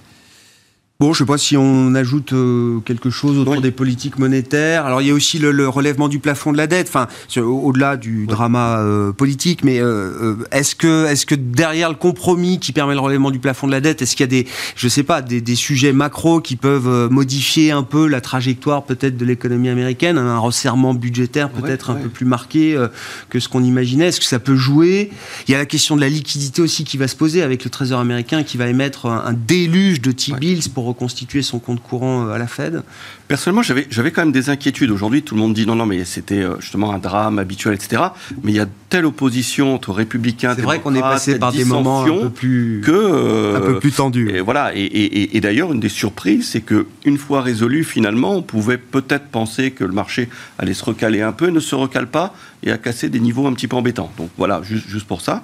Bon, 1.04 1.12
je 1.12 1.22
ne 1.22 1.28
sais 1.28 1.32
pas 1.34 1.38
si 1.38 1.58
on 1.58 1.96
ajoute 1.96 2.32
euh, 2.32 2.80
quelque 2.86 3.10
chose 3.10 3.38
autour 3.38 3.60
des 3.60 3.72
politiques 3.72 4.18
monétaires. 4.20 4.86
Alors, 4.86 5.02
il 5.02 5.10
y 5.10 5.12
a 5.12 5.14
aussi 5.14 5.38
le, 5.38 5.68
relèvement 5.68 6.08
du 6.08 6.20
plafond 6.20 6.54
de 6.54 6.58
la 6.58 6.66
dette, 6.66 6.88
enfin, 6.88 7.10
au-delà 7.42 7.98
du 7.98 8.26
drama 8.26 8.78
euh, 8.80 9.12
politique, 9.12 9.66
mais 9.66 9.82
euh, 9.82 10.36
est-ce 10.54 10.76
que, 10.78 11.08
est 11.08 11.26
que 11.26 11.36
derrière 11.36 11.90
le 11.90 11.98
compromis 11.98 12.58
qui 12.58 12.72
permet 12.72 12.94
le 12.94 13.02
relèvement 13.02 13.32
du 13.32 13.40
plafond 13.40 13.68
de 13.68 13.74
la 13.74 13.82
dette, 13.82 14.02
est-ce 14.02 14.16
qu'il 14.16 14.24
y 14.24 14.30
a 14.30 14.44
des, 14.44 14.48
je 14.78 14.88
sais 14.88 15.04
pas, 15.04 15.22
des, 15.22 15.56
sujets 15.56 15.92
macro 15.92 16.40
qui 16.40 16.56
peuvent 16.56 17.10
modifier 17.12 17.72
un 17.72 17.84
peu 17.84 18.08
la 18.08 18.22
trajectoire 18.22 18.84
peut-être 18.84 19.18
de 19.18 19.26
l'économie 19.26 19.68
américaine, 19.68 20.18
un 20.18 20.38
resserrement 20.38 20.94
budgétaire 20.94 21.50
peut-être 21.50 21.90
un 21.90 21.96
peu 21.96 22.08
plus 22.08 22.26
marqué 22.26 22.82
que 23.30 23.42
ce 23.42 23.50
qu'on 23.50 23.64
imaginait? 23.66 24.08
Est-ce 24.08 24.22
que 24.22 24.26
ça 24.26 24.40
peut 24.40 24.56
jouer? 24.56 25.12
Il 25.50 25.52
y 25.52 25.56
a 25.56 25.58
la 25.58 25.66
question 25.66 25.98
de 25.98 26.02
la 26.02 26.10
liquidité 26.10 26.62
aussi 26.62 26.86
qui 26.86 26.98
va 26.98 27.10
se 27.10 27.18
poser 27.18 27.42
avec 27.42 27.66
le 27.66 27.70
Trésor 27.70 28.00
américain 28.00 28.44
qui 28.44 28.56
va 28.56 28.68
émettre 28.68 29.08
un, 29.08 29.34
déluge 29.34 30.00
de 30.00 30.14
T-bills 30.14 30.70
pour 30.74 30.93
reconstituer 30.94 31.42
son 31.42 31.60
compte 31.60 31.82
courant 31.82 32.30
à 32.30 32.38
la 32.38 32.48
Fed 32.48 32.84
Personnellement, 33.28 33.64
j'avais, 33.64 33.88
j'avais 33.90 34.12
quand 34.12 34.22
même 34.22 34.32
des 34.32 34.50
inquiétudes. 34.50 34.92
Aujourd'hui, 34.92 35.24
tout 35.24 35.36
le 35.36 35.42
monde 35.42 35.54
dit 35.54 35.66
non, 35.66 35.76
non, 35.76 35.86
mais 35.86 36.06
c'était 36.06 36.44
justement 36.60 36.94
un 36.94 37.00
drame 37.00 37.40
habituel, 37.40 37.74
etc. 37.74 38.02
Mais 38.44 38.52
il 38.52 38.56
y 38.56 38.60
a 38.60 38.68
telle 38.90 39.06
opposition 39.06 39.74
entre 39.74 39.92
républicains, 39.92 40.54
c'est 40.56 40.62
vrai 40.62 40.80
qu'on 40.80 40.94
est 40.94 41.02
passé 41.02 41.40
par 41.40 41.52
des 41.52 41.66
moments 41.66 42.04
un 42.04 42.06
peu 42.06 42.30
plus, 42.30 42.82
que, 42.86 43.56
un 43.56 43.62
peu 43.62 43.80
plus 43.80 43.92
tendus. 43.92 44.30
Et 44.36 44.42
voilà. 44.42 44.76
Et, 44.76 44.84
et, 44.84 45.38
et 45.38 45.42
d'ailleurs, 45.42 45.72
une 45.72 45.80
des 45.80 45.90
surprises, 45.90 46.50
c'est 46.50 46.62
que 46.62 46.86
une 47.06 47.18
fois 47.18 47.42
résolu, 47.42 47.84
finalement, 47.84 48.36
on 48.36 48.42
pouvait 48.42 48.78
peut-être 48.78 49.28
penser 49.28 49.72
que 49.72 49.84
le 49.84 49.94
marché 49.94 50.30
allait 50.60 50.74
se 50.74 50.86
recaler 50.86 51.22
un 51.22 51.32
peu, 51.32 51.48
ne 51.48 51.60
se 51.60 51.76
recale 51.76 52.08
pas 52.08 52.36
et 52.64 52.72
a 52.72 52.78
cassé 52.78 53.10
des 53.10 53.20
niveaux 53.20 53.48
un 53.48 53.54
petit 53.54 53.68
peu 53.68 53.76
embêtants. 53.76 54.12
Donc 54.18 54.30
voilà, 54.38 54.62
juste, 54.64 54.88
juste 54.88 55.08
pour 55.08 55.22
ça. 55.22 55.44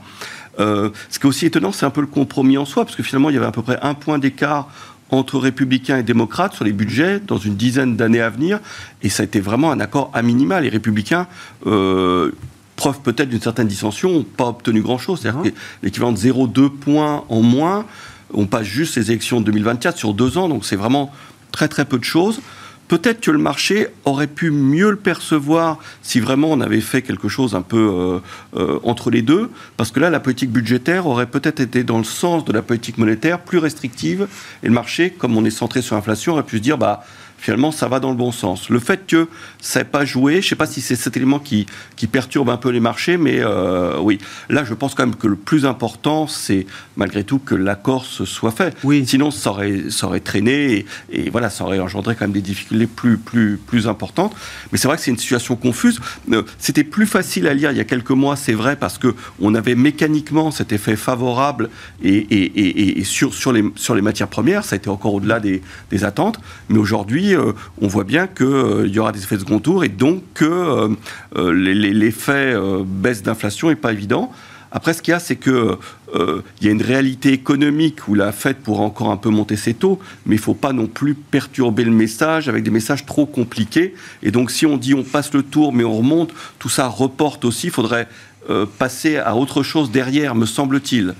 Euh, 0.59 0.89
ce 1.09 1.19
qui 1.19 1.25
est 1.25 1.29
aussi 1.29 1.45
étonnant, 1.45 1.71
c'est 1.71 1.85
un 1.85 1.89
peu 1.89 2.01
le 2.01 2.07
compromis 2.07 2.57
en 2.57 2.65
soi, 2.65 2.83
parce 2.83 2.95
que 2.95 3.03
finalement, 3.03 3.29
il 3.29 3.35
y 3.35 3.37
avait 3.37 3.47
à 3.47 3.51
peu 3.51 3.61
près 3.61 3.79
un 3.81 3.93
point 3.93 4.19
d'écart 4.19 4.69
entre 5.11 5.37
républicains 5.39 5.97
et 5.97 6.03
démocrates 6.03 6.53
sur 6.53 6.65
les 6.65 6.71
budgets 6.71 7.19
dans 7.19 7.37
une 7.37 7.55
dizaine 7.55 7.95
d'années 7.95 8.21
à 8.21 8.29
venir, 8.29 8.59
et 9.01 9.09
ça 9.09 9.23
a 9.23 9.25
été 9.25 9.39
vraiment 9.39 9.71
un 9.71 9.79
accord 9.79 10.11
à 10.13 10.21
minima. 10.21 10.61
Les 10.61 10.69
républicains, 10.69 11.27
euh, 11.65 12.31
preuve 12.75 13.01
peut-être 13.01 13.29
d'une 13.29 13.41
certaine 13.41 13.67
dissension, 13.67 14.11
n'ont 14.11 14.23
pas 14.23 14.47
obtenu 14.47 14.81
grand-chose. 14.81 15.21
C'est-à-dire 15.21 15.51
que 15.51 15.57
l'équivalent 15.83 16.11
de 16.11 16.17
0,2 16.17 16.69
points 16.69 17.23
en 17.29 17.41
moins, 17.41 17.85
on 18.33 18.45
passe 18.45 18.65
juste 18.65 18.95
les 18.95 19.11
élections 19.11 19.41
de 19.41 19.45
2024 19.45 19.97
sur 19.97 20.13
deux 20.13 20.37
ans, 20.37 20.47
donc 20.47 20.65
c'est 20.65 20.75
vraiment 20.75 21.11
très 21.51 21.67
très 21.67 21.85
peu 21.85 21.97
de 21.97 22.03
choses. 22.03 22.41
Peut-être 22.89 23.21
que 23.21 23.29
le 23.29 23.37
marché 23.37 23.87
aurait 24.03 24.27
pu 24.27 24.49
mieux 24.49 24.89
le 24.89 24.95
percevoir 24.95 25.77
si 26.01 26.19
vraiment 26.19 26.49
on 26.51 26.59
avait 26.59 26.81
fait 26.81 27.03
quelque 27.03 27.27
chose 27.27 27.53
un 27.53 27.61
peu 27.61 27.77
euh, 27.77 28.19
euh, 28.57 28.79
entre 28.83 29.11
les 29.11 29.21
deux, 29.21 29.51
parce 29.77 29.91
que 29.91 29.99
là, 29.99 30.09
la 30.09 30.19
politique 30.19 30.49
budgétaire 30.49 31.05
aurait 31.05 31.27
peut-être 31.27 31.59
été 31.59 31.83
dans 31.83 31.99
le 31.99 32.03
sens 32.03 32.45
de 32.45 32.51
la 32.51 32.63
politique 32.63 32.97
monétaire 32.97 33.41
plus 33.41 33.59
restrictive, 33.59 34.27
et 34.63 34.67
le 34.67 34.73
marché, 34.73 35.11
comme 35.11 35.37
on 35.37 35.45
est 35.45 35.51
centré 35.51 35.83
sur 35.83 35.95
l'inflation, 35.95 36.33
aurait 36.33 36.43
pu 36.43 36.57
se 36.57 36.63
dire, 36.63 36.79
bah, 36.79 37.05
finalement, 37.39 37.71
ça 37.71 37.87
va 37.87 37.99
dans 37.99 38.09
le 38.09 38.15
bon 38.15 38.31
sens. 38.31 38.69
Le 38.69 38.79
fait 38.79 39.05
que 39.07 39.27
ça 39.61 39.79
n'ait 39.79 39.85
pas 39.85 40.05
joué, 40.05 40.33
je 40.33 40.37
ne 40.37 40.49
sais 40.49 40.55
pas 40.55 40.65
si 40.65 40.81
c'est 40.81 40.95
cet 40.95 41.15
élément 41.17 41.39
qui, 41.39 41.65
qui, 41.95 42.07
perturbe 42.07 42.49
un 42.49 42.57
peu 42.57 42.69
les 42.69 42.79
marchés, 42.79 43.17
mais 43.17 43.39
euh, 43.39 43.97
oui, 43.99 44.17
là, 44.49 44.63
je 44.63 44.73
pense 44.73 44.95
quand 44.95 45.05
même 45.05 45.15
que 45.15 45.27
le 45.27 45.35
plus 45.35 45.65
important, 45.65 46.27
c'est 46.27 46.65
malgré 46.97 47.23
tout 47.23 47.39
que 47.39 47.55
l'accord 47.55 48.05
se 48.05 48.25
soit 48.25 48.51
fait. 48.51 48.75
Oui. 48.83 49.03
Sinon, 49.07 49.31
ça 49.31 49.51
aurait, 49.51 49.89
ça 49.89 50.07
aurait 50.07 50.19
traîné 50.19 50.73
et, 50.73 50.85
et, 51.11 51.29
voilà, 51.29 51.49
ça 51.49 51.63
aurait 51.63 51.79
engendré 51.79 52.15
quand 52.15 52.25
même 52.25 52.33
des 52.33 52.41
difficultés 52.41 52.87
plus, 52.87 53.17
plus, 53.17 53.57
plus 53.57 53.87
importantes. 53.87 54.35
Mais 54.71 54.77
c'est 54.77 54.87
vrai 54.87 54.97
que 54.97 55.03
c'est 55.03 55.11
une 55.11 55.17
situation 55.17 55.55
confuse. 55.55 55.99
Euh, 56.31 56.43
C'était 56.57 56.83
plus 56.83 57.05
facile 57.05 57.47
à 57.47 57.53
lire 57.53 57.71
il 57.71 57.77
y 57.77 57.81
a 57.81 57.85
quelques 57.85 58.11
mois, 58.11 58.35
c'est 58.35 58.53
vrai, 58.53 58.75
parce 58.75 58.97
que 58.97 59.15
on 59.39 59.55
avait 59.55 59.75
mécaniquement 59.75 60.51
cet 60.51 60.71
effet 60.71 60.95
favorable 60.95 61.69
et, 62.03 62.17
et, 62.17 62.99
et 62.99 63.03
sur, 63.03 63.33
sur, 63.33 63.51
les, 63.51 63.63
sur 63.75 63.95
les 63.95 64.01
matières 64.01 64.27
premières, 64.27 64.65
ça 64.65 64.75
a 64.75 64.77
été 64.77 64.89
encore 64.89 65.13
au-delà 65.13 65.39
des, 65.39 65.61
des 65.91 66.03
attentes. 66.03 66.39
Mais 66.69 66.77
aujourd'hui, 66.77 67.28
euh, 67.35 67.53
on 67.81 67.87
voit 67.87 68.03
bien 68.03 68.27
qu'il 68.27 68.45
euh, 68.45 68.87
y 68.87 68.99
aura 68.99 69.11
des 69.11 69.23
effets 69.23 69.35
de 69.35 69.41
second 69.41 69.59
tour 69.59 69.83
et 69.83 69.89
donc 69.89 70.23
que 70.33 70.89
euh, 71.35 71.51
l'effet 71.53 72.55
baisse 72.85 73.23
d'inflation 73.23 73.69
n'est 73.69 73.75
pas 73.75 73.91
évident. 73.91 74.31
Après, 74.71 74.93
ce 74.93 75.01
qu'il 75.01 75.11
y 75.11 75.15
a, 75.15 75.19
c'est 75.19 75.35
que 75.35 75.77
euh, 76.15 76.41
il 76.59 76.67
y 76.67 76.69
a 76.69 76.71
une 76.71 76.81
réalité 76.81 77.33
économique 77.33 78.07
où 78.07 78.13
la 78.13 78.31
Fed 78.31 78.57
pourra 78.57 78.83
encore 78.83 79.09
un 79.09 79.17
peu 79.17 79.29
monter 79.29 79.55
ses 79.55 79.73
taux, 79.73 79.99
mais 80.25 80.35
il 80.35 80.39
ne 80.39 80.43
faut 80.43 80.53
pas 80.53 80.73
non 80.73 80.87
plus 80.87 81.15
perturber 81.15 81.83
le 81.83 81.91
message 81.91 82.49
avec 82.49 82.63
des 82.63 82.69
messages 82.69 83.05
trop 83.05 83.25
compliqués. 83.25 83.95
Et 84.21 84.31
donc, 84.31 84.51
si 84.51 84.65
on 84.65 84.77
dit 84.77 84.93
on 84.93 85.03
passe 85.03 85.33
le 85.33 85.41
tour, 85.41 85.73
mais 85.73 85.83
on 85.83 85.97
remonte, 85.97 86.33
tout 86.59 86.69
ça 86.69 86.87
reporte 86.87 87.45
aussi. 87.45 87.67
Il 87.67 87.73
faudrait 87.73 88.07
euh, 88.49 88.65
passer 88.77 89.17
à 89.17 89.35
autre 89.35 89.63
chose 89.63 89.91
derrière, 89.91 90.35
me 90.35 90.45
semble-t-il. 90.45 91.15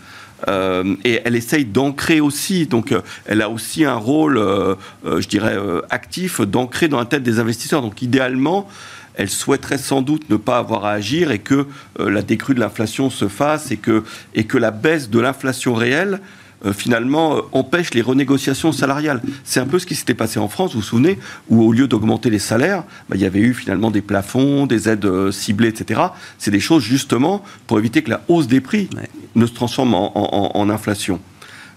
Euh, 0.47 0.95
et 1.03 1.21
elle 1.25 1.35
essaye 1.35 1.65
d'ancrer 1.65 2.21
aussi, 2.21 2.65
donc 2.65 2.91
euh, 2.91 3.01
elle 3.25 3.41
a 3.41 3.49
aussi 3.49 3.83
un 3.85 3.95
rôle, 3.95 4.37
euh, 4.37 4.75
je 5.05 5.27
dirais, 5.27 5.57
actif 5.89 6.41
d'ancrer 6.41 6.87
dans 6.87 6.99
la 6.99 7.05
tête 7.05 7.23
des 7.23 7.39
investisseurs. 7.39 7.81
Donc 7.81 8.01
idéalement, 8.01 8.67
elle 9.15 9.29
souhaiterait 9.29 9.77
sans 9.77 10.01
doute 10.01 10.29
ne 10.29 10.37
pas 10.37 10.59
avoir 10.59 10.85
à 10.85 10.91
agir 10.91 11.31
et 11.31 11.39
que 11.39 11.67
la 11.99 12.21
décrue 12.21 12.53
de 12.53 12.59
l'inflation 12.59 13.09
se 13.09 13.27
fasse 13.27 13.71
et 13.71 13.77
que, 13.77 14.03
et 14.33 14.45
que 14.45 14.57
la 14.57 14.71
baisse 14.71 15.09
de 15.09 15.19
l'inflation 15.19 15.73
réelle 15.73 16.21
euh, 16.65 16.73
finalement 16.73 17.37
euh, 17.37 17.41
empêche 17.51 17.93
les 17.93 18.01
renégociations 18.01 18.71
salariales. 18.71 19.21
C'est 19.43 19.59
un 19.59 19.65
peu 19.65 19.79
ce 19.79 19.85
qui 19.85 19.95
s'était 19.95 20.13
passé 20.13 20.39
en 20.39 20.49
France, 20.49 20.73
vous 20.73 20.79
vous 20.79 20.85
souvenez, 20.85 21.19
où 21.49 21.63
au 21.63 21.71
lieu 21.71 21.87
d'augmenter 21.87 22.29
les 22.29 22.39
salaires, 22.39 22.83
bah, 23.09 23.15
il 23.15 23.21
y 23.21 23.25
avait 23.25 23.39
eu 23.39 23.53
finalement 23.53 23.91
des 23.91 24.01
plafonds, 24.01 24.65
des 24.65 24.89
aides 24.89 25.05
euh, 25.05 25.31
ciblées, 25.31 25.69
etc. 25.69 26.01
C'est 26.37 26.51
des 26.51 26.59
choses 26.59 26.83
justement 26.83 27.43
pour 27.67 27.79
éviter 27.79 28.01
que 28.01 28.09
la 28.09 28.21
hausse 28.27 28.47
des 28.47 28.61
prix 28.61 28.89
ouais. 28.95 29.09
ne 29.35 29.45
se 29.45 29.53
transforme 29.53 29.93
en, 29.93 30.11
en, 30.15 30.51
en 30.59 30.69
inflation. 30.69 31.19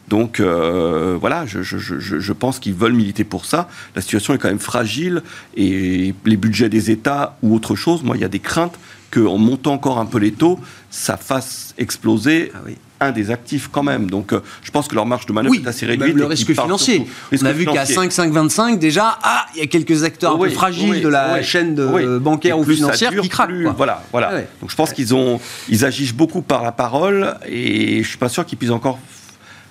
Donc 0.08 0.40
euh, 0.40 1.16
voilà, 1.18 1.46
je, 1.46 1.62
je, 1.62 1.78
je, 1.78 1.98
je 1.98 2.32
pense 2.32 2.58
qu'ils 2.58 2.74
veulent 2.74 2.92
militer 2.92 3.24
pour 3.24 3.44
ça. 3.46 3.68
La 3.94 4.02
situation 4.02 4.34
est 4.34 4.38
quand 4.38 4.48
même 4.48 4.58
fragile 4.58 5.22
et 5.56 6.14
les 6.24 6.36
budgets 6.36 6.68
des 6.68 6.90
États 6.90 7.38
ou 7.42 7.54
autre 7.54 7.76
chose, 7.76 8.02
moi 8.02 8.16
il 8.16 8.20
y 8.20 8.24
a 8.24 8.28
des 8.28 8.40
craintes 8.40 8.78
qu'en 9.10 9.38
montant 9.38 9.74
encore 9.74 9.98
un 9.98 10.06
peu 10.06 10.18
les 10.18 10.32
taux, 10.32 10.58
ça 10.90 11.16
fasse 11.16 11.74
exploser 11.78 12.50
ah 12.54 12.58
oui 12.66 12.76
un 13.02 13.12
des 13.12 13.30
actifs 13.30 13.68
quand 13.70 13.82
même. 13.82 14.10
Donc, 14.10 14.32
euh, 14.32 14.40
je 14.62 14.70
pense 14.70 14.88
que 14.88 14.94
leur 14.94 15.06
marge 15.06 15.26
de 15.26 15.32
manœuvre 15.32 15.54
oui, 15.54 15.62
est 15.64 15.68
assez 15.68 15.86
réduite. 15.86 16.14
le 16.14 16.26
risque 16.26 16.52
financier. 16.52 17.06
Risque 17.30 17.44
On 17.44 17.46
a 17.46 17.52
vu 17.52 17.66
qu'à 17.66 17.86
5, 17.86 18.12
5, 18.12 18.32
25, 18.32 18.78
déjà, 18.78 19.18
ah, 19.22 19.46
il 19.54 19.60
y 19.60 19.62
a 19.62 19.66
quelques 19.66 20.04
acteurs 20.04 20.38
oui, 20.38 20.48
un 20.48 20.50
peu 20.50 20.54
fragiles 20.56 20.90
oui, 20.90 21.00
de 21.00 21.08
la 21.08 21.42
chaîne 21.42 21.74
de 21.74 22.18
bancaire 22.18 22.58
ou 22.58 22.64
financière 22.64 23.10
qui 23.20 23.28
craquent. 23.28 23.48
Plus, 23.48 23.68
voilà, 23.76 24.02
voilà. 24.10 24.30
Ah 24.32 24.40
Donc, 24.60 24.70
je 24.70 24.76
pense 24.76 24.92
qu'ils 24.92 25.14
ont, 25.14 25.40
ils 25.68 25.84
agissent 25.84 26.14
beaucoup 26.14 26.42
par 26.42 26.62
la 26.62 26.72
parole 26.72 27.34
et 27.46 28.02
je 28.02 28.08
suis 28.08 28.18
pas 28.18 28.28
sûr 28.28 28.46
qu'ils 28.46 28.58
puissent 28.58 28.70
encore 28.70 28.98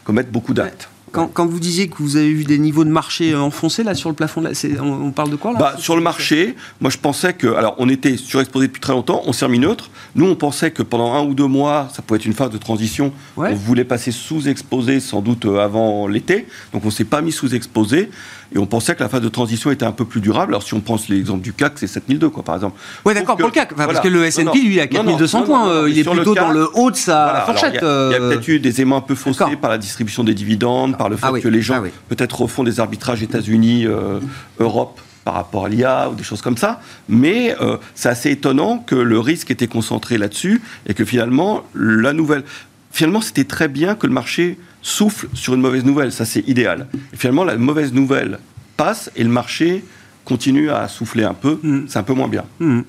commettre 0.03 0.29
beaucoup 0.29 0.53
d'actes. 0.53 0.90
Quand, 1.11 1.27
quand, 1.27 1.45
vous 1.45 1.59
disiez 1.59 1.87
que 1.87 1.97
vous 1.97 2.15
avez 2.15 2.31
vu 2.31 2.43
des 2.43 2.57
niveaux 2.57 2.83
de 2.83 2.89
marché 2.89 3.35
enfoncés 3.35 3.83
là 3.83 3.95
sur 3.95 4.09
le 4.09 4.15
plafond, 4.15 4.41
là, 4.41 4.51
on, 4.81 5.07
on, 5.07 5.11
parle 5.11 5.29
de 5.29 5.35
quoi 5.35 5.51
là 5.53 5.59
bah, 5.59 5.75
Sur 5.77 5.95
le 5.95 6.01
marché, 6.01 6.55
moi 6.79 6.89
je 6.89 6.97
pensais 6.97 7.33
que, 7.33 7.47
alors 7.47 7.75
on 7.79 7.89
était 7.89 8.17
surexposé 8.17 8.67
depuis 8.67 8.79
très 8.79 8.93
longtemps, 8.93 9.21
on 9.25 9.33
s'est 9.33 9.45
remis 9.45 9.59
neutre. 9.59 9.89
Nous 10.15 10.25
on 10.25 10.35
pensait 10.35 10.71
que 10.71 10.83
pendant 10.83 11.13
un 11.13 11.23
ou 11.23 11.33
deux 11.33 11.47
mois, 11.47 11.89
ça 11.93 12.01
pouvait 12.01 12.19
être 12.19 12.25
une 12.25 12.33
phase 12.33 12.49
de 12.49 12.57
transition. 12.57 13.11
Ouais. 13.35 13.49
On 13.51 13.55
voulait 13.55 13.83
passer 13.83 14.11
sous-exposé 14.11 14.99
sans 14.99 15.21
doute 15.21 15.45
avant 15.45 16.07
l'été, 16.07 16.47
donc 16.73 16.85
on 16.85 16.91
s'est 16.91 17.03
pas 17.03 17.21
mis 17.21 17.31
sous-exposé. 17.31 18.09
Et 18.53 18.57
on 18.57 18.65
pensait 18.65 18.95
que 18.95 19.01
la 19.01 19.09
phase 19.09 19.21
de 19.21 19.29
transition 19.29 19.71
était 19.71 19.85
un 19.85 19.91
peu 19.91 20.05
plus 20.05 20.19
durable. 20.21 20.53
Alors 20.53 20.63
si 20.63 20.73
on 20.73 20.81
prend 20.81 20.97
l'exemple 21.09 21.41
du 21.41 21.53
CAC, 21.53 21.73
c'est 21.75 21.87
7002 21.87 22.29
quoi 22.29 22.43
par 22.43 22.55
exemple. 22.55 22.77
Oui 23.05 23.13
d'accord 23.13 23.37
pour 23.37 23.47
le 23.47 23.53
CAC, 23.53 23.71
enfin, 23.73 23.83
voilà. 23.83 23.93
parce 23.93 24.03
que 24.05 24.13
le 24.13 24.25
S&P 24.25 24.61
lui 24.61 24.79
a 24.79 24.87
4200 24.87 25.43
points, 25.43 25.81
non, 25.81 25.87
il 25.87 25.97
est 25.97 26.03
plutôt 26.03 26.33
CAC, 26.33 26.43
dans 26.43 26.51
le 26.51 26.67
haut 26.73 26.91
de 26.91 26.95
sa 26.95 27.23
voilà, 27.23 27.41
fourchette. 27.45 27.79
Il 27.81 27.83
y 27.83 27.85
a, 27.85 27.87
euh... 27.87 28.15
a 28.15 28.19
peut-être 28.29 28.47
eu 28.47 28.59
des 28.59 28.81
éléments 28.81 28.97
un 28.97 29.01
peu 29.01 29.15
faussés 29.15 29.55
par 29.59 29.69
la 29.69 29.77
distribution 29.77 30.23
des 30.23 30.33
dividendes, 30.33 30.97
par 30.97 31.09
le 31.09 31.15
fait 31.15 31.25
ah, 31.27 31.31
oui. 31.31 31.41
que 31.41 31.47
les 31.47 31.61
gens 31.61 31.75
ah, 31.77 31.81
oui. 31.81 31.89
peut-être 32.09 32.41
refont 32.41 32.63
des 32.63 32.79
arbitrages 32.79 33.23
États-Unis, 33.23 33.85
euh, 33.85 34.19
Europe 34.59 34.99
par 35.23 35.35
rapport 35.35 35.65
à 35.65 35.69
l'IA 35.69 36.09
ou 36.09 36.15
des 36.15 36.23
choses 36.23 36.41
comme 36.41 36.57
ça. 36.57 36.81
Mais 37.07 37.55
euh, 37.61 37.77
c'est 37.95 38.09
assez 38.09 38.31
étonnant 38.31 38.79
que 38.79 38.95
le 38.95 39.19
risque 39.19 39.51
était 39.51 39.67
concentré 39.67 40.17
là-dessus 40.17 40.61
et 40.87 40.93
que 40.93 41.05
finalement, 41.05 41.63
la 41.75 42.13
nouvelle. 42.13 42.43
Finalement, 42.91 43.21
c'était 43.21 43.45
très 43.45 43.67
bien 43.67 43.95
que 43.95 44.05
le 44.07 44.13
marché 44.13 44.57
souffle 44.81 45.27
sur 45.33 45.53
une 45.53 45.61
mauvaise 45.61 45.85
nouvelle. 45.85 46.11
Ça, 46.11 46.25
c'est 46.25 46.47
idéal. 46.47 46.87
Et 47.13 47.17
finalement, 47.17 47.43
la 47.43 47.57
mauvaise 47.57 47.93
nouvelle 47.93 48.39
passe 48.77 49.11
et 49.15 49.23
le 49.23 49.29
marché 49.29 49.83
continue 50.25 50.69
à 50.69 50.87
souffler 50.87 51.23
un 51.23 51.33
peu. 51.33 51.59
Mmh. 51.61 51.81
C'est 51.87 51.99
un 51.99 52.03
peu 52.03 52.13
moins 52.13 52.27
bien. 52.27 52.45
Mmh. 52.59 52.81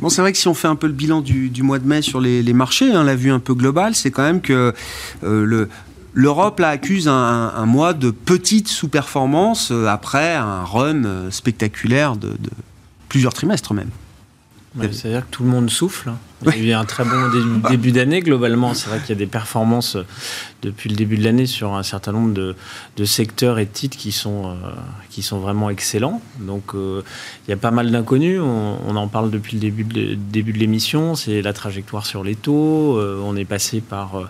Bon, 0.00 0.08
c'est 0.08 0.20
vrai 0.20 0.32
que 0.32 0.38
si 0.38 0.48
on 0.48 0.54
fait 0.54 0.68
un 0.68 0.76
peu 0.76 0.86
le 0.86 0.92
bilan 0.92 1.20
du, 1.20 1.48
du 1.48 1.62
mois 1.62 1.78
de 1.78 1.86
mai 1.86 2.02
sur 2.02 2.20
les, 2.20 2.42
les 2.42 2.52
marchés, 2.52 2.92
hein, 2.92 3.04
la 3.04 3.16
vue 3.16 3.30
un 3.30 3.38
peu 3.38 3.54
globale, 3.54 3.94
c'est 3.94 4.10
quand 4.10 4.22
même 4.22 4.40
que 4.40 4.74
euh, 5.24 5.44
le, 5.44 5.68
L'Europe 6.18 6.60
là 6.60 6.70
accuse 6.70 7.08
un, 7.08 7.12
un, 7.54 7.66
mois 7.66 7.92
de 7.92 8.10
petite 8.10 8.68
sous-performance 8.68 9.68
euh, 9.70 9.86
après 9.86 10.34
un 10.34 10.64
run 10.64 11.04
euh, 11.04 11.30
spectaculaire 11.30 12.16
de, 12.16 12.28
de 12.28 12.50
plusieurs 13.10 13.34
trimestres 13.34 13.74
même. 13.74 13.90
Ouais, 14.76 14.88
C'est-à-dire 14.90 15.26
que 15.26 15.30
tout 15.30 15.42
le 15.42 15.50
monde 15.50 15.68
souffle. 15.68 16.12
Il 16.44 16.64
y 16.64 16.68
a 16.68 16.72
eu 16.72 16.72
un 16.72 16.84
très 16.84 17.04
bon 17.04 17.30
début, 17.30 17.68
début 17.70 17.92
d'année 17.92 18.20
globalement. 18.20 18.74
C'est 18.74 18.88
vrai 18.88 19.00
qu'il 19.00 19.10
y 19.10 19.12
a 19.12 19.16
des 19.16 19.26
performances 19.26 19.96
depuis 20.62 20.90
le 20.90 20.96
début 20.96 21.16
de 21.16 21.24
l'année 21.24 21.46
sur 21.46 21.74
un 21.74 21.82
certain 21.82 22.12
nombre 22.12 22.34
de, 22.34 22.54
de, 22.96 23.04
secteurs 23.04 23.58
et 23.58 23.64
de 23.64 23.70
titres 23.70 23.96
qui 23.96 24.12
sont, 24.12 24.46
euh, 24.46 24.54
qui 25.10 25.22
sont 25.22 25.38
vraiment 25.38 25.70
excellents. 25.70 26.20
Donc 26.40 26.74
euh, 26.74 27.02
il 27.46 27.50
y 27.50 27.54
a 27.54 27.56
pas 27.56 27.70
mal 27.70 27.90
d'inconnus. 27.90 28.40
On, 28.42 28.76
on, 28.86 28.96
en 28.96 29.08
parle 29.08 29.30
depuis 29.30 29.54
le 29.54 29.60
début 29.60 29.84
de, 29.84 30.14
début 30.14 30.52
de 30.52 30.58
l'émission. 30.58 31.14
C'est 31.14 31.40
la 31.42 31.52
trajectoire 31.52 32.04
sur 32.04 32.24
les 32.24 32.34
taux. 32.34 32.98
Euh, 32.98 33.20
on 33.24 33.36
est 33.36 33.44
passé 33.44 33.80
par 33.80 34.16
euh, 34.16 34.24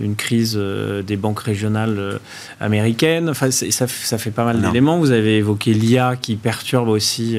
une 0.00 0.16
crise 0.16 0.54
euh, 0.56 1.02
des 1.02 1.16
banques 1.16 1.40
régionales 1.40 2.18
américaines. 2.60 3.28
Enfin, 3.28 3.50
ça, 3.50 3.86
ça, 3.86 4.18
fait 4.18 4.30
pas 4.30 4.44
mal 4.44 4.60
d'éléments. 4.60 4.98
Vous 4.98 5.10
avez 5.10 5.36
évoqué 5.38 5.74
l'IA 5.74 6.16
qui 6.16 6.36
perturbe 6.36 6.88
aussi, 6.88 7.38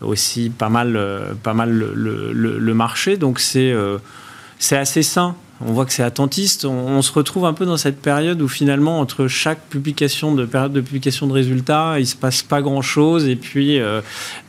aussi 0.00 0.50
pas 0.50 0.68
mal, 0.68 0.98
pas 1.42 1.54
mal 1.54 1.70
le, 1.70 2.32
le, 2.32 2.58
le 2.58 2.74
marché. 2.74 3.16
Donc 3.24 3.40
c'est 3.40 3.72
c'est 4.58 4.76
assez 4.76 5.02
sain 5.02 5.34
on 5.66 5.72
voit 5.72 5.86
que 5.86 5.92
c'est 5.92 6.02
attentiste. 6.02 6.64
On, 6.64 7.02
se 7.02 7.12
retrouve 7.12 7.44
un 7.44 7.52
peu 7.52 7.66
dans 7.66 7.76
cette 7.76 8.00
période 8.00 8.40
où 8.40 8.48
finalement, 8.48 9.00
entre 9.00 9.28
chaque 9.28 9.60
publication 9.68 10.34
de 10.34 10.44
période 10.44 10.72
de 10.72 10.80
publication 10.80 11.26
de 11.26 11.32
résultats, 11.32 11.96
il 11.98 12.06
se 12.06 12.16
passe 12.16 12.42
pas 12.42 12.62
grand-chose 12.62 13.26
et 13.28 13.36
puis 13.36 13.78
euh, 13.78 14.00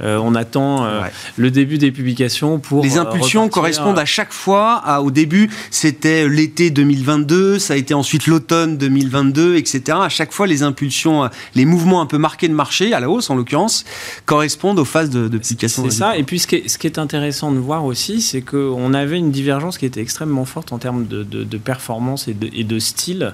euh, 0.02 0.18
on 0.18 0.36
attend 0.36 0.86
euh, 0.86 1.02
le 1.38 1.52
début 1.52 1.78
des 1.78 1.92
publications 1.92 2.60
pour. 2.60 2.84
Les 2.84 2.98
impulsions 2.98 3.50
correspondent 3.50 4.00
à 4.00 4.06
chaque 4.06 4.34
fois. 4.34 4.82
À, 4.86 5.02
au 5.02 5.12
début, 5.12 5.50
c'était 5.72 6.28
l'été 6.28 6.70
2022, 6.70 7.60
ça 7.60 7.74
a 7.74 7.78
été 7.78 7.94
ensuite 7.94 8.28
l'automne 8.28 8.78
2022, 8.78 9.56
etc. 9.56 9.98
À 10.02 10.10
chaque 10.10 10.32
fois, 10.32 10.48
les 10.48 10.64
impulsions, 10.64 11.30
les 11.56 11.66
mouvements 11.66 12.02
un 12.02 12.06
peu 12.06 12.18
marqués 12.18 12.48
de 12.48 12.54
marché, 12.54 12.94
à 12.94 13.00
la 13.00 13.10
hausse 13.10 13.30
en 13.30 13.36
l'occurrence, 13.36 13.86
correspondent 14.26 14.80
aux 14.80 14.86
phases 14.86 15.10
de, 15.10 15.28
publication. 15.28 15.84
C'est 15.86 15.98
ça. 15.98 16.18
Et 16.18 16.24
puis 16.24 16.40
ce 16.40 16.48
qui, 16.48 16.56
est, 16.56 16.70
ce 16.70 16.78
qui 16.78 16.88
est 16.88 17.00
intéressant 17.00 17.52
de 17.52 17.60
voir 17.60 17.86
aussi, 17.86 18.22
c'est 18.22 18.42
qu'on 18.42 18.94
avait 18.94 19.18
une 19.18 19.32
divergence 19.32 19.78
qui 19.78 19.86
était 19.86 20.02
extrêmement 20.02 20.46
forte 20.46 20.72
en 20.72 20.78
termes 20.78 21.05
de, 21.08 21.24
de, 21.24 21.58
performance 21.58 22.28
et 22.28 22.34
de, 22.34 22.50
et 22.54 22.64
de 22.64 22.80
style 22.80 23.34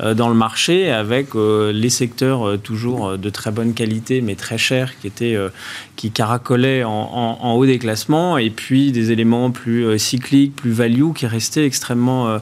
euh, 0.00 0.14
dans 0.14 0.28
le 0.28 0.34
marché, 0.34 0.90
avec 0.90 1.34
euh, 1.34 1.72
les 1.72 1.90
secteurs 1.90 2.46
euh, 2.46 2.56
toujours 2.56 3.18
de 3.18 3.30
très 3.30 3.50
bonne 3.50 3.74
qualité 3.74 4.20
mais 4.20 4.34
très 4.34 4.58
chers 4.58 4.98
qui 4.98 5.06
étaient 5.06 5.36
qui 5.96 6.10
caracolaient 6.10 6.84
en, 6.84 6.90
en, 6.90 7.52
haut 7.54 7.66
des 7.66 7.78
classements, 7.78 8.38
et 8.38 8.50
puis 8.50 8.92
des 8.92 9.10
éléments 9.12 9.50
plus 9.50 9.98
cycliques, 9.98 10.54
plus 10.56 10.70
value 10.70 11.12
qui 11.14 11.26
restaient 11.26 11.64
extrêmement 11.64 12.40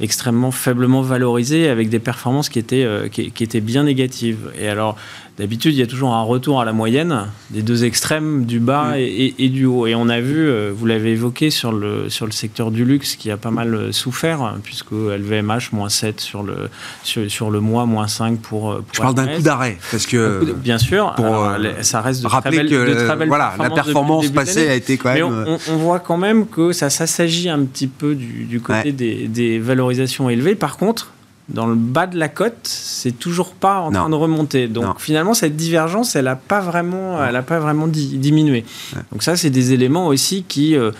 extrêmement 0.00 0.50
faiblement 0.50 1.02
valorisés 1.02 1.68
avec 1.68 1.88
des 1.88 2.00
performances 2.00 2.48
qui 2.48 2.58
étaient, 2.58 2.86
qui, 3.12 3.30
qui, 3.30 3.44
étaient 3.44 3.60
bien 3.60 3.84
négatives. 3.84 4.50
Et 4.58 4.68
alors, 4.68 4.96
D'habitude, 5.36 5.74
il 5.74 5.80
y 5.80 5.82
a 5.82 5.88
toujours 5.88 6.14
un 6.14 6.22
retour 6.22 6.60
à 6.60 6.64
la 6.64 6.72
moyenne 6.72 7.26
des 7.50 7.62
deux 7.62 7.84
extrêmes, 7.84 8.44
du 8.44 8.60
bas 8.60 8.92
mm. 8.92 9.32
et, 9.36 9.48
du 9.48 9.66
haut. 9.66 9.88
Et 9.88 9.96
on 9.96 10.08
a 10.08 10.20
vu, 10.20 10.48
euh, 10.48 10.70
vous 10.72 10.86
l'avez 10.86 11.10
évoqué, 11.10 11.50
sur 11.50 11.72
le, 11.72 12.08
sur 12.08 12.26
le 12.26 12.30
secteur 12.30 12.70
du 12.70 12.84
luxe 12.84 13.16
qui 13.16 13.32
a 13.32 13.36
pas 13.36 13.50
mal 13.50 13.74
euh, 13.74 13.92
souffert, 13.92 14.54
puisque 14.62 14.92
LVMH, 14.92 15.72
moins 15.72 15.88
7 15.88 16.20
sur 16.20 16.44
le, 16.44 16.70
sur, 17.02 17.50
le 17.50 17.58
mois, 17.58 17.84
moins 17.84 18.06
5 18.06 18.38
pour. 18.38 18.70
Euh, 18.70 18.76
pour 18.76 18.84
Je 18.92 19.00
parle 19.00 19.14
d'un 19.14 19.26
coup 19.26 19.42
d'arrêt, 19.42 19.76
parce 19.90 20.06
que. 20.06 20.54
Bien 20.54 20.78
sûr, 20.78 21.12
pour, 21.16 21.48
ça 21.80 22.00
reste 22.00 22.22
de 22.22 22.28
rappeler 22.28 22.58
très 22.58 22.68
belle, 22.68 23.18
que 23.18 23.26
voilà, 23.26 23.54
la 23.58 23.70
performance 23.70 24.28
passée 24.28 24.68
a 24.68 24.74
été 24.74 24.96
quand 24.96 25.12
même. 25.12 25.44
Mais 25.46 25.58
on, 25.68 25.76
voit 25.78 25.98
quand 25.98 26.16
même 26.16 26.46
que 26.46 26.70
ça 26.72 26.90
s'agit 26.90 27.48
un 27.48 27.64
petit 27.64 27.88
peu 27.88 28.14
du, 28.14 28.60
côté 28.60 28.92
des, 28.92 29.26
des 29.26 29.58
valorisations 29.58 30.30
élevées. 30.30 30.54
Par 30.54 30.76
contre, 30.76 31.10
dans 31.50 31.66
le 31.66 31.74
bas 31.74 32.06
de 32.06 32.18
la 32.18 32.28
côte, 32.28 32.56
c'est 32.62 33.18
toujours 33.18 33.52
pas 33.52 33.80
en 33.80 33.92
train 33.92 34.08
de 34.08 34.14
remonter. 34.14 34.66
Donc 34.66 34.98
finalement, 34.98 35.34
cette 35.34 35.56
divergence, 35.56 36.16
elle 36.16 36.24
n'a 36.24 36.36
pas 36.36 36.60
vraiment, 36.60 37.22
elle 37.22 37.36
a 37.36 37.42
pas 37.42 37.58
vraiment 37.58 37.86
diminué. 37.86 38.64
Donc 39.12 39.22
ça, 39.22 39.36
c'est 39.36 39.50
des 39.50 39.74
éléments 39.74 40.06
aussi 40.06 40.44
qui 40.48 40.74
euh, 40.74 40.90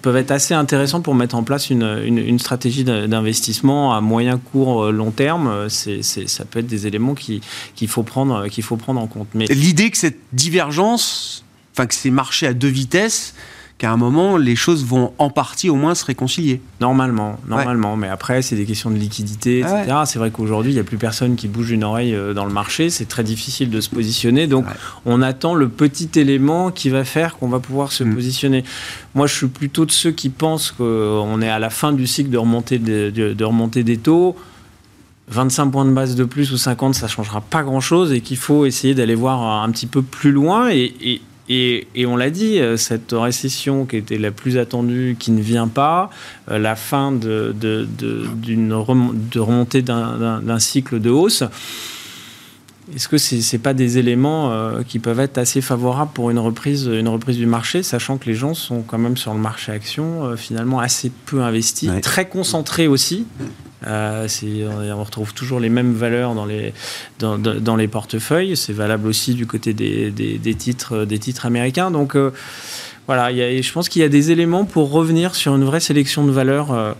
peuvent 0.00 0.16
être 0.16 0.30
assez 0.30 0.54
intéressants 0.54 1.00
pour 1.00 1.16
mettre 1.16 1.34
en 1.34 1.42
place 1.42 1.70
une, 1.70 2.00
une, 2.04 2.38
stratégie 2.38 2.84
d'investissement 2.84 3.94
à 3.94 4.00
moyen, 4.00 4.38
court, 4.38 4.84
euh, 4.84 4.92
long 4.92 5.10
terme. 5.10 5.68
C'est, 5.68 6.02
ça 6.02 6.44
peut 6.44 6.60
être 6.60 6.66
des 6.66 6.86
éléments 6.86 7.14
qu'il 7.14 7.88
faut 7.88 8.04
prendre, 8.04 8.46
qu'il 8.46 8.62
faut 8.62 8.76
prendre 8.76 9.00
en 9.00 9.08
compte. 9.08 9.28
Mais 9.34 9.46
l'idée 9.46 9.90
que 9.90 9.98
cette 9.98 10.20
divergence, 10.32 11.44
enfin 11.72 11.86
que 11.86 11.94
ces 11.94 12.10
marchés 12.10 12.46
à 12.46 12.54
deux 12.54 12.68
vitesses 12.68 13.34
qu'à 13.78 13.90
un 13.90 13.96
moment, 13.96 14.36
les 14.36 14.54
choses 14.54 14.84
vont 14.84 15.12
en 15.18 15.30
partie 15.30 15.68
au 15.68 15.74
moins 15.74 15.94
se 15.94 16.04
réconcilier. 16.04 16.60
Normalement, 16.80 17.38
normalement. 17.48 17.96
Mais 17.96 18.08
après, 18.08 18.40
c'est 18.40 18.54
des 18.54 18.66
questions 18.66 18.90
de 18.90 18.96
liquidité, 18.96 19.60
etc. 19.60 20.02
C'est 20.04 20.18
vrai 20.18 20.30
qu'aujourd'hui, 20.30 20.72
il 20.72 20.74
n'y 20.74 20.80
a 20.80 20.84
plus 20.84 20.96
personne 20.96 21.34
qui 21.34 21.48
bouge 21.48 21.72
une 21.72 21.82
oreille 21.82 22.14
euh, 22.14 22.34
dans 22.34 22.44
le 22.44 22.52
marché. 22.52 22.88
C'est 22.88 23.06
très 23.06 23.24
difficile 23.24 23.70
de 23.70 23.80
se 23.80 23.90
positionner. 23.90 24.46
Donc, 24.46 24.64
on 25.06 25.22
attend 25.22 25.54
le 25.54 25.68
petit 25.68 26.08
élément 26.14 26.70
qui 26.70 26.88
va 26.88 27.04
faire 27.04 27.36
qu'on 27.36 27.48
va 27.48 27.58
pouvoir 27.58 27.90
se 27.90 28.04
mm. 28.04 28.14
positionner. 28.14 28.64
Moi, 29.14 29.26
je 29.26 29.34
suis 29.34 29.48
plutôt 29.48 29.86
de 29.86 29.92
ceux 29.92 30.12
qui 30.12 30.28
pensent 30.28 30.70
qu'on 30.70 31.42
est 31.42 31.50
à 31.50 31.58
la 31.58 31.70
fin 31.70 31.92
du 31.92 32.06
cycle 32.06 32.30
de 32.30 32.38
remontée, 32.38 32.78
de, 32.78 33.10
de 33.10 33.44
remontée 33.44 33.82
des 33.82 33.96
taux. 33.96 34.36
25 35.28 35.70
points 35.70 35.86
de 35.86 35.90
base 35.90 36.16
de 36.16 36.24
plus 36.24 36.52
ou 36.52 36.58
50, 36.58 36.94
ça 36.94 37.08
changera 37.08 37.40
pas 37.40 37.62
grand-chose 37.62 38.12
et 38.12 38.20
qu'il 38.20 38.36
faut 38.36 38.66
essayer 38.66 38.94
d'aller 38.94 39.14
voir 39.14 39.62
un 39.62 39.70
petit 39.70 39.86
peu 39.86 40.02
plus 40.02 40.32
loin. 40.32 40.70
et, 40.70 40.94
et, 41.00 41.22
on 41.48 42.16
l'a 42.16 42.30
dit, 42.30 42.58
euh, 42.58 42.76
cette 42.76 43.12
récession 43.12 43.84
qui 43.84 43.96
était 43.96 44.18
la 44.18 44.30
plus 44.30 44.58
attendue, 44.58 45.16
qui 45.18 45.30
ne 45.30 45.42
vient 45.42 45.68
pas, 45.68 46.10
euh, 46.50 46.58
la 46.58 46.76
fin 46.76 47.12
de, 47.12 47.54
de, 47.58 47.86
de, 47.98 48.74
remontée 48.74 49.82
d'un 49.82 50.58
cycle 50.58 51.00
de 51.00 51.10
hausse, 51.10 51.44
est-ce 52.94 53.08
que 53.08 53.16
ce 53.16 53.34
n'est 53.34 53.62
pas 53.62 53.72
des 53.72 53.96
éléments 53.96 54.52
euh, 54.52 54.82
qui 54.86 54.98
peuvent 54.98 55.20
être 55.20 55.38
assez 55.38 55.62
favorables 55.62 56.12
pour 56.12 56.30
une 56.30 56.38
reprise, 56.38 56.86
une 56.86 57.08
reprise 57.08 57.38
du 57.38 57.46
marché, 57.46 57.82
sachant 57.82 58.18
que 58.18 58.26
les 58.26 58.34
gens 58.34 58.52
sont 58.52 58.82
quand 58.82 58.98
même 58.98 59.16
sur 59.16 59.32
le 59.32 59.40
marché 59.40 59.72
action 59.72 60.36
finalement 60.36 60.80
assez 60.80 61.10
peu 61.24 61.42
investis, 61.42 61.90
très 62.02 62.28
concentrés 62.28 62.86
aussi 62.86 63.26
euh, 63.86 64.28
on 64.42 65.04
retrouve 65.04 65.34
toujours 65.34 65.60
les 65.60 65.68
mêmes 65.68 65.92
valeurs 65.92 66.34
dans 66.34 66.46
les, 66.46 66.72
dans, 67.18 67.76
les 67.76 67.88
portefeuilles. 67.88 68.56
C'est 68.56 68.72
valable 68.72 69.06
aussi 69.06 69.34
du 69.34 69.46
côté 69.46 69.72
des, 69.72 70.10
des, 70.10 70.38
des, 70.38 70.54
titres, 70.54 71.04
des 71.04 71.18
titres 71.18 71.46
américains. 71.46 71.90
Donc 71.90 72.16
voilà, 73.06 73.30
je 73.32 73.72
pense 73.72 73.88
qu'il 73.88 74.02
y 74.02 74.04
a 74.04 74.08
des 74.08 74.30
éléments 74.30 74.64
pour 74.64 74.90
revenir 74.90 75.34
sur 75.34 75.54
une 75.54 75.64
vraie 75.64 75.80
sélection 75.80 76.24
de 76.24 76.30
valeurs 76.30 76.72
euh, 76.72 76.92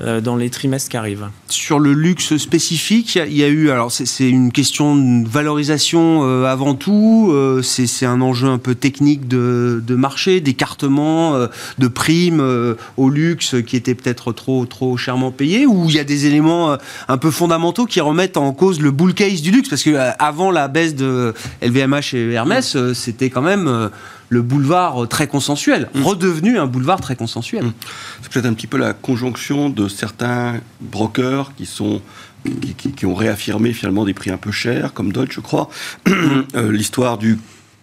euh, 0.00 0.22
dans 0.22 0.36
les 0.36 0.48
trimestres 0.48 0.88
qui 0.88 0.96
arrivent. 0.96 1.28
Sur 1.48 1.78
le 1.78 1.92
luxe 1.92 2.38
spécifique, 2.38 3.16
il 3.16 3.36
y 3.36 3.44
a 3.44 3.48
eu, 3.48 3.68
alors 3.68 3.92
c'est 3.92 4.26
une 4.26 4.50
question 4.50 4.96
de 4.96 5.28
valorisation 5.28 6.22
euh, 6.22 6.46
avant 6.46 6.74
tout, 6.74 7.28
euh, 7.30 7.60
c'est 7.60 8.06
un 8.06 8.22
enjeu 8.22 8.48
un 8.48 8.56
peu 8.56 8.74
technique 8.74 9.28
de, 9.28 9.82
de 9.86 9.94
marché, 9.94 10.40
d'écartement 10.40 11.46
de 11.78 11.88
primes 11.88 12.76
au 12.96 13.10
luxe 13.10 13.56
qui 13.66 13.76
étaient 13.76 13.94
peut-être 13.94 14.32
trop, 14.32 14.64
trop 14.64 14.96
chèrement 14.96 15.30
payés, 15.30 15.66
ou 15.66 15.84
il 15.90 15.94
y 15.94 15.98
a 15.98 16.04
des 16.04 16.24
éléments 16.24 16.78
un 17.08 17.18
peu 17.18 17.30
fondamentaux 17.30 17.84
qui 17.84 18.00
remettent 18.00 18.38
en 18.38 18.52
cause 18.54 18.80
le 18.80 18.92
bull 18.92 19.12
case 19.12 19.42
du 19.42 19.50
luxe, 19.50 19.68
parce 19.68 19.82
que 19.82 19.94
avant 20.18 20.50
la 20.50 20.68
baisse 20.68 20.94
de 20.94 21.34
LVMH 21.60 22.14
et 22.14 22.32
Hermès, 22.32 22.76
c'était 22.94 23.28
quand 23.28 23.42
même 23.42 23.90
le 24.32 24.40
boulevard 24.40 25.06
très 25.08 25.26
consensuel, 25.26 25.90
mmh. 25.94 26.02
redevenu 26.02 26.58
un 26.58 26.66
boulevard 26.66 27.02
très 27.02 27.16
consensuel. 27.16 27.66
Mmh. 27.66 27.72
C'est 28.22 28.32
peut-être 28.32 28.46
un 28.46 28.54
petit 28.54 28.66
peu 28.66 28.78
la 28.78 28.94
conjonction 28.94 29.68
de 29.68 29.88
certains 29.88 30.54
brokers 30.80 31.54
qui 31.54 31.66
sont 31.66 32.00
qui, 32.96 33.06
ont 33.06 33.14
réaffirmé 33.14 33.72
finalement 33.72 34.04
des 34.04 34.14
prix 34.14 34.30
un 34.30 34.36
peu 34.36 34.50
chers, 34.50 34.94
comme 34.94 35.12
Deutsche, 35.12 35.34
je 35.34 35.40
crois. 35.40 35.68
Euh, 36.54 36.70
l'histoire 36.72 37.18
du 37.18 37.38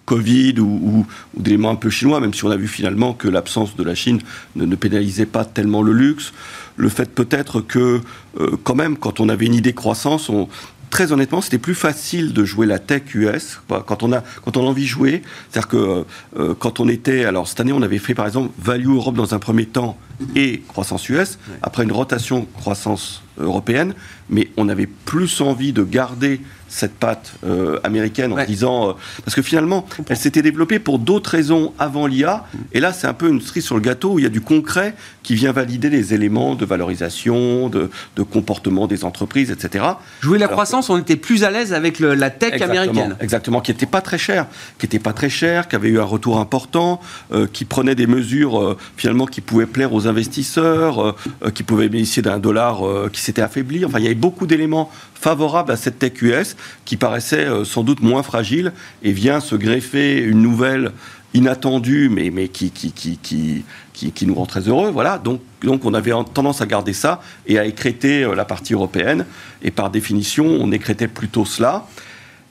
Covid 0.05 0.59
ou, 0.59 1.05
d'éléments 1.38 1.71
un 1.71 1.75
peu 1.75 1.89
chinois, 1.89 2.19
même 2.19 2.33
si 2.33 2.43
on 2.43 2.51
a 2.51 2.57
vu 2.57 2.67
finalement 2.67 3.13
que 3.13 3.27
l'absence 3.27 3.75
de 3.75 3.83
la 3.83 3.95
Chine 3.95 4.19
ne, 4.55 4.75
pénalisait 4.75 5.25
pas 5.25 5.45
tellement 5.45 5.81
le 5.81 5.93
luxe. 5.93 6.33
Le 6.75 6.89
fait 6.89 7.09
peut-être 7.13 7.62
que, 7.62 8.01
euh, 8.39 8.57
quand 8.63 8.75
même, 8.75 8.97
quand 8.97 9.19
on 9.19 9.29
avait 9.29 9.45
une 9.45 9.53
idée 9.53 9.73
croissance, 9.73 10.29
on, 10.29 10.49
très 10.89 11.12
honnêtement, 11.12 11.41
c'était 11.41 11.58
plus 11.58 11.75
facile 11.75 12.34
de 12.34 12.45
jouer 12.45 12.65
la 12.65 12.80
tech 12.80 13.04
US 13.15 13.60
quand 13.86 14.04
on 14.04 14.13
a 14.13 14.23
quand 14.43 14.58
on 14.58 14.65
a 14.65 14.69
envie 14.69 14.84
de 14.84 14.88
jouer. 14.88 15.21
C'est-à-dire 15.49 15.67
que 15.67 16.06
euh, 16.38 16.54
quand 16.58 16.80
on 16.80 16.88
était, 16.88 17.25
alors 17.25 17.47
cette 17.47 17.60
année, 17.60 17.73
on 17.73 17.82
avait 17.82 17.97
fait 17.97 18.13
par 18.13 18.25
exemple 18.25 18.52
Value 18.60 18.95
Europe 18.95 19.15
dans 19.15 19.34
un 19.34 19.39
premier 19.39 19.65
temps 19.65 19.97
et 20.36 20.62
croissance 20.67 21.08
US. 21.10 21.39
Après 21.62 21.84
une 21.84 21.91
rotation 21.91 22.45
croissance 22.58 23.23
européenne, 23.38 23.93
mais 24.29 24.49
on 24.58 24.69
avait 24.69 24.88
plus 24.88 25.41
envie 25.41 25.73
de 25.73 25.84
garder 25.84 26.41
cette 26.69 26.93
patte 26.93 27.34
euh, 27.43 27.79
américaine 27.84 28.32
en 28.32 28.45
disant. 28.45 28.89
Euh, 28.89 28.93
parce 29.25 29.36
que 29.36 29.41
finalement, 29.41 29.86
elle 30.08 30.17
s'était 30.17 30.41
développée 30.43 30.79
pour 30.79 30.99
d'autres 30.99 31.32
raisons 31.32 31.73
avant 31.79 32.05
l'IA. 32.08 32.45
Mm. 32.53 32.58
Et 32.73 32.79
là, 32.79 32.93
c'est 32.93 33.08
un 33.08 33.13
peu 33.13 33.27
une 33.27 33.41
cerise 33.41 33.65
sur 33.65 33.75
le 33.75 33.82
gâteau 33.82 34.13
où 34.13 34.19
il 34.19 34.23
y 34.23 34.27
a 34.27 34.29
du 34.29 34.41
concret 34.41 34.93
qui 35.23 35.36
vient 35.36 35.51
valider 35.51 35.89
les 35.89 36.13
éléments 36.13 36.55
de 36.55 36.65
valorisation, 36.65 37.69
de, 37.69 37.89
comportement 38.32 38.86
des 38.86 39.03
entreprises, 39.03 39.49
etc. 39.49 39.86
Jouer 40.21 40.38
la 40.38 40.47
croissance, 40.47 40.89
on 40.89 40.97
était 40.97 41.15
plus 41.15 41.43
à 41.43 41.51
l'aise 41.51 41.73
avec 41.73 41.99
la 41.99 42.29
tech 42.29 42.62
américaine. 42.62 43.15
Exactement, 43.19 43.62
qui 43.62 43.71
n'était 43.71 43.86
pas 43.86 44.01
très 44.01 44.17
cher, 44.17 44.45
qui 44.77 44.86
n'était 44.86 44.99
pas 44.99 45.13
très 45.13 45.29
cher, 45.29 45.67
qui 45.67 45.75
avait 45.75 45.89
eu 45.89 45.99
un 45.99 46.03
retour 46.03 46.39
important, 46.39 47.01
euh, 47.32 47.47
qui 47.51 47.65
prenait 47.65 47.95
des 47.95 48.08
mesures 48.08 48.77
finalement 48.97 49.25
qui 49.25 49.41
pouvaient 49.41 49.65
plaire 49.65 49.93
aux 49.93 50.05
investisseurs, 50.09 51.15
qui 51.53 51.63
pouvaient 51.63 51.89
bénéficier 51.89 52.21
d'un 52.21 52.39
dollar 52.39 52.81
qui 53.11 53.21
s'était 53.21 53.41
affaibli. 53.41 53.85
Enfin, 53.85 53.99
il 53.99 54.03
y 54.03 54.07
avait 54.07 54.15
beaucoup 54.15 54.47
d'éléments 54.47 54.91
favorables 55.19 55.71
à 55.71 55.77
cette 55.77 55.99
tech 55.99 56.21
US 56.21 56.55
qui 56.85 56.97
paraissait 56.97 57.45
euh, 57.45 57.65
sans 57.65 57.83
doute 57.83 58.01
moins 58.01 58.23
fragile 58.23 58.71
et 59.03 59.11
vient 59.11 59.39
se 59.39 59.55
greffer 59.55 60.19
une 60.19 60.41
nouvelle 60.41 60.91
inattendue 61.33 62.09
mais, 62.09 62.31
mais 62.31 62.47
qui, 62.47 62.71
qui, 62.71 62.91
qui, 62.91 63.63
qui, 63.93 64.25
nous 64.25 64.33
rend 64.33 64.45
très 64.45 64.61
heureux. 64.61 64.89
Voilà. 64.89 65.17
Donc, 65.17 65.41
donc 65.61 65.85
on 65.85 65.93
avait 65.93 66.11
tendance 66.33 66.61
à 66.61 66.65
garder 66.65 66.93
ça 66.93 67.21
et 67.47 67.59
à 67.59 67.65
écréter 67.65 68.23
euh, 68.23 68.33
la 68.33 68.45
partie 68.45 68.73
européenne. 68.73 69.25
Et 69.61 69.71
par 69.71 69.89
définition, 69.89 70.45
on 70.45 70.71
écrétait 70.71 71.07
plutôt 71.07 71.45
cela. 71.45 71.85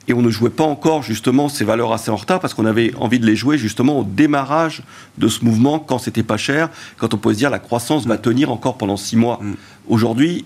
Et 0.09 0.15
on 0.15 0.23
ne 0.23 0.31
jouait 0.31 0.51
pas 0.51 0.65
encore 0.65 1.03
justement 1.03 1.49
ces 1.49 1.65
valeurs 1.65 1.93
assez 1.93 2.11
en 2.11 2.17
retard 2.17 2.41
parce 2.41 2.55
qu'on 2.55 2.65
avait 2.65 2.95
envie 2.97 3.19
de 3.19 3.27
les 3.27 3.37
jouer 3.37 3.59
justement 3.59 4.01
au 4.01 4.05
démarrage 4.05 4.83
de 5.19 5.29
ce 5.29 5.45
mouvement 5.45 5.79
quand 5.79 5.99
c'était 5.99 6.23
pas 6.23 6.39
cher, 6.39 6.71
quand 6.97 7.13
on 7.13 7.19
pouvait 7.19 7.35
se 7.35 7.39
dire 7.39 7.51
la 7.51 7.59
croissance 7.59 8.07
va 8.07 8.17
tenir 8.17 8.51
encore 8.51 8.79
pendant 8.79 8.97
six 8.97 9.17
mois. 9.17 9.39
Mm. 9.43 9.55
Aujourd'hui, 9.89 10.45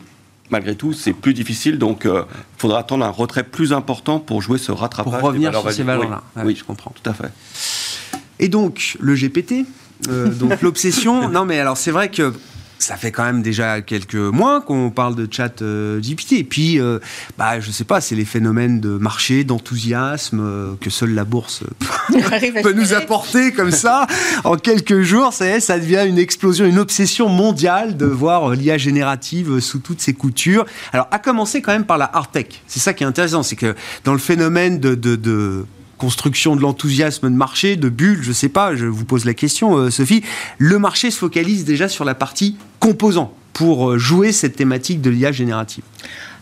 malgré 0.51 0.75
tout, 0.75 0.92
c'est 0.92 1.12
plus 1.12 1.35
difficile. 1.35 1.79
Donc, 1.79 2.03
il 2.05 2.11
euh, 2.11 2.22
faudra 2.59 2.81
attendre 2.81 3.05
un 3.05 3.11
retrait 3.11 3.44
plus 3.44 3.72
important 3.72 4.18
pour 4.18 4.42
jouer 4.42 4.59
ce 4.59 4.72
rattrapage. 4.72 5.12
Pour 5.12 5.22
revenir 5.22 5.53
sur 5.53 5.72
ces 5.72 5.83
valeurs-là. 5.83 6.22
Oui, 6.44 6.57
je 6.57 6.64
comprends. 6.64 6.92
Tout 7.01 7.09
à 7.09 7.14
fait. 7.14 7.33
Et 8.38 8.48
donc, 8.48 8.96
le 9.01 9.14
GPT, 9.14 9.64
euh, 10.09 10.29
donc 10.29 10.61
l'obsession. 10.62 11.29
non, 11.29 11.44
mais 11.44 11.59
alors, 11.59 11.77
c'est 11.77 11.90
vrai 11.90 12.11
que 12.11 12.35
ça 12.83 12.97
fait 12.97 13.12
quand 13.12 13.25
même 13.25 13.42
déjà 13.42 13.81
quelques 13.81 14.14
mois 14.14 14.61
qu'on 14.61 14.90
parle 14.90 15.14
de 15.14 15.29
chat 15.31 15.62
euh, 15.62 16.01
GPT. 16.01 16.33
Et 16.33 16.45
puis, 16.45 16.81
euh, 16.81 16.99
bah, 17.38 17.61
je 17.61 17.71
sais 17.71 17.85
pas, 17.85 18.01
c'est 18.01 18.16
les 18.16 18.25
phénomènes 18.25 18.81
de 18.81 18.90
marché, 18.90 19.45
d'enthousiasme 19.45 20.40
euh, 20.40 20.73
que 20.81 20.90
seule 20.90 21.14
la 21.14 21.25
bourse 21.25 21.62
peut 22.62 22.73
nous 22.73 22.92
apporter 22.92 23.53
comme 23.53 23.71
ça. 23.71 24.07
En 24.45 24.57
quelques 24.57 25.03
jours, 25.03 25.33
ça, 25.33 25.61
ça 25.61 25.79
devient 25.79 26.05
une 26.07 26.18
explosion, 26.18 26.64
une 26.64 26.79
obsession 26.79 27.29
mondiale 27.29 27.97
de 27.97 28.07
voir 28.07 28.51
l'IA 28.51 28.79
générative 28.79 29.61
sous 29.61 29.79
toutes 29.79 30.01
ses 30.01 30.14
coutures. 30.14 30.66
Alors, 30.92 31.07
à 31.11 31.18
commencer 31.18 31.62
quand 31.62 31.73
même 31.73 31.87
par 31.87 31.99
la 31.99 32.11
hard 32.12 32.33
tech. 32.33 32.47
C'est 32.66 32.81
ça 32.81 32.95
qui 32.95 33.05
est 33.05 33.07
intéressant, 33.07 33.42
c'est 33.42 33.57
que 33.57 33.77
dans 34.05 34.12
le 34.12 34.18
phénomène 34.18 34.81
de, 34.81 34.95
de, 34.95 35.16
de 35.16 35.64
construction 36.03 36.57
de 36.57 36.62
l'enthousiasme 36.62 37.31
de 37.31 37.37
marché, 37.37 37.77
de 37.77 37.88
bulle, 37.88 38.25
je 38.25 38.33
sais 38.33 38.49
pas, 38.49 38.75
je 38.75 38.87
vous 38.87 39.05
pose 39.05 39.25
la 39.25 39.35
question, 39.35 39.77
euh, 39.77 39.88
Sophie, 39.88 40.25
le 40.59 40.81
marché 40.81 41.12
se 41.12 41.19
focalise 41.19 41.65
déjà 41.65 41.88
sur 41.88 42.05
la 42.05 42.17
partie 42.17 42.57
composant 42.81 43.33
pour 43.53 43.88
euh, 43.88 43.99
jouer 43.99 44.33
cette 44.33 44.57
thématique 44.57 45.01
de 45.01 45.11
l'IA 45.11 45.31
générative. 45.31 45.85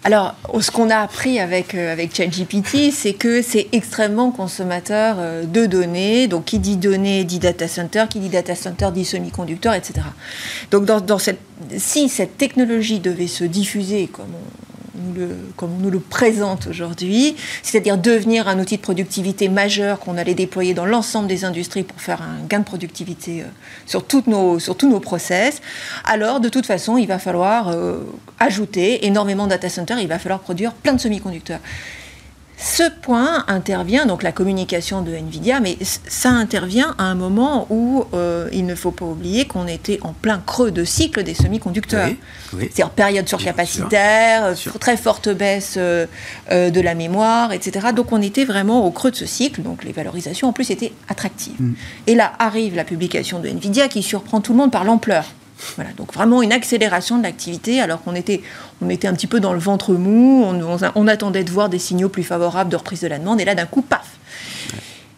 Alors, 0.03 0.35
ce 0.61 0.71
qu'on 0.71 0.89
a 0.89 0.97
appris 0.97 1.41
avec, 1.41 1.75
euh, 1.75 1.93
avec 1.93 2.17
ChatGPT, 2.17 2.91
c'est 2.91 3.13
que 3.13 3.43
c'est 3.43 3.69
extrêmement 3.73 4.31
consommateur 4.31 5.19
de 5.45 5.67
données. 5.67 6.27
Donc, 6.27 6.47
qui 6.47 6.59
dit 6.59 6.79
données 6.79 7.25
dit 7.25 7.39
data 7.39 7.69
center, 7.69 8.05
qui 8.09 8.19
dit 8.19 8.31
data 8.31 8.55
center 8.55 8.89
dit 8.95 9.05
semi-conducteur, 9.05 9.75
etc. 9.75 10.01
Donc, 10.71 10.87
dans 10.87 11.19
cette, 11.19 11.41
si 11.77 12.09
cette 12.09 12.39
technologie 12.39 12.99
devait 12.99 13.27
se 13.27 13.45
diffuser, 13.45 14.07
comme 14.07 14.25
on, 14.25 14.70
comme 15.57 15.75
on 15.75 15.79
nous 15.79 15.91
le 15.91 16.01
présente 16.01 16.67
aujourd'hui, 16.67 17.37
c'est-à-dire 17.63 17.99
devenir 17.99 18.49
un 18.49 18.59
outil 18.59 18.77
de 18.77 18.83
productivité 18.83 19.49
majeur 19.49 19.99
qu'on 20.01 20.17
allait 20.17 20.35
déployer 20.35 20.75
dans 20.75 20.87
l'ensemble 20.87 21.29
des 21.29 21.45
industries 21.45 21.83
pour 21.83 22.01
faire 22.01 22.23
un 22.23 22.47
gain 22.49 22.61
de 22.61 22.65
productivité 22.65 23.43
euh, 23.43 23.47
sur, 23.87 24.05
toutes 24.05 24.27
nos, 24.27 24.59
sur 24.59 24.77
tous 24.77 24.89
nos 24.89 25.01
process, 25.01 25.61
alors 26.05 26.41
de 26.41 26.49
toute 26.49 26.67
façon, 26.67 26.99
il 26.99 27.07
va 27.07 27.19
falloir 27.19 27.69
euh, 27.69 27.99
ajouter 28.39 29.07
énormément 29.07 29.45
de 29.45 29.51
data 29.51 29.69
centers, 29.69 29.99
il 29.99 30.09
va 30.09 30.19
falloir 30.19 30.41
produire 30.41 30.73
plein 30.73 30.93
de 30.93 31.01
semi-conducteurs. 31.01 31.61
Ce 32.63 32.83
point 32.91 33.45
intervient, 33.49 34.05
donc 34.05 34.23
la 34.23 34.33
communication 34.33 35.01
de 35.01 35.13
Nvidia, 35.13 35.61
mais 35.61 35.79
ça 35.83 36.29
intervient 36.29 36.95
à 36.99 37.05
un 37.05 37.15
moment 37.15 37.67
où 37.71 38.05
euh, 38.13 38.51
il 38.53 38.67
ne 38.67 38.75
faut 38.75 38.91
pas 38.91 39.07
oublier 39.07 39.47
qu'on 39.47 39.67
était 39.67 39.99
en 40.03 40.13
plein 40.13 40.43
creux 40.45 40.71
de 40.71 40.85
cycle 40.85 41.23
des 41.23 41.33
semi-conducteurs. 41.33 42.11
C'est 42.71 42.83
en 42.83 42.91
période 42.91 43.27
surcapacitaire, 43.27 44.45
euh, 44.45 44.55
très 44.79 44.99
forte 44.99 45.31
baisse 45.31 45.77
euh, 45.79 46.07
de 46.51 46.81
la 46.83 46.95
mémoire, 46.95 47.53
etc. 47.53 47.89
Donc 47.97 48.13
on 48.13 48.21
était 48.21 48.45
vraiment 48.45 48.85
au 48.85 48.91
creux 48.91 49.11
de 49.11 49.17
ce 49.17 49.27
cycle, 49.27 49.63
donc 49.63 49.83
les 49.83 49.93
valorisations 49.93 50.49
en 50.49 50.53
plus 50.53 50.71
étaient 50.71 50.93
attractives. 51.09 51.61
Mm. 51.61 51.75
Et 52.09 52.15
là 52.15 52.33
arrive 52.39 52.77
la 52.77 52.85
publication 52.85 53.39
de 53.41 53.49
Nvidia 53.49 53.89
qui 53.89 54.03
surprend 54.03 54.43
tout 54.43 54.53
le 54.53 54.59
monde 54.59 54.71
par 54.71 54.85
l'ampleur. 54.85 55.25
Voilà, 55.77 55.93
donc 55.93 56.13
vraiment 56.13 56.43
une 56.43 56.53
accélération 56.53 57.19
de 57.19 57.23
l'activité, 57.23 57.81
alors 57.81 58.03
qu'on 58.03 58.15
était, 58.15 58.43
on 58.81 58.89
était 58.89 59.09
un 59.09 59.15
petit 59.15 59.27
peu 59.27 59.41
dans 59.41 59.53
le 59.53 59.59
ventre 59.59 59.93
mou, 59.93 60.45
on, 60.95 61.07
attendait 61.07 61.45
de 61.45 61.51
voir 61.51 61.69
des 61.69 61.79
signaux 61.79 62.09
plus 62.09 62.23
favorables 62.23 62.71
de 62.71 62.77
reprise 62.77 63.01
de 63.01 63.09
la 63.09 63.19
demande, 63.19 63.41
et 63.41 63.45
là 63.45 63.55
d'un 63.55 63.67
coup, 63.67 63.83
paf 63.83 64.19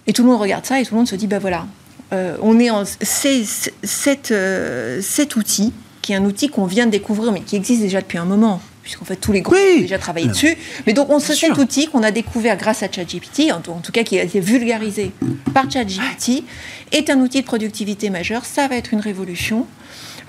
Et 0.07 0.13
tout 0.13 0.23
le 0.23 0.29
monde 0.29 0.41
regarde 0.41 0.67
ça, 0.67 0.81
et 0.81 0.85
tout 0.85 0.95
le 0.95 0.99
monde 0.99 1.09
se 1.09 1.17
dit, 1.17 1.27
ben 1.27 1.39
voilà, 1.39 1.67
euh, 2.13 2.37
on 2.43 2.59
est 2.59 2.71
en, 2.71 2.83
euh, 2.83 5.01
cet 5.03 5.37
outil, 5.37 5.73
qui 6.03 6.13
est 6.13 6.17
un 6.17 6.25
outil 6.25 6.49
qu'on 6.49 6.67
vient 6.67 6.87
de 6.87 6.91
découvrir, 6.91 7.33
mais 7.33 7.41
qui 7.41 7.57
existe 7.57 7.81
déjà 7.81 8.01
depuis 8.01 8.19
un 8.19 8.25
moment, 8.25 8.61
puisqu'en 8.83 9.05
fait 9.05 9.17
tous 9.17 9.31
les 9.31 9.43
groupes 9.43 9.57
ont 9.57 9.81
déjà 9.81 9.99
travaillé 9.99 10.27
dessus. 10.27 10.57
Mais 10.87 10.93
donc 10.93 11.09
on 11.09 11.21
cet 11.21 11.57
outil 11.57 11.87
qu'on 11.87 12.03
a 12.03 12.11
découvert 12.11 12.57
grâce 12.57 12.83
à 12.83 12.91
ChatGPT, 12.91 13.53
en, 13.53 13.59
en, 13.71 13.81
tout 13.81 13.93
cas 13.93 14.03
qui 14.03 14.19
a 14.19 14.25
été 14.25 14.41
vulgarisé 14.41 15.13
par 15.55 15.71
ChatGPT, 15.71 16.43
est 16.91 17.11
un 17.11 17.21
outil 17.21 17.41
de 17.41 17.47
productivité 17.47 18.11
majeur. 18.11 18.45
Ça 18.45 18.67
va 18.67 18.77
être 18.77 18.93
une 18.93 19.01
révolution. 19.01 19.67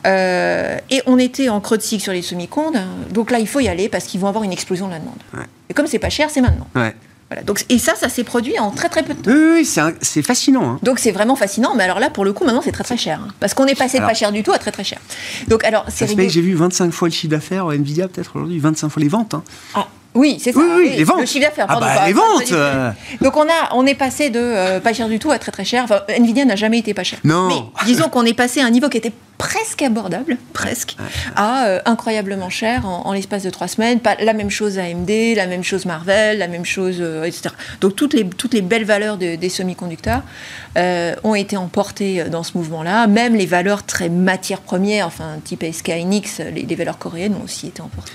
Euh, 0.06 0.78
et 0.90 1.02
on 1.06 1.18
était 1.18 1.50
en 1.50 1.60
creux 1.62 1.78
de 1.78 1.82
cycle 1.82 2.04
sur 2.04 2.14
les 2.14 2.22
semi-condes. 2.22 2.80
Donc 3.12 3.32
là, 3.32 3.40
il 3.40 3.48
faut 3.48 3.60
y 3.60 3.68
aller 3.68 3.90
parce 3.90 4.06
qu'ils 4.06 4.20
vont 4.20 4.28
avoir 4.28 4.44
une 4.44 4.52
explosion 4.52 4.88
de 4.88 4.94
la 4.94 5.00
demande. 5.00 5.18
Et 5.70 5.74
comme 5.74 5.88
c'est 5.88 6.00
pas 6.00 6.10
cher, 6.10 6.30
c'est 6.30 6.42
maintenant. 6.42 6.68
Voilà, 6.74 7.42
donc, 7.44 7.66
et 7.70 7.80
ça, 7.80 7.96
ça 7.96 8.10
s'est 8.10 8.24
produit 8.24 8.60
en 8.60 8.70
très 8.70 8.90
très 8.90 9.02
peu 9.02 9.14
de 9.14 9.22
temps. 9.22 9.32
Oui, 9.32 9.64
oui 9.64 9.96
c'est 10.02 10.22
fascinant. 10.22 10.72
Hein. 10.72 10.80
Donc 10.84 11.00
c'est 11.00 11.12
vraiment 11.12 11.36
fascinant, 11.36 11.74
mais 11.76 11.84
alors 11.84 12.00
là, 12.00 12.10
pour 12.10 12.26
le 12.26 12.34
coup, 12.34 12.44
maintenant, 12.44 12.62
c'est 12.62 12.72
très 12.72 12.84
très 12.84 12.98
cher. 12.98 13.22
Hein. 13.24 13.34
parce 13.40 13.54
qu'on 13.54 13.66
est 13.66 13.78
passé 13.78 14.00
de 14.00 14.04
pas 14.04 14.14
cher 14.14 14.32
du 14.32 14.44
tout 14.44 14.52
à 14.52 14.60
très 14.60 14.72
très 14.72 14.84
cher. 14.84 15.00
Donc 15.48 15.64
alors, 15.64 15.86
c'est 15.88 16.08
J'ai 16.30 16.42
vu 16.42 16.54
25 16.54 16.92
fois 16.92 17.08
le 17.08 17.14
chiffre 17.14 17.32
d'affaires, 17.32 17.72
Nvidia 17.72 18.08
peut-être 18.08 18.36
aujourd'hui, 18.36 18.60
25 18.60 18.90
fois 18.90 19.02
les 19.02 19.10
ventes. 19.10 19.34
Hein. 19.34 19.44
Ah, 19.74 19.88
oui, 20.16 20.38
c'est 20.40 20.52
ça. 20.52 20.60
Oui, 20.60 20.94
les 20.96 21.04
ventes. 21.04 21.22
Le 21.22 21.26
chiffre 21.26 21.46
d'affaires, 21.46 21.66
ah 21.70 21.80
bah, 21.80 22.06
les 22.06 22.14
ventes. 22.14 22.52
Euh. 22.52 22.92
Donc 23.22 23.36
on 23.36 23.44
a, 23.44 23.74
on 23.74 23.86
est 23.86 23.96
passé 23.96 24.30
de 24.30 24.40
euh, 24.40 24.80
pas 24.80 24.94
cher 24.94 25.08
du 25.08 25.20
tout 25.20 25.32
à 25.32 25.40
très 25.40 25.52
très 25.52 25.66
cher. 25.66 25.84
Enfin, 25.84 26.02
Nvidia 26.08 26.46
n'a 26.46 26.56
jamais 26.56 26.80
été 26.80 26.94
pas 26.94 27.04
cher. 27.04 27.20
Non. 27.24 27.48
Mais 27.48 27.86
disons 27.86 28.10
qu'on 28.10 28.26
est 28.26 28.34
passé 28.34 28.62
à 28.62 28.66
un 28.66 28.70
niveau 28.70 28.90
qui 28.90 28.98
était 28.98 29.14
presque 29.40 29.82
abordable, 29.82 30.38
presque, 30.54 30.96
à 31.36 31.66
euh, 31.66 31.80
incroyablement 31.86 32.50
cher 32.50 32.88
en, 32.88 33.12
l'espace 33.12 33.44
de 33.44 33.50
trois 33.50 33.68
semaines. 33.68 34.00
Pas 34.00 34.16
la 34.20 34.34
même 34.34 34.52
chose 34.52 34.78
AMD, 34.78 35.10
la 35.36 35.48
même 35.48 35.64
chose 35.64 35.86
Marvel, 35.86 36.38
la 36.38 36.48
même 36.48 36.66
chose, 36.66 37.02
etc. 37.26 37.50
Donc 37.82 37.96
toutes 37.96 38.14
les 38.14 38.28
toutes 38.30 38.54
les 38.54 38.62
belles 38.62 38.86
valeurs 38.86 39.18
des 39.18 39.50
semi-conducteurs 39.50 40.22
ont 40.76 41.36
été 41.36 41.58
emportées 41.58 42.26
dans 42.26 42.44
ce 42.44 42.56
mouvement-là. 42.56 43.08
Même 43.08 43.36
les 43.36 43.48
valeurs 43.48 43.84
très 43.84 44.10
matières 44.10 44.62
premières, 44.62 45.08
enfin 45.08 45.40
type 45.44 45.66
SK 45.70 45.90
Hynix, 45.90 46.40
les, 46.40 46.62
les 46.62 46.76
valeurs 46.76 47.00
coréennes 47.00 47.36
ont 47.36 47.46
aussi 47.46 47.68
été 47.68 47.82
emportées. 47.82 48.14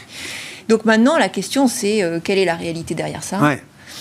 Donc 0.68 0.85
maintenant, 0.85 1.16
la 1.16 1.28
question, 1.28 1.66
c'est 1.66 2.02
euh, 2.02 2.20
quelle 2.22 2.38
est 2.38 2.44
la 2.44 2.54
réalité 2.54 2.94
derrière 2.94 3.22
ça? 3.22 3.38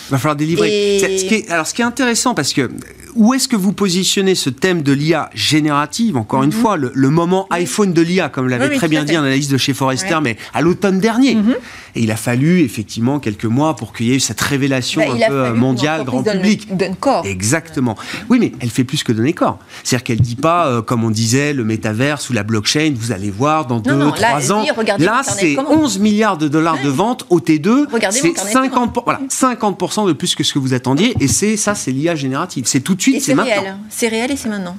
Il 0.07 0.11
va 0.11 0.17
falloir 0.17 0.35
délivrer. 0.35 0.99
Ce 0.99 1.25
qui 1.25 1.35
est, 1.35 1.49
alors, 1.49 1.67
ce 1.67 1.73
qui 1.73 1.81
est 1.81 1.85
intéressant, 1.85 2.33
parce 2.33 2.53
que 2.53 2.69
où 3.17 3.33
est-ce 3.33 3.47
que 3.47 3.55
vous 3.55 3.73
positionnez 3.73 4.35
ce 4.35 4.49
thème 4.49 4.83
de 4.83 4.93
l'IA 4.93 5.29
générative 5.33 6.17
Encore 6.17 6.43
une 6.43 6.53
mhm. 6.53 6.61
fois, 6.61 6.77
le, 6.77 7.09
moment 7.09 7.47
iPhone 7.49 7.91
de 7.91 8.01
l'IA, 8.01 8.29
comme 8.29 8.47
l'avait 8.47 8.75
très 8.75 8.87
bien 8.87 9.03
dit 9.03 9.15
un 9.15 9.23
analyste 9.23 9.51
de 9.51 9.57
chez 9.57 9.73
Forrester, 9.73 10.19
mais 10.21 10.37
à 10.53 10.61
l'automne 10.61 10.99
dernier. 10.99 11.35
Mhm. 11.35 11.55
Et 11.95 12.01
il 12.01 12.11
a 12.11 12.15
fallu 12.15 12.61
effectivement 12.61 13.19
quelques 13.19 13.45
mois 13.45 13.75
pour 13.75 13.91
qu'il 13.91 14.05
y 14.05 14.11
ait 14.11 14.17
eu 14.17 14.19
cette 14.19 14.39
révélation 14.39 15.01
bah, 15.01 15.13
un 15.13 15.29
peu 15.29 15.53
mondiale, 15.53 16.05
grand 16.05 16.21
public. 16.21 16.75
Donne 16.77 16.95
corps. 16.95 17.25
Exactement. 17.25 17.97
Oui, 18.29 18.37
mais 18.39 18.51
elle 18.59 18.69
fait 18.69 18.83
plus 18.83 19.03
que 19.03 19.11
donner 19.11 19.33
corps. 19.33 19.57
C'est-à-dire 19.83 20.03
qu'elle 20.03 20.21
dit 20.21 20.35
pas, 20.35 20.67
euh, 20.67 20.81
comme 20.83 21.03
on 21.03 21.09
disait, 21.09 21.53
le 21.53 21.63
métaverse 21.63 22.29
ou 22.29 22.33
la 22.33 22.43
blockchain, 22.43 22.93
vous 22.95 23.11
allez 23.11 23.31
voir 23.31 23.65
dans 23.65 23.79
deux, 23.79 23.95
ou 23.95 24.11
trois 24.11 24.51
ans. 24.51 24.63
là, 24.99 25.23
c'est 25.23 25.57
11 25.57 25.97
milliards 25.99 26.37
de 26.37 26.47
dollars 26.47 26.77
de 26.83 26.89
ventes 26.89 27.25
au 27.29 27.39
T2. 27.39 27.87
C'est 28.11 28.37
50, 28.37 28.95
voilà, 29.03 29.21
50% 29.29 29.96
de 30.05 30.13
plus 30.13 30.36
que 30.36 30.43
ce 30.43 30.53
que 30.53 30.60
vous 30.60 30.73
attendiez. 30.73 31.15
Et 31.19 31.27
c'est 31.27 31.57
ça, 31.57 31.75
c'est 31.75 31.91
l'IA 31.91 32.15
générative. 32.15 32.65
C'est 32.67 32.81
tout 32.81 32.95
de 32.95 33.01
suite, 33.01 33.21
c'est 33.21 33.33
réel. 33.33 33.77
C'est 33.89 34.07
réel 34.07 34.31
et 34.31 34.36
c'est 34.36 34.49
maintenant. 34.49 34.77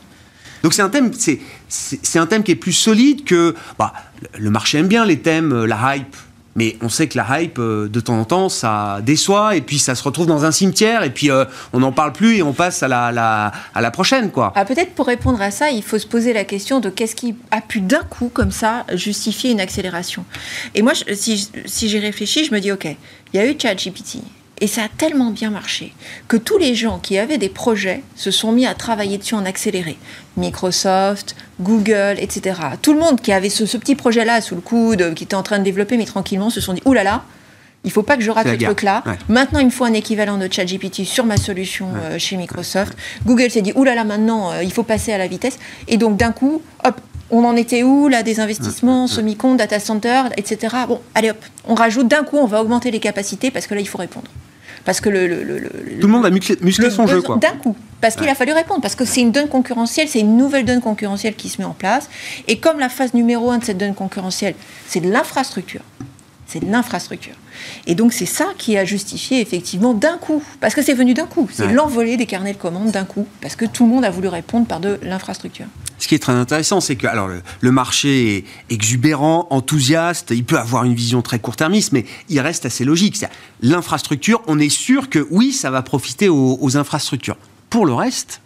Donc 0.62 0.74
c'est 0.74 0.82
un 0.82 0.88
thème, 0.88 1.12
c'est 1.68 2.18
un 2.18 2.26
thème 2.26 2.42
qui 2.42 2.52
est 2.52 2.56
plus 2.56 2.72
solide 2.72 3.24
que 3.24 3.54
bah, 3.78 3.92
le 4.36 4.50
marché 4.50 4.78
aime 4.78 4.88
bien 4.88 5.04
les 5.04 5.20
thèmes, 5.20 5.52
euh, 5.52 5.66
la 5.66 5.96
hype. 5.96 6.16
Mais 6.56 6.76
on 6.82 6.88
sait 6.88 7.06
que 7.06 7.16
la 7.16 7.40
hype, 7.40 7.60
euh, 7.60 7.88
de 7.88 8.00
temps 8.00 8.18
en 8.18 8.24
temps, 8.24 8.48
ça 8.48 8.98
déçoit, 9.04 9.54
et 9.54 9.60
puis 9.60 9.78
ça 9.78 9.94
se 9.94 10.02
retrouve 10.02 10.26
dans 10.26 10.44
un 10.44 10.50
cimetière, 10.50 11.04
et 11.04 11.10
puis 11.10 11.30
euh, 11.30 11.44
on 11.72 11.78
n'en 11.78 11.92
parle 11.92 12.12
plus, 12.12 12.38
et 12.38 12.42
on 12.42 12.52
passe 12.52 12.82
à 12.82 12.88
la, 12.88 13.52
à 13.74 13.80
la 13.80 13.90
prochaine, 13.92 14.32
quoi. 14.32 14.52
Ah, 14.56 14.64
Peut-être 14.64 14.92
pour 14.94 15.06
répondre 15.06 15.40
à 15.40 15.52
ça, 15.52 15.70
il 15.70 15.84
faut 15.84 16.00
se 16.00 16.06
poser 16.06 16.32
la 16.32 16.42
question 16.42 16.80
de 16.80 16.90
qu'est-ce 16.90 17.14
qui 17.14 17.36
a 17.52 17.60
pu 17.60 17.80
d'un 17.80 18.02
coup, 18.02 18.28
comme 18.28 18.50
ça, 18.50 18.84
justifier 18.92 19.52
une 19.52 19.60
accélération. 19.60 20.24
Et 20.74 20.82
moi, 20.82 20.94
si, 21.12 21.48
si 21.64 21.88
j'y 21.88 22.00
réfléchis, 22.00 22.44
je 22.44 22.52
me 22.52 22.58
dis, 22.58 22.72
OK, 22.72 22.86
il 23.32 23.36
y 23.36 23.38
a 23.38 23.48
eu 23.48 23.54
ChatGPT, 23.56 24.18
et 24.60 24.66
ça 24.66 24.84
a 24.84 24.88
tellement 24.88 25.30
bien 25.30 25.50
marché 25.50 25.92
que 26.26 26.36
tous 26.36 26.58
les 26.58 26.74
gens 26.74 26.98
qui 26.98 27.18
avaient 27.18 27.38
des 27.38 27.48
projets 27.48 28.02
se 28.16 28.30
sont 28.30 28.52
mis 28.52 28.66
à 28.66 28.74
travailler 28.74 29.18
dessus 29.18 29.34
en 29.34 29.44
accéléré. 29.44 29.98
Microsoft, 30.36 31.36
Google, 31.60 32.16
etc. 32.18 32.60
Tout 32.82 32.92
le 32.92 33.00
monde 33.00 33.20
qui 33.20 33.32
avait 33.32 33.50
ce, 33.50 33.64
petit 33.76 33.94
projet-là 33.94 34.40
sous 34.40 34.54
le 34.54 34.60
coude, 34.60 35.14
qui 35.14 35.24
était 35.24 35.34
en 35.34 35.42
train 35.42 35.58
de 35.58 35.64
développer, 35.64 35.96
mais 35.96 36.04
tranquillement, 36.04 36.50
se 36.50 36.60
sont 36.60 36.74
dit, 36.74 36.82
oulala, 36.84 37.04
là 37.04 37.16
là, 37.16 37.24
il 37.84 37.92
faut 37.92 38.02
pas 38.02 38.16
que 38.16 38.22
je 38.22 38.30
rate 38.30 38.48
ce 38.48 38.64
truc-là. 38.64 39.04
Maintenant, 39.28 39.60
il 39.60 39.66
me 39.66 39.70
faut 39.70 39.84
un 39.84 39.92
équivalent 39.92 40.36
de 40.36 40.48
ChatGPT 40.50 41.04
sur 41.04 41.24
ma 41.24 41.36
solution 41.36 41.88
euh, 41.96 42.18
chez 42.18 42.36
Microsoft. 42.36 42.96
Google 43.24 43.50
s'est 43.50 43.62
dit, 43.62 43.72
oulala, 43.74 44.02
là 44.02 44.02
là, 44.02 44.08
maintenant, 44.16 44.52
euh, 44.52 44.62
il 44.62 44.72
faut 44.72 44.82
passer 44.82 45.12
à 45.12 45.18
la 45.18 45.28
vitesse. 45.28 45.58
Et 45.86 45.96
donc, 45.96 46.16
d'un 46.16 46.32
coup, 46.32 46.60
hop, 46.84 47.00
on 47.30 47.44
en 47.44 47.56
était 47.56 47.82
où 47.82 48.08
là 48.08 48.22
des 48.22 48.40
investissements, 48.40 49.06
semi-con, 49.06 49.54
data 49.54 49.78
center, 49.78 50.22
etc. 50.36 50.76
Bon, 50.88 51.00
allez 51.14 51.30
hop, 51.30 51.44
on 51.66 51.74
rajoute 51.74 52.08
d'un 52.08 52.24
coup, 52.24 52.36
on 52.36 52.46
va 52.46 52.60
augmenter 52.62 52.90
les 52.90 53.00
capacités 53.00 53.50
parce 53.50 53.66
que 53.66 53.74
là, 53.74 53.80
il 53.80 53.88
faut 53.88 53.98
répondre. 53.98 54.28
Parce 54.88 55.02
que 55.02 55.10
le, 55.10 55.68
tout 56.00 56.06
le 56.06 56.12
monde 56.14 56.24
a 56.24 56.30
musclé, 56.30 56.88
son 56.88 57.06
jeu, 57.06 57.20
quoi. 57.20 57.36
D'un 57.36 57.58
coup, 57.58 57.76
parce 58.00 58.16
qu'il 58.16 58.26
a 58.26 58.34
fallu 58.34 58.52
répondre, 58.52 58.80
parce 58.80 58.94
que 58.94 59.04
c'est 59.04 59.20
une 59.20 59.32
donne 59.32 59.50
concurrentielle, 59.50 60.08
c'est 60.08 60.20
une 60.20 60.38
nouvelle 60.38 60.64
donne 60.64 60.80
concurrentielle 60.80 61.34
qui 61.34 61.50
se 61.50 61.60
met 61.60 61.66
en 61.66 61.74
place. 61.74 62.08
Et 62.46 62.58
comme 62.58 62.78
la 62.78 62.88
phase 62.88 63.12
numéro 63.12 63.50
un 63.50 63.58
de 63.58 63.64
cette 63.64 63.76
donne 63.76 63.94
concurrentielle, 63.94 64.54
c'est 64.86 65.00
de 65.00 65.10
l'infrastructure, 65.10 65.82
c'est 66.46 66.60
de 66.60 66.72
l'infrastructure. 66.72 67.34
Et 67.86 67.94
donc 67.94 68.12
c'est 68.12 68.26
ça 68.26 68.46
qui 68.58 68.76
a 68.76 68.84
justifié 68.84 69.40
effectivement 69.40 69.94
d'un 69.94 70.18
coup, 70.18 70.42
parce 70.60 70.74
que 70.74 70.82
c'est 70.82 70.94
venu 70.94 71.14
d'un 71.14 71.26
coup, 71.26 71.48
c'est 71.52 71.72
l'envolée 71.72 72.16
des 72.16 72.26
carnets 72.26 72.52
de 72.52 72.58
commandes 72.58 72.90
d'un 72.90 73.04
coup, 73.04 73.26
parce 73.40 73.56
que 73.56 73.64
tout 73.64 73.84
le 73.84 73.90
monde 73.90 74.04
a 74.04 74.10
voulu 74.10 74.28
répondre 74.28 74.66
par 74.66 74.80
de 74.80 74.98
l'infrastructure. 75.02 75.66
Ce 75.98 76.06
qui 76.06 76.14
est 76.14 76.20
très 76.20 76.32
intéressant, 76.32 76.80
c'est 76.80 76.96
que 76.96 77.06
alors 77.06 77.28
le, 77.28 77.72
marché 77.72 78.36
est 78.36 78.44
exubérant, 78.70 79.46
enthousiaste, 79.50 80.30
il 80.30 80.44
peut 80.44 80.58
avoir 80.58 80.84
une 80.84 80.94
vision 80.94 81.22
très 81.22 81.38
court-termiste, 81.38 81.92
mais 81.92 82.04
il 82.28 82.40
reste 82.40 82.66
assez 82.66 82.84
logique. 82.84 83.24
L'infrastructure, 83.62 84.42
on 84.46 84.58
est 84.58 84.68
sûr 84.68 85.10
que 85.10 85.26
oui, 85.30 85.52
ça 85.52 85.70
va 85.70 85.82
profiter 85.82 86.28
aux, 86.28 86.58
aux 86.60 86.76
infrastructures. 86.76 87.36
Pour 87.68 87.84
le 87.84 87.94
reste, 87.94 88.40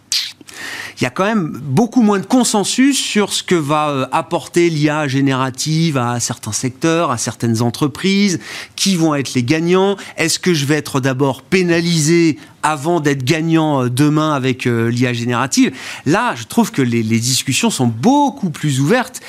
il 0.99 1.03
y 1.03 1.07
a 1.07 1.09
quand 1.09 1.25
même 1.25 1.59
beaucoup 1.63 2.01
moins 2.01 2.19
de 2.19 2.25
consensus 2.25 2.97
sur 2.97 3.33
ce 3.33 3.43
que 3.43 3.55
va 3.55 3.89
euh, 3.89 4.05
apporter 4.11 4.69
l'IA 4.69 5.07
générative 5.07 5.97
à 5.97 6.19
certains 6.19 6.51
secteurs, 6.51 7.11
à 7.11 7.17
certaines 7.17 7.61
entreprises, 7.61 8.39
qui 8.75 8.95
vont 8.95 9.15
être 9.15 9.33
les 9.33 9.43
gagnants? 9.43 9.97
Est-ce 10.17 10.39
que 10.39 10.53
je 10.53 10.65
vais 10.65 10.75
être 10.75 10.99
d'abord 10.99 11.41
pénalisé 11.41 12.37
avant 12.61 12.99
d'être 12.99 13.23
gagnant 13.23 13.83
euh, 13.83 13.89
demain 13.89 14.33
avec 14.33 14.67
euh, 14.67 14.89
l'IA 14.89 15.13
générative? 15.13 15.71
Là, 16.05 16.35
je 16.35 16.43
trouve 16.43 16.71
que 16.71 16.81
les, 16.81 17.03
discussions 17.03 17.69
sont 17.69 17.87
beaucoup 17.87 18.49
plus 18.49 18.79
ouvertes. 18.79 19.21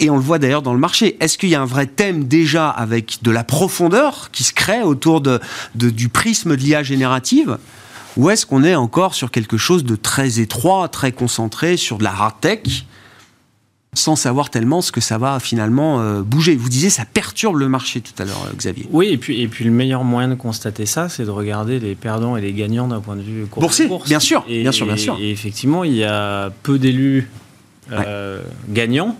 Et 0.00 0.10
on 0.10 0.16
le 0.16 0.22
voit 0.22 0.38
d'ailleurs 0.38 0.62
dans 0.62 0.74
le 0.74 0.78
marché. 0.78 1.16
Est-ce 1.18 1.36
qu'il 1.36 1.48
y 1.48 1.56
a 1.56 1.60
un 1.60 1.66
vrai 1.66 1.86
thème 1.86 2.28
déjà 2.28 2.68
avec 2.68 3.18
de 3.22 3.32
la 3.32 3.42
profondeur 3.42 4.30
qui 4.30 4.44
se 4.44 4.52
crée 4.52 4.82
autour 4.82 5.20
du 5.74 6.08
prisme 6.08 6.54
de 6.54 6.62
l'IA 6.62 6.84
générative? 6.84 7.58
Ou 8.18 8.28
est-ce 8.30 8.44
qu'on 8.44 8.64
est 8.64 8.74
encore 8.74 9.14
sur 9.14 9.30
quelque 9.30 9.56
chose 9.56 9.84
de 9.84 9.96
très 9.96 10.40
étroit, 10.40 10.88
très 10.88 11.12
concentré 11.12 11.76
sur 11.76 11.98
de 11.98 12.04
la 12.04 12.10
hard 12.10 12.40
tech 12.40 12.84
sans 13.94 14.16
savoir 14.16 14.50
tellement 14.50 14.82
ce 14.82 14.92
que 14.92 15.00
ça 15.00 15.18
va 15.18 15.40
finalement 15.40 16.00
euh, 16.00 16.22
bouger? 16.22 16.56
Vous 16.56 16.68
disiez 16.68 16.90
ça 16.90 17.04
perturbe 17.04 17.56
le 17.56 17.68
marché 17.68 18.00
tout 18.00 18.12
à 18.20 18.24
l'heure, 18.24 18.44
euh, 18.48 18.56
Xavier. 18.56 18.86
Oui, 18.90 19.06
et 19.06 19.18
puis, 19.18 19.40
et 19.40 19.48
puis 19.48 19.64
le 19.64 19.70
meilleur 19.70 20.04
moyen 20.04 20.28
de 20.28 20.34
constater 20.34 20.84
ça, 20.84 21.08
c'est 21.08 21.24
de 21.24 21.30
regarder 21.30 21.78
les 21.78 21.94
perdants 21.94 22.36
et 22.36 22.40
les 22.40 22.52
gagnants 22.52 22.88
d'un 22.88 23.00
point 23.00 23.16
de 23.16 23.22
vue 23.22 23.46
boursier. 23.56 23.88
Bien 24.04 24.20
sûr, 24.20 24.44
et, 24.48 24.62
bien 24.62 24.72
sûr, 24.72 24.86
bien 24.86 24.96
sûr. 24.96 25.16
Et, 25.20 25.30
effectivement, 25.30 25.84
il 25.84 25.94
y 25.94 26.04
a 26.04 26.50
peu 26.64 26.78
d'élus 26.78 27.30
euh, 27.92 28.42
gagnants. 28.68 29.16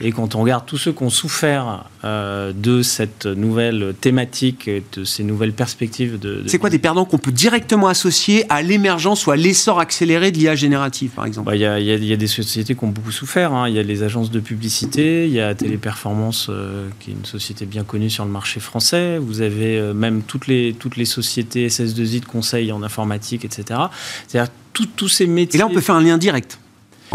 Et 0.00 0.12
quand 0.12 0.34
on 0.34 0.42
regarde 0.42 0.66
tous 0.66 0.76
ceux 0.76 0.92
qui 0.92 1.02
ont 1.02 1.10
souffert 1.10 1.84
euh, 2.04 2.52
de 2.54 2.82
cette 2.82 3.24
nouvelle 3.24 3.94
thématique, 3.98 4.68
de 4.92 5.04
ces 5.04 5.24
nouvelles 5.24 5.54
perspectives 5.54 6.18
de... 6.18 6.42
C'est 6.46 6.58
quoi 6.58 6.68
des 6.68 6.78
perdants 6.78 7.06
qu'on 7.06 7.18
peut 7.18 7.32
directement 7.32 7.88
associer 7.88 8.44
à 8.50 8.62
l'émergence 8.62 9.26
ou 9.26 9.30
à 9.30 9.36
l'essor 9.36 9.80
accéléré 9.80 10.32
de 10.32 10.38
l'IA 10.38 10.54
générative, 10.54 11.10
par 11.10 11.24
exemple? 11.24 11.46
Bah, 11.46 11.56
Il 11.56 11.62
bah, 11.62 11.80
y, 11.80 11.84
y, 11.84 12.06
y, 12.06 12.12
a 12.12 12.16
des 12.16 12.26
sociétés 12.26 12.74
qui 12.74 12.84
ont 12.84 12.88
beaucoup 12.88 13.10
souffert. 13.10 13.54
Hein. 13.54 13.68
Il 13.68 13.74
y 13.74 13.78
a 13.78 13.82
les 13.82 14.02
agences 14.02 14.30
de 14.30 14.40
publicité, 14.40 15.26
il 15.26 15.32
y 15.32 15.40
a 15.40 15.54
Téléperformance, 15.54 16.48
euh, 16.50 16.88
qui 17.00 17.10
est 17.10 17.14
une 17.14 17.24
société 17.24 17.64
bien 17.64 17.84
connue 17.84 18.10
sur 18.10 18.26
le 18.26 18.30
marché 18.30 18.60
français. 18.60 19.16
Vous 19.16 19.40
avez 19.40 19.78
euh, 19.78 19.94
même 19.94 20.22
toutes 20.22 20.46
les, 20.46 20.74
toutes 20.78 20.96
les 20.96 21.06
sociétés 21.06 21.68
SS2I 21.68 22.20
de 22.20 22.26
conseil 22.26 22.70
en 22.70 22.82
informatique, 22.82 23.46
etc. 23.46 23.80
C'est-à-dire 24.28 24.52
tous 24.72 25.08
ces 25.08 25.26
métiers... 25.26 25.58
Et 25.58 25.62
là, 25.62 25.66
on 25.66 25.72
peut 25.72 25.80
faire 25.80 25.94
un 25.94 26.02
lien 26.02 26.18
direct 26.18 26.58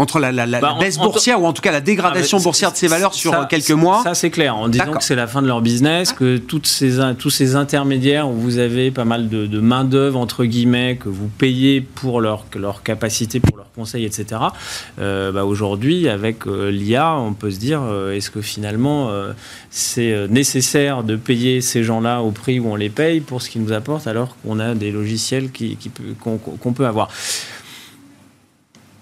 entre 0.02 0.18
la, 0.18 0.32
la, 0.32 0.46
la 0.46 0.60
bah, 0.60 0.76
baisse 0.78 0.98
boursière 0.98 1.40
ou 1.40 1.46
en 1.46 1.52
tout 1.52 1.62
cas 1.62 1.72
la 1.72 1.80
dégradation 1.80 2.38
ah, 2.38 2.40
bah, 2.40 2.44
boursière 2.44 2.72
de 2.72 2.76
ces 2.76 2.88
valeurs 2.88 3.14
sur 3.14 3.32
ça, 3.32 3.46
quelques 3.48 3.70
mois 3.70 4.02
Ça 4.02 4.14
c'est 4.14 4.30
clair, 4.30 4.56
en 4.56 4.68
disant 4.68 4.92
que 4.92 5.04
c'est 5.04 5.14
la 5.14 5.26
fin 5.26 5.42
de 5.42 5.46
leur 5.46 5.62
business, 5.62 6.12
que 6.12 6.36
toutes 6.36 6.66
ces, 6.66 6.98
tous 7.18 7.30
ces 7.30 7.56
intermédiaires 7.56 8.28
où 8.28 8.34
vous 8.34 8.58
avez 8.58 8.90
pas 8.90 9.04
mal 9.04 9.28
de, 9.28 9.46
de 9.46 9.60
main 9.60 9.84
d'œuvre 9.84 10.18
entre 10.18 10.44
guillemets 10.44 10.96
que 10.96 11.08
vous 11.08 11.28
payez 11.28 11.80
pour 11.80 12.20
leur, 12.20 12.44
leur 12.56 12.82
capacité, 12.82 13.40
pour 13.40 13.56
leurs 13.56 13.70
conseils, 13.74 14.04
etc. 14.04 14.40
Euh, 14.98 15.32
bah, 15.32 15.44
Aujourd'hui, 15.44 16.08
avec 16.08 16.46
euh, 16.46 16.70
l'IA, 16.70 17.14
on 17.16 17.32
peut 17.32 17.50
se 17.50 17.58
dire 17.58 17.82
euh, 17.82 18.12
est-ce 18.12 18.30
que 18.30 18.40
finalement 18.40 19.10
euh, 19.10 19.32
c'est 19.70 20.12
euh, 20.12 20.28
nécessaire 20.28 21.04
de 21.04 21.16
payer 21.16 21.60
ces 21.60 21.84
gens-là 21.84 22.22
au 22.22 22.30
prix 22.30 22.60
où 22.60 22.68
on 22.68 22.76
les 22.76 22.90
paye 22.90 23.20
pour 23.20 23.42
ce 23.42 23.50
qu'ils 23.50 23.62
nous 23.62 23.72
apportent 23.72 24.06
alors 24.06 24.36
qu'on 24.42 24.58
a 24.58 24.74
des 24.74 24.90
logiciels 24.90 25.46
qu'on 25.46 25.52
qui, 25.52 25.76
qu 25.76 26.72
peut 26.72 26.86
avoir? 26.86 27.08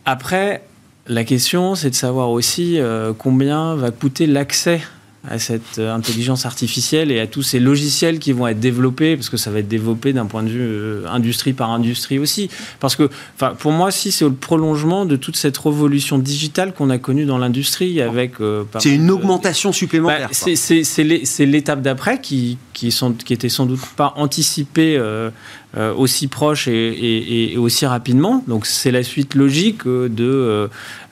Après, 0.05 0.63
la 1.11 1.25
question, 1.25 1.75
c'est 1.75 1.91
de 1.91 1.95
savoir 1.95 2.31
aussi 2.31 2.79
euh, 2.79 3.13
combien 3.17 3.75
va 3.75 3.91
coûter 3.91 4.27
l'accès 4.27 4.81
à 5.29 5.39
cette 5.39 5.79
euh, 5.79 5.93
intelligence 5.93 6.47
artificielle 6.47 7.11
et 7.11 7.21
à 7.21 7.27
tous 7.27 7.43
ces 7.43 7.61
logiciels 7.61 8.19
qui 8.19 8.33
vont 8.33 8.47
être 8.47 8.61
développés, 8.61 9.17
parce 9.17 9.29
que 9.29 9.37
ça 9.37 9.51
va 9.51 9.59
être 9.59 9.69
développé 9.69 10.13
d'un 10.13 10.27
point 10.27 10.43
de 10.43 10.49
vue 10.49 10.61
euh, 10.63 11.05
industrie 11.09 11.53
par 11.53 11.71
industrie 11.71 12.19
aussi. 12.19 12.49
Parce 12.79 12.97
que, 12.97 13.11
pour 13.59 13.73
moi, 13.73 13.91
si 13.91 14.13
c'est 14.13 14.25
le 14.25 14.33
prolongement 14.33 15.05
de 15.05 15.17
toute 15.17 15.37
cette 15.37 15.59
révolution 15.59 16.19
digitale 16.19 16.73
qu'on 16.73 16.91
a 16.91 16.99
connue 16.99 17.27
dans 17.27 17.39
l'industrie 17.39 18.01
avec. 18.01 18.41
Euh, 18.41 18.65
c'est 18.79 18.95
une 18.95 19.11
augmentation 19.11 19.73
supplémentaire. 19.73 20.29
Bah, 20.29 20.55
c'est 20.55 21.47
l'étape 21.47 21.83
d'après 21.83 22.21
qui, 22.21 22.57
qui, 22.73 22.91
sont, 22.91 23.13
qui 23.13 23.35
était 23.35 23.49
sans 23.51 23.67
doute 23.67 23.81
pas 23.97 24.15
anticipée 24.17 24.97
euh, 24.97 25.31
euh, 25.77 25.95
aussi 25.95 26.27
proche 26.27 26.67
et, 26.69 27.55
aussi 27.59 27.87
rapidement. 27.87 28.43
Donc 28.49 28.67
c'est 28.67 28.91
la 28.91 29.03
suite 29.03 29.35
logique 29.35 29.87
de 29.87 30.69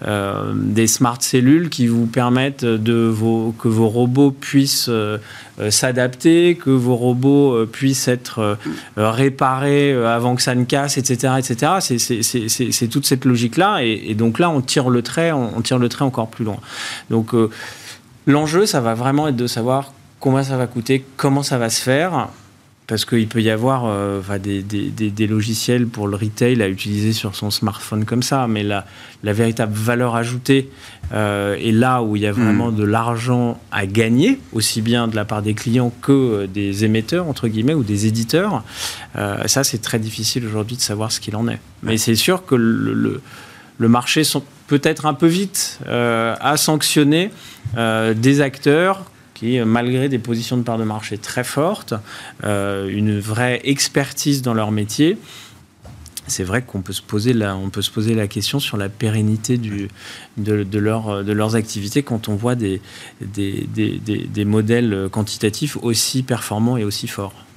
euh, 0.07 0.53
des 0.55 0.87
smart 0.87 1.19
cellules 1.21 1.69
qui 1.69 1.87
vous 1.87 2.07
permettent 2.07 2.63
que 2.63 3.69
vos 3.69 3.89
robots 3.89 4.33
puissent 4.33 4.91
s'adapter, 5.71 6.57
que 6.57 6.71
vos 6.71 6.97
robots 6.97 7.67
puissent 7.67 8.09
être 8.09 8.59
réparés 8.97 9.93
avant 9.93 10.35
que 10.35 10.43
ça 10.43 10.55
ne 10.55 10.65
casse, 10.65 10.99
etc., 10.99 11.35
etc. 11.39 11.73
C'est 11.81 12.89
toute 12.89 13.07
cette 13.07 13.25
logique 13.25 13.57
là, 13.57 13.81
et, 13.83 14.15
donc 14.15 14.39
là 14.39 14.51
on 14.51 14.61
tire 14.61 14.89
le 14.89 15.03
trait, 15.03 15.33
on, 15.33 15.61
tire 15.63 15.79
le 15.79 15.89
trait 15.89 16.05
encore 16.05 16.29
plus 16.29 16.45
loin. 16.45 16.59
Donc 17.11 17.33
l'enjeu, 18.27 18.67
ça 18.67 18.81
va 18.81 18.95
vraiment 18.95 19.29
être 19.29 19.37
de 19.37 19.47
savoir 19.47 19.93
combien 20.21 20.43
ça 20.43 20.57
va 20.57 20.67
coûter, 20.67 21.05
comment 21.17 21.43
ça 21.43 21.59
va 21.59 21.71
se 21.71 21.81
faire. 21.81 22.29
Parce 22.89 23.05
qu'il 23.05 23.29
peut 23.29 23.43
y 23.43 23.51
avoir 23.51 23.85
euh, 23.85 24.21
des, 24.39 24.63
des, 24.63 24.91
des, 24.91 25.27
logiciels 25.27 25.87
pour 25.87 26.09
le 26.09 26.17
retail 26.17 26.61
à 26.63 26.69
utiliser 26.69 27.13
sur 27.13 27.37
son 27.37 27.51
smartphone 27.51 28.07
comme 28.07 28.23
ça, 28.23 28.49
mais 28.49 28.63
la, 28.63 28.87
la 29.23 29.33
véritable 29.33 29.75
valeur 29.75 30.17
ajoutée 30.17 30.71
euh, 31.13 31.57
est 31.57 31.73
là 31.73 32.03
où 32.03 32.17
il 32.17 32.23
y 32.23 32.27
a 32.27 32.33
vraiment 32.33 32.71
mmh. 32.71 32.77
de 32.77 32.85
l'argent 32.85 33.61
à 33.73 33.87
gagner, 33.87 34.39
aussi 34.53 34.83
bien 34.83 35.09
de 35.09 35.17
la 35.17 35.25
part 35.25 35.43
des 35.43 35.55
clients 35.55 35.93
que 36.03 36.13
euh, 36.13 36.47
des 36.47 36.85
émetteurs, 36.85 37.27
entre 37.27 37.49
guillemets, 37.49 37.75
ou 37.75 37.83
des 37.83 38.07
éditeurs. 38.07 38.63
Euh, 39.17 39.47
ça, 39.47 39.65
c'est 39.65 39.79
très 39.79 39.99
difficile 39.99 40.47
aujourd'hui 40.47 40.77
de 40.77 40.83
savoir 40.83 41.11
ce 41.11 41.21
qu'il 41.21 41.35
en 41.35 41.49
est. 41.49 41.59
Mais 41.83 41.97
c'est 41.97 42.15
sûr 42.15 42.45
que 42.45 42.55
le, 42.55 42.93
le, 42.93 43.21
le 43.79 43.89
marché 43.89 44.23
peut-être 44.67 45.07
un 45.07 45.15
peu 45.15 45.27
vite 45.27 45.79
à 45.87 46.57
sanctionner 46.57 47.31
des 47.77 48.41
acteurs 48.43 49.05
qui, 49.39 49.59
malgré 49.61 50.09
des 50.09 50.19
positions 50.19 50.57
de 50.57 50.63
part 50.63 50.79
de 50.79 50.85
marché 50.85 51.19
très 51.19 51.45
fortes, 51.45 51.95
euh, 52.45 52.89
une 52.89 53.19
vraie 53.19 53.61
expertise 53.65 54.43
dans 54.43 54.55
leur 54.55 54.71
métier, 54.73 55.17
c'est 56.27 56.45
vrai 56.45 56.63
qu'on 56.63 56.83
peut 56.83 56.93
se 56.93 57.03
poser 57.03 57.33
la, 57.33 58.27
question 58.29 58.61
sur 58.61 58.77
la 58.77 58.89
pérennité 58.89 59.57
de, 59.57 59.89
de, 60.37 60.79
leur, 60.79 61.25
de 61.25 61.33
leurs 61.33 61.57
activités 61.57 62.03
quand 62.03 62.29
on 62.29 62.35
voit 62.35 62.55
des 62.55 62.81
modèles 64.45 65.09
quantitatifs 65.11 65.79
aussi 65.81 66.23
performants 66.23 66.77
et 66.77 66.85
aussi 66.85 67.09
forts. 67.09 67.48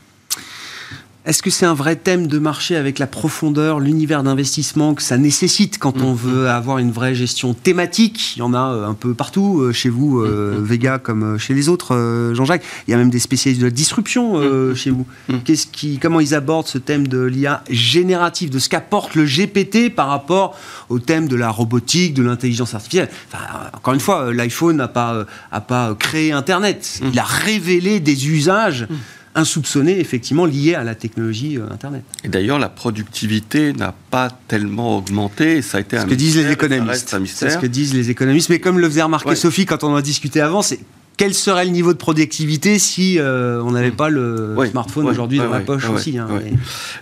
Est-ce 1.23 1.43
que 1.43 1.51
c'est 1.51 1.67
un 1.67 1.75
vrai 1.75 1.97
thème 1.97 2.25
de 2.25 2.39
marché 2.39 2.75
avec 2.75 2.97
la 2.97 3.05
profondeur, 3.05 3.79
l'univers 3.79 4.23
d'investissement 4.23 4.95
que 4.95 5.03
ça 5.03 5.19
nécessite 5.19 5.77
quand 5.77 6.01
on 6.01 6.15
veut 6.15 6.49
avoir 6.49 6.79
une 6.79 6.91
vraie 6.91 7.13
gestion 7.13 7.53
thématique? 7.53 8.35
Il 8.35 8.39
y 8.39 8.41
en 8.41 8.55
a 8.55 8.59
un 8.59 8.95
peu 8.95 9.13
partout 9.13 9.71
chez 9.71 9.89
vous, 9.89 10.19
euh, 10.19 10.59
Vega, 10.59 10.97
comme 10.97 11.37
chez 11.37 11.53
les 11.53 11.69
autres, 11.69 12.31
Jean-Jacques. 12.33 12.63
Il 12.87 12.91
y 12.91 12.95
a 12.95 12.97
même 12.97 13.11
des 13.11 13.19
spécialistes 13.19 13.61
de 13.61 13.67
la 13.67 13.71
disruption 13.71 14.37
euh, 14.37 14.73
chez 14.73 14.89
vous. 14.89 15.05
Qu'est-ce 15.45 15.67
qui, 15.67 15.99
comment 15.99 16.19
ils 16.21 16.33
abordent 16.33 16.67
ce 16.67 16.79
thème 16.79 17.07
de 17.07 17.21
l'IA 17.21 17.63
générative, 17.69 18.49
de 18.49 18.57
ce 18.57 18.67
qu'apporte 18.67 19.13
le 19.13 19.25
GPT 19.25 19.93
par 19.93 20.07
rapport 20.07 20.57
au 20.89 20.97
thème 20.97 21.27
de 21.27 21.35
la 21.35 21.51
robotique, 21.51 22.15
de 22.15 22.23
l'intelligence 22.23 22.73
artificielle? 22.73 23.09
Enfin, 23.31 23.43
Encore 23.75 23.93
une 23.93 23.99
fois, 23.99 24.33
l'iPhone 24.33 24.77
n'a 24.77 24.87
pas, 24.87 25.27
a 25.51 25.61
pas 25.61 25.93
créé 25.93 26.31
Internet. 26.31 26.99
Il 27.13 27.19
a 27.19 27.23
révélé 27.23 27.99
des 27.99 28.27
usages 28.27 28.87
insoupçonnés, 29.35 29.99
effectivement, 29.99 30.45
liés 30.45 30.75
à 30.75 30.83
la 30.83 30.95
technologie 30.95 31.57
euh, 31.57 31.71
Internet. 31.71 32.03
Et 32.23 32.29
d'ailleurs, 32.29 32.59
la 32.59 32.69
productivité 32.69 33.73
n'a 33.73 33.93
pas 34.09 34.29
tellement 34.47 34.97
augmenté. 34.97 35.61
Ça 35.61 35.77
a 35.77 35.81
été 35.81 35.97
ce 35.97 36.03
un 36.03 36.07
que 36.07 36.13
disent 36.15 36.37
les 36.37 36.51
économistes. 36.51 37.15
C'est 37.25 37.49
ce 37.49 37.57
que 37.57 37.67
disent 37.67 37.93
les 37.93 38.09
économistes. 38.09 38.49
Mais 38.49 38.59
comme 38.59 38.79
le 38.79 38.89
faisait 38.89 39.03
remarquer 39.03 39.29
ouais. 39.29 39.35
Sophie 39.35 39.65
quand 39.65 39.83
on 39.83 39.93
en 39.93 39.95
a 39.95 40.01
discuté 40.01 40.41
avant, 40.41 40.61
c'est 40.61 40.79
quel 41.17 41.33
serait 41.33 41.65
le 41.65 41.71
niveau 41.71 41.93
de 41.93 41.97
productivité 41.97 42.79
si 42.79 43.19
euh, 43.19 43.61
on 43.63 43.71
n'avait 43.71 43.91
pas 43.91 44.09
le 44.09 44.55
smartphone 44.69 45.07
aujourd'hui 45.07 45.37
dans 45.37 45.49
la 45.49 45.59
poche 45.59 45.87
aussi 45.89 46.17
hein, 46.17 46.27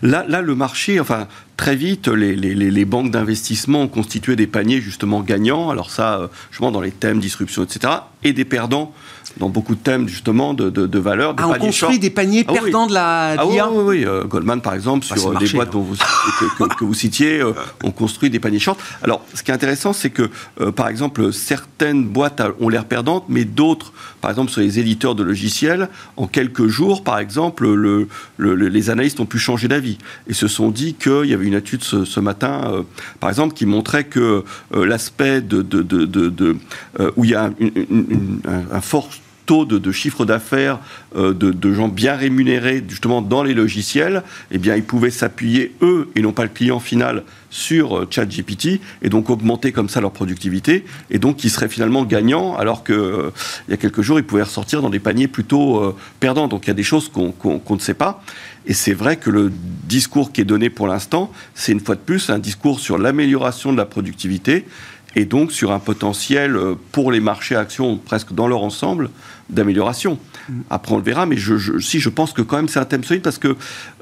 là, 0.01 0.25
là, 0.27 0.41
le 0.41 0.55
marché, 0.55 0.99
enfin, 0.99 1.27
très 1.55 1.75
vite, 1.75 2.09
les, 2.09 2.35
les, 2.35 2.53
les 2.53 2.85
banques 2.85 3.11
d'investissement 3.11 3.83
ont 3.83 3.87
constitué 3.87 4.35
des 4.35 4.47
paniers 4.47 4.81
justement 4.81 5.21
gagnants. 5.21 5.69
Alors 5.69 5.89
ça, 5.89 6.19
euh, 6.19 6.27
justement, 6.51 6.71
dans 6.71 6.81
les 6.81 6.91
thèmes 6.91 7.19
disruption, 7.19 7.63
etc. 7.63 7.93
Et 8.23 8.33
des 8.33 8.45
perdants 8.45 8.93
dans 9.39 9.49
beaucoup 9.49 9.75
de 9.75 9.79
thèmes 9.79 10.07
justement 10.07 10.53
de, 10.53 10.69
de, 10.69 10.85
de 10.85 10.99
valeur. 10.99 11.33
Des 11.33 11.43
ah, 11.43 11.47
on 11.49 11.53
construit 11.53 11.71
short. 11.71 11.99
des 11.99 12.09
paniers 12.09 12.45
ah, 12.47 12.53
perdants 12.53 12.83
oui. 12.83 12.89
de 12.89 12.93
la 12.93 13.35
ah, 13.39 13.45
oui, 13.45 13.59
oui, 13.59 13.83
oui, 13.85 14.05
euh, 14.05 14.23
Goldman 14.25 14.61
par 14.61 14.73
exemple, 14.73 15.05
ah, 15.09 15.17
sur 15.17 15.29
des 15.29 15.33
marché, 15.33 15.55
boîtes 15.55 15.71
dont 15.71 15.81
vous, 15.81 15.95
que, 15.95 16.63
que, 16.63 16.75
que, 16.75 16.83
vous 16.83 16.93
citiez, 16.93 17.39
euh, 17.39 17.53
on 17.83 17.91
construit 17.91 18.29
des 18.29 18.39
paniers 18.39 18.59
short. 18.59 18.79
Alors, 19.01 19.25
ce 19.33 19.41
qui 19.43 19.51
est 19.51 19.53
intéressant, 19.53 19.93
c'est 19.93 20.09
que, 20.09 20.29
euh, 20.59 20.71
par 20.71 20.89
exemple, 20.89 21.31
certaines 21.31 22.03
boîtes 22.05 22.41
ont 22.59 22.69
l'air 22.69 22.85
perdantes, 22.85 23.25
mais 23.29 23.45
d'autres, 23.45 23.93
par 24.21 24.31
exemple, 24.31 24.51
sur 24.51 24.61
les 24.61 24.79
éditeurs 24.79 25.15
de 25.15 25.23
logiciels, 25.23 25.89
en 26.17 26.27
quelques 26.27 26.67
jours, 26.67 27.03
par 27.03 27.19
exemple, 27.19 27.67
le, 27.73 28.07
le, 28.37 28.55
les 28.55 28.89
analystes 28.89 29.19
ont 29.19 29.25
pu 29.25 29.39
changer 29.39 29.67
d'avis 29.67 29.97
et 30.27 30.33
se 30.33 30.47
sont 30.47 30.69
dit 30.69 30.95
qu'il 30.95 31.25
y 31.25 31.33
avait 31.33 31.45
une 31.45 31.53
étude 31.53 31.83
ce, 31.83 32.03
ce 32.05 32.19
matin, 32.19 32.61
euh, 32.65 32.83
par 33.19 33.29
exemple, 33.29 33.53
qui 33.53 33.65
montrait 33.65 34.03
que 34.03 34.43
euh, 34.75 34.85
l'aspect 34.85 35.41
de, 35.41 35.61
de, 35.61 35.81
de, 35.81 36.57
où 37.15 37.23
il 37.23 37.31
y 37.31 37.35
a 37.35 37.51
une, 37.59 37.71
une, 37.75 38.05
une, 38.09 38.41
un 38.71 38.81
fort 38.81 39.09
taux 39.49 39.65
de, 39.65 39.91
chiffre 39.91 40.25
d'affaires 40.25 40.77
de, 41.15 41.31
de, 41.31 41.73
gens 41.73 41.87
bien 41.87 42.15
rémunérés 42.15 42.83
justement 42.87 43.23
dans 43.23 43.41
les 43.41 43.55
logiciels, 43.55 44.21
eh 44.51 44.59
bien 44.59 44.75
ils 44.75 44.83
pouvaient 44.83 45.09
s'appuyer 45.09 45.73
eux 45.81 46.11
et 46.15 46.21
non 46.21 46.33
pas 46.33 46.43
le 46.43 46.49
client 46.49 46.79
final 46.79 47.23
sur 47.49 48.05
ChatGPT 48.11 48.79
et 49.01 49.09
donc 49.09 49.31
augmenter 49.31 49.71
comme 49.71 49.89
ça 49.89 50.01
leur 50.01 50.11
productivité 50.11 50.85
et 51.09 51.17
donc 51.17 51.43
ils 51.43 51.49
seraient 51.49 51.67
finalement 51.67 52.03
gagnants 52.03 52.55
alors 52.57 52.83
que 52.83 53.31
il 53.67 53.71
y 53.71 53.73
a 53.73 53.77
quelques 53.77 54.01
jours 54.01 54.19
ils 54.19 54.23
pouvaient 54.23 54.43
ressortir 54.43 54.83
dans 54.83 54.91
des 54.91 54.99
paniers 54.99 55.27
plutôt 55.27 55.95
perdants. 56.19 56.47
Donc 56.47 56.65
il 56.65 56.67
y 56.67 56.71
a 56.71 56.75
des 56.75 56.83
choses 56.83 57.09
qu'on 57.09 57.61
ne 57.69 57.79
sait 57.79 57.93
pas. 57.93 58.23
Et 58.65 58.73
c'est 58.73 58.93
vrai 58.93 59.17
que 59.17 59.29
le 59.29 59.51
discours 59.85 60.31
qui 60.31 60.41
est 60.41 60.45
donné 60.45 60.69
pour 60.69 60.87
l'instant, 60.87 61.31
c'est 61.55 61.71
une 61.71 61.79
fois 61.79 61.95
de 61.95 62.01
plus 62.01 62.29
un 62.29 62.39
discours 62.39 62.79
sur 62.79 62.97
l'amélioration 62.97 63.71
de 63.71 63.77
la 63.77 63.85
productivité 63.85 64.65
et 65.15 65.25
donc 65.25 65.51
sur 65.51 65.71
un 65.71 65.79
potentiel 65.79 66.55
euh, 66.55 66.75
pour 66.91 67.11
les 67.11 67.19
marchés 67.19 67.55
actions 67.55 67.97
presque 67.97 68.33
dans 68.33 68.47
leur 68.47 68.63
ensemble 68.63 69.09
d'amélioration. 69.49 70.19
Mm. 70.47 70.61
Après, 70.69 70.93
on 70.93 70.97
le 70.97 71.03
verra, 71.03 71.25
mais 71.25 71.37
je, 71.37 71.79
si 71.79 71.99
je 71.99 72.09
pense 72.09 72.33
que 72.33 72.41
quand 72.41 72.57
même 72.57 72.69
c'est 72.69 72.79
un 72.79 72.85
thème 72.85 73.03
solide 73.03 73.23
parce 73.23 73.37
que 73.37 73.55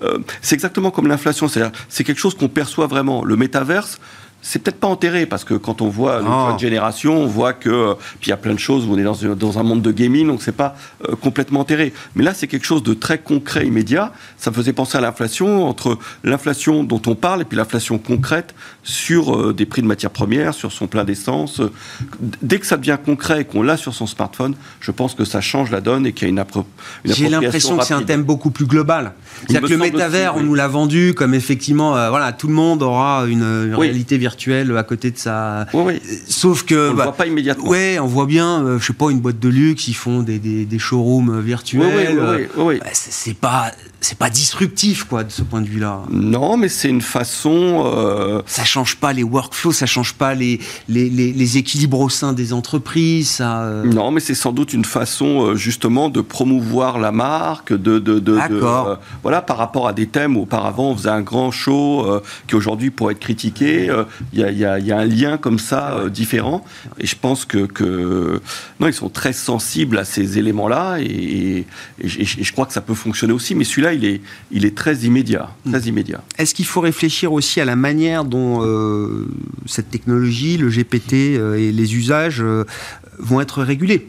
euh, 0.03 0.19
c'est 0.41 0.55
exactement 0.55 0.91
comme 0.91 1.07
l'inflation, 1.07 1.47
c'est 1.47 2.03
quelque 2.03 2.19
chose 2.19 2.35
qu'on 2.35 2.49
perçoit 2.49 2.87
vraiment. 2.87 3.23
Le 3.23 3.35
métaverse, 3.35 3.99
c'est 4.41 4.59
peut-être 4.59 4.79
pas 4.79 4.87
enterré 4.87 5.25
parce 5.25 5.43
que 5.43 5.55
quand 5.55 5.81
on 5.81 5.89
voit 5.89 6.21
notre 6.21 6.55
ah. 6.55 6.57
génération, 6.57 7.17
on 7.17 7.27
voit 7.27 7.53
que 7.53 7.95
puis 8.19 8.27
il 8.27 8.29
y 8.29 8.33
a 8.33 8.37
plein 8.37 8.53
de 8.53 8.59
choses 8.59 8.85
où 8.85 8.93
on 8.93 8.97
est 8.97 9.03
dans, 9.03 9.35
dans 9.35 9.59
un 9.59 9.63
monde 9.63 9.81
de 9.81 9.91
gaming, 9.91 10.27
donc 10.27 10.41
c'est 10.41 10.55
pas 10.55 10.75
euh, 11.07 11.15
complètement 11.15 11.61
enterré. 11.61 11.91
Mais 12.15 12.23
là, 12.23 12.33
c'est 12.33 12.47
quelque 12.47 12.65
chose 12.65 12.83
de 12.83 12.93
très 12.93 13.17
concret, 13.17 13.65
immédiat. 13.65 14.13
Ça 14.37 14.51
me 14.51 14.55
faisait 14.55 14.73
penser 14.73 14.97
à 14.97 15.01
l'inflation 15.01 15.67
entre 15.67 15.97
l'inflation 16.23 16.83
dont 16.83 17.01
on 17.07 17.15
parle 17.15 17.41
et 17.41 17.45
puis 17.45 17.57
l'inflation 17.57 17.97
concrète 17.97 18.53
sur 18.83 19.35
euh, 19.35 19.53
des 19.53 19.65
prix 19.65 19.81
de 19.81 19.87
matières 19.87 20.11
premières, 20.11 20.53
sur 20.53 20.71
son 20.71 20.87
plein 20.87 21.03
d'essence. 21.03 21.61
Dès 22.41 22.59
que 22.59 22.65
ça 22.65 22.77
devient 22.77 22.97
concret 23.03 23.41
et 23.41 23.45
qu'on 23.45 23.63
l'a 23.63 23.75
sur 23.75 23.93
son 23.93 24.07
smartphone, 24.07 24.55
je 24.79 24.91
pense 24.91 25.13
que 25.13 25.25
ça 25.25 25.41
change 25.41 25.71
la 25.71 25.81
donne 25.81 26.05
et 26.05 26.13
qu'il 26.13 26.27
y 26.27 26.29
a 26.29 26.29
une, 26.29 26.39
appro 26.39 26.65
J'ai 27.03 27.27
l'impression 27.27 27.77
que 27.77 27.85
c'est 27.85 27.93
un 27.93 28.03
thème 28.03 28.23
beaucoup 28.23 28.51
plus 28.51 28.65
global. 28.65 29.13
C'est-à-dire 29.47 29.67
que 29.67 29.73
le 29.73 29.77
métavers, 29.77 30.37
on 30.37 30.43
nous 30.43 30.55
l'a 30.55 30.67
vendu 30.67 31.13
comme 31.13 31.33
effectivement, 31.33 31.97
euh, 31.97 32.09
voilà, 32.09 32.31
tout 32.31 32.47
le 32.47 32.53
monde 32.53 32.81
aura 32.81 33.25
une, 33.27 33.73
réalité 33.73 34.17
virtuelle 34.17 34.26
à 34.77 34.83
côté 34.83 35.11
de 35.11 35.17
ça. 35.17 35.65
Sauf 36.27 36.63
que. 36.63 36.91
On 36.91 36.93
bah, 36.93 37.03
voit 37.03 37.13
pas 37.13 37.27
immédiatement. 37.27 37.67
Ouais, 37.67 37.97
on 37.99 38.07
voit 38.07 38.25
bien, 38.25 38.63
euh, 38.63 38.79
je 38.79 38.85
sais 38.85 38.93
pas, 38.93 39.09
une 39.09 39.19
boîte 39.19 39.39
de 39.39 39.49
luxe, 39.49 39.87
ils 39.87 39.93
font 39.93 40.21
des, 40.21 40.39
des, 40.39 40.65
des 40.65 40.79
showrooms 40.79 41.39
virtuels. 41.39 42.47
Oui, 42.57 42.79
bah, 42.79 42.85
c'est 42.93 43.37
pas 43.37 43.71
c'est 43.99 44.17
pas 44.17 44.29
disruptif 44.29 45.05
quoi 45.05 45.23
de 45.23 45.31
ce 45.31 45.41
point 45.41 45.61
de 45.61 45.67
vue-là. 45.67 46.01
Non, 46.09 46.55
mais 46.55 46.69
c'est 46.69 46.89
une 46.89 47.01
façon. 47.01 47.83
Euh... 47.85 48.41
Ça 48.45 48.63
change 48.63 48.97
pas 48.97 49.11
les 49.11 49.23
workflows, 49.23 49.71
ça 49.71 49.85
change 49.85 50.13
pas 50.13 50.35
les 50.35 50.59
les, 50.87 51.09
les, 51.09 51.57
équilibres 51.57 51.99
au 51.99 52.09
sein 52.09 52.33
des 52.33 52.53
entreprises. 52.53 53.29
Ça, 53.29 53.63
euh. 53.63 53.83
Non, 53.83 54.11
mais 54.11 54.19
c'est 54.19 54.35
sans 54.35 54.51
doute 54.51 54.73
une 54.73 54.85
façon 54.85 55.47
euh, 55.47 55.55
justement 55.55 56.09
de 56.09 56.21
promouvoir 56.21 56.99
la 56.99 57.11
marque, 57.11 57.73
de, 57.73 57.99
de, 57.99 58.19
de, 58.19 58.37
euh, 58.37 58.95
voilà 59.23 59.41
par 59.41 59.57
rapport 59.57 59.87
à 59.87 59.93
des 59.93 60.07
thèmes 60.07 60.37
où 60.37 60.41
auparavant 60.41 60.91
on 60.91 60.95
faisait 60.95 61.09
un 61.09 61.21
grand 61.21 61.51
show 61.51 62.07
qui 62.47 62.55
aujourd'hui 62.55 62.91
pourrait 62.91 63.13
être 63.13 63.19
critiqué. 63.19 63.89
Il 64.33 64.39
y 64.39 64.43
a, 64.43 64.51
y, 64.51 64.65
a, 64.65 64.79
y, 64.79 64.91
a, 64.91 64.97
un 64.97 65.05
lien 65.05 65.37
comme 65.37 65.59
ça 65.59 66.09
différent, 66.09 66.65
et 66.99 67.07
je 67.07 67.15
pense 67.15 67.45
que, 67.45 67.65
que 67.65 68.41
non, 68.79 68.87
ils 68.87 68.93
sont 68.93 69.09
très 69.09 69.33
sensibles 69.33 69.97
à 69.97 70.05
ces 70.05 70.37
éléments-là, 70.37 70.97
et, 70.99 71.65
et, 72.01 72.25
je 72.25 72.51
crois 72.51 72.65
que 72.65 72.73
ça 72.73 72.81
peut 72.81 72.93
fonctionner 72.93 73.33
aussi. 73.33 73.55
Mais 73.55 73.63
celui-là 73.63 73.93
il 73.93 74.05
est, 74.05 74.21
il 74.51 74.65
est 74.65 74.75
très 74.75 74.95
immédiat. 74.97 75.49
Très 75.69 75.81
mm. 75.81 75.87
immédiat. 75.87 76.23
Est-ce 76.37 76.55
qu'il 76.55 76.65
faut 76.65 76.81
réfléchir 76.81 77.33
aussi 77.33 77.59
à 77.61 77.65
la 77.65 77.75
manière 77.75 78.23
dont 78.25 78.63
euh, 78.63 79.27
cette 79.65 79.89
technologie, 79.89 80.57
le 80.57 80.69
GPT 80.69 81.13
euh, 81.13 81.55
et 81.55 81.71
les 81.71 81.95
usages 81.95 82.41
euh, 82.41 82.65
vont 83.19 83.41
être 83.41 83.63
régulés? 83.63 84.07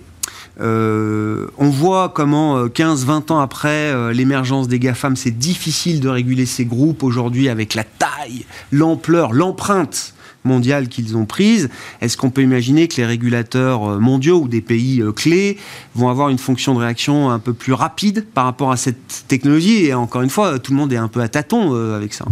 On 0.61 1.71
voit 1.71 2.09
comment 2.09 2.67
15-20 2.67 3.33
ans 3.33 3.41
après 3.41 4.13
l'émergence 4.13 4.69
des 4.69 4.79
GAFAM, 4.79 5.17
c'est 5.17 5.37
difficile 5.39 6.01
de 6.01 6.09
réguler 6.09 6.47
ces 6.47 6.65
groupes 6.65 7.03
aujourd'hui 7.03 7.49
avec 7.49 7.75
la 7.75 7.85
taille, 7.85 8.45
l'ampleur, 8.73 9.33
l'empreinte 9.33 10.15
mondiales 10.45 10.89
qu'ils 10.89 11.17
ont 11.17 11.27
prises, 11.27 11.69
est-ce 12.01 12.17
qu'on 12.17 12.31
peut 12.31 12.43
imaginer 12.43 12.89
que 12.89 12.97
les 12.97 13.07
régulateurs 13.07 13.85
euh, 13.85 13.99
mondiaux 13.99 14.41
ou 14.41 14.49
des 14.49 14.61
pays 14.61 15.01
euh, 15.01 15.13
clés 15.13 15.59
vont 15.95 16.09
avoir 16.09 16.29
une 16.29 16.39
fonction 16.39 16.75
de 16.75 16.81
réaction 16.81 17.31
un 17.31 17.39
peu 17.39 17.53
plus 17.53 17.73
rapide 17.73 18.25
par 18.35 18.45
rapport 18.45 18.73
à 18.73 18.77
cette 18.77 19.25
technologie? 19.29 19.87
Et 19.87 19.95
encore 19.95 20.23
une 20.23 20.31
fois, 20.31 20.59
tout 20.59 20.73
le 20.73 20.79
monde 20.79 20.93
est 20.93 20.97
un 20.97 21.09
peu 21.09 21.21
à 21.21 21.29
tâtons 21.29 21.75
euh, 21.75 21.97
avec 21.97 22.15
ça. 22.15 22.25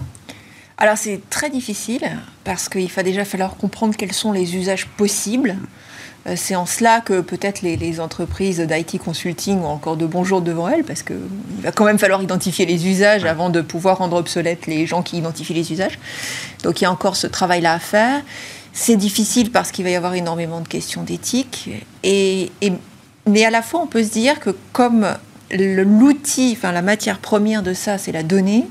Alors 0.79 0.99
c'est 0.99 1.21
très 1.31 1.49
difficile 1.49 2.03
parce 2.45 2.69
qu'il 2.69 2.91
va 2.91 3.03
déjà 3.03 3.25
falloir 3.25 3.57
comprendre 3.57 3.97
quels 3.97 4.13
sont 4.13 4.33
les 4.33 4.57
usages 4.57 4.87
possibles. 4.87 5.57
Euh, 6.27 6.35
c'est 6.37 6.57
en 6.57 6.67
cela 6.67 7.01
que 7.01 7.21
peut-être 7.21 7.63
les, 7.63 8.01
entreprises 8.01 8.61
d'IT 8.61 8.99
consulting 8.99 9.61
ont 9.61 9.69
encore 9.69 9.97
de 9.97 10.07
bons 10.07 10.25
jours 10.25 10.43
devant 10.43 10.69
elles, 10.69 10.85
parce 10.85 11.03
qu'il 11.03 11.17
va 11.63 11.73
quand 11.73 11.85
même 11.85 11.99
falloir 11.99 12.23
identifier 12.23 12.67
les 12.67 12.87
usages 12.87 13.25
avant 13.25 13.49
de 13.49 13.61
pouvoir 13.61 13.99
rendre 13.99 14.17
obsolètes 14.17 14.67
les 14.67 14.87
gens 14.87 15.03
qui 15.03 15.19
identifient 15.19 15.55
les 15.55 15.73
usages. 15.73 15.99
Donc 16.63 16.81
il 16.81 16.85
y 16.85 16.87
a 16.87 16.93
encore 16.93 17.17
ce 17.17 17.27
travail-là 17.27 17.75
à 17.75 17.79
faire. 17.79 18.23
C'est 18.73 18.97
difficile 18.97 19.51
parce 19.51 19.71
qu'il 19.71 19.85
va 19.85 19.91
y 19.91 19.95
avoir 19.95 20.15
énormément 20.15 20.61
de 20.61 20.69
questions 20.69 21.03
d'éthique. 21.03 21.71
Et, 22.03 22.51
mais 23.27 23.45
à 23.45 23.51
la 23.51 23.63
fois, 23.63 23.81
on 23.83 23.87
peut 23.87 24.03
se 24.03 24.11
dire 24.11 24.41
que 24.41 24.51
comme 24.73 25.07
l'outil, 25.51 26.55
enfin 26.57 26.73
la 26.73 26.83
matière 26.83 27.19
première 27.19 27.63
de 27.63 27.73
ça, 27.73 27.97
c'est 27.97 28.13
la 28.13 28.23
donnée, 28.23 28.67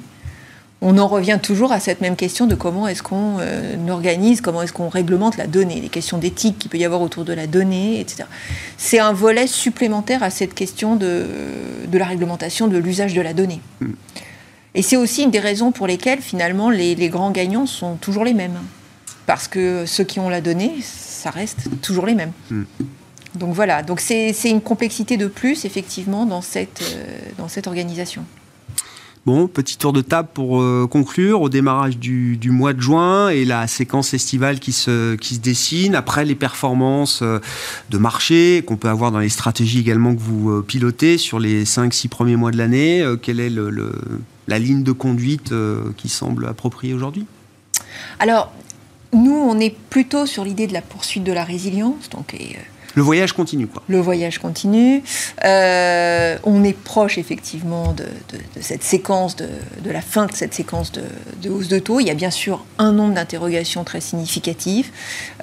on 0.88 1.00
en 1.00 1.08
revient 1.08 1.40
toujours 1.42 1.72
à 1.72 1.80
cette 1.80 2.00
même 2.00 2.16
question 2.16 2.46
de 2.46 2.54
comment 2.54 2.88
est-ce 2.88 3.02
qu'on 3.02 3.38
euh, 3.40 3.76
organise, 3.90 4.40
comment 4.40 4.62
est-ce 4.62 4.72
qu'on 4.72 4.88
réglemente 4.88 5.36
la 5.36 5.48
donnée, 5.48 5.82
les 5.82 5.90
questions 5.90 6.20
d'éthique 6.20 6.60
qu'il 6.60 6.70
peut 6.70 6.78
y 6.78 6.86
avoir 6.86 7.02
autour 7.02 7.26
de 7.26 7.34
la 7.34 7.48
donnée, 7.48 8.00
etc. 8.00 8.26
C'est 8.78 9.00
un 9.00 9.12
volet 9.12 9.48
supplémentaire 9.48 10.22
à 10.22 10.30
cette 10.30 10.54
question 10.54 10.96
de, 10.96 11.26
la 11.92 12.06
réglementation 12.06 12.68
de 12.68 12.78
l'usage 12.78 13.16
de 13.16 13.22
la 13.22 13.34
donnée. 13.34 13.62
Mm. 13.82 13.94
Et 14.76 14.84
c'est 14.84 14.96
aussi 14.96 15.24
une 15.24 15.32
des 15.32 15.40
raisons 15.40 15.72
pour 15.72 15.88
lesquelles 15.88 16.22
finalement 16.22 16.70
les, 16.70 17.10
grands 17.10 17.32
gagnants 17.32 17.66
sont 17.66 17.96
toujours 17.96 18.24
les 18.24 18.36
mêmes. 18.36 18.60
Parce 19.26 19.48
que 19.48 19.88
ceux 19.88 20.04
qui 20.04 20.20
ont 20.20 20.30
la 20.30 20.40
donnée, 20.42 20.76
ça 20.84 21.32
reste 21.32 21.82
toujours 21.82 22.06
les 22.06 22.14
mêmes. 22.14 22.34
Mm. 22.52 22.64
Donc 23.34 23.56
voilà, 23.56 23.82
donc 23.82 24.00
c'est 24.00 24.36
une 24.46 24.62
complexité 24.62 25.18
de 25.18 25.26
plus 25.26 25.66
effectivement 25.66 26.28
dans 26.28 26.42
cette, 26.42 26.84
euh, 26.84 27.18
dans 27.40 27.48
cette 27.48 27.66
organisation. 27.66 28.24
Bon, 29.26 29.48
petit 29.48 29.80
tour 29.80 29.92
de 29.92 30.02
table 30.02 30.30
pour 30.32 30.62
euh, 30.62 30.88
conclure 30.88 31.42
au 31.42 31.50
démarrage 31.50 31.98
du, 31.98 32.38
mois 32.52 32.74
de 32.74 32.82
juin 32.82 33.30
et 33.30 33.44
la 33.44 33.66
séquence 33.66 34.14
estivale 34.14 34.60
qui 34.60 34.72
se, 34.72 35.16
qui 35.16 35.34
se 35.34 35.40
dessine. 35.40 35.96
Après 35.96 36.26
les 36.26 36.36
performances 36.36 37.24
euh, 37.24 37.40
de 37.90 37.98
marché 37.98 38.64
qu'on 38.68 38.78
peut 38.78 38.88
avoir 38.88 39.12
dans 39.12 39.18
les 39.18 39.30
stratégies 39.30 39.80
également 39.80 40.14
que 40.14 40.20
vous 40.20 40.52
euh, 40.52 40.62
pilotez 40.62 41.18
sur 41.18 41.40
les 41.40 41.64
5-6 41.64 42.08
premiers 42.08 42.36
mois 42.36 42.52
de 42.52 42.58
l'année, 42.60 43.04
quelle 43.24 43.40
est 43.40 43.52
la 44.48 44.60
ligne 44.60 44.84
de 44.84 44.92
conduite 44.92 45.52
qui 45.98 46.08
semble 46.08 46.46
appropriée 46.46 46.94
aujourd'hui? 46.94 47.26
Alors, 48.20 48.54
nous, 49.12 49.34
on 49.34 49.60
est 49.60 49.76
plutôt 49.90 50.28
sur 50.28 50.44
l'idée 50.44 50.68
de 50.68 50.74
la 50.74 50.82
poursuite 50.82 51.24
de 51.24 51.32
la 51.32 51.44
résilience. 51.44 52.10
Donc, 52.12 52.36
le 52.96 53.04
voyage 53.04 53.34
continue, 53.34 53.68
quoi. 53.68 53.84
Le 53.88 54.00
voyage 54.00 54.40
continue. 54.40 55.04
Euh, 55.44 56.38
on 56.44 56.64
est 56.64 56.76
proche, 56.76 57.18
effectivement, 57.18 57.94
de, 57.94 58.06
cette 58.62 58.84
séquence, 58.84 59.36
de, 59.36 59.48
la 59.92 60.02
fin 60.02 60.26
de 60.28 60.34
cette 60.34 60.54
séquence 60.54 60.94
de, 60.94 61.50
hausse 61.50 61.68
de 61.68 61.78
taux. 61.80 62.00
Il 62.00 62.08
y 62.08 62.10
a 62.10 62.14
bien 62.14 62.32
sûr 62.32 62.64
un 62.78 62.94
nombre 62.94 63.14
d'interrogations 63.14 63.84
très 63.84 64.00
significatif. 64.00 64.92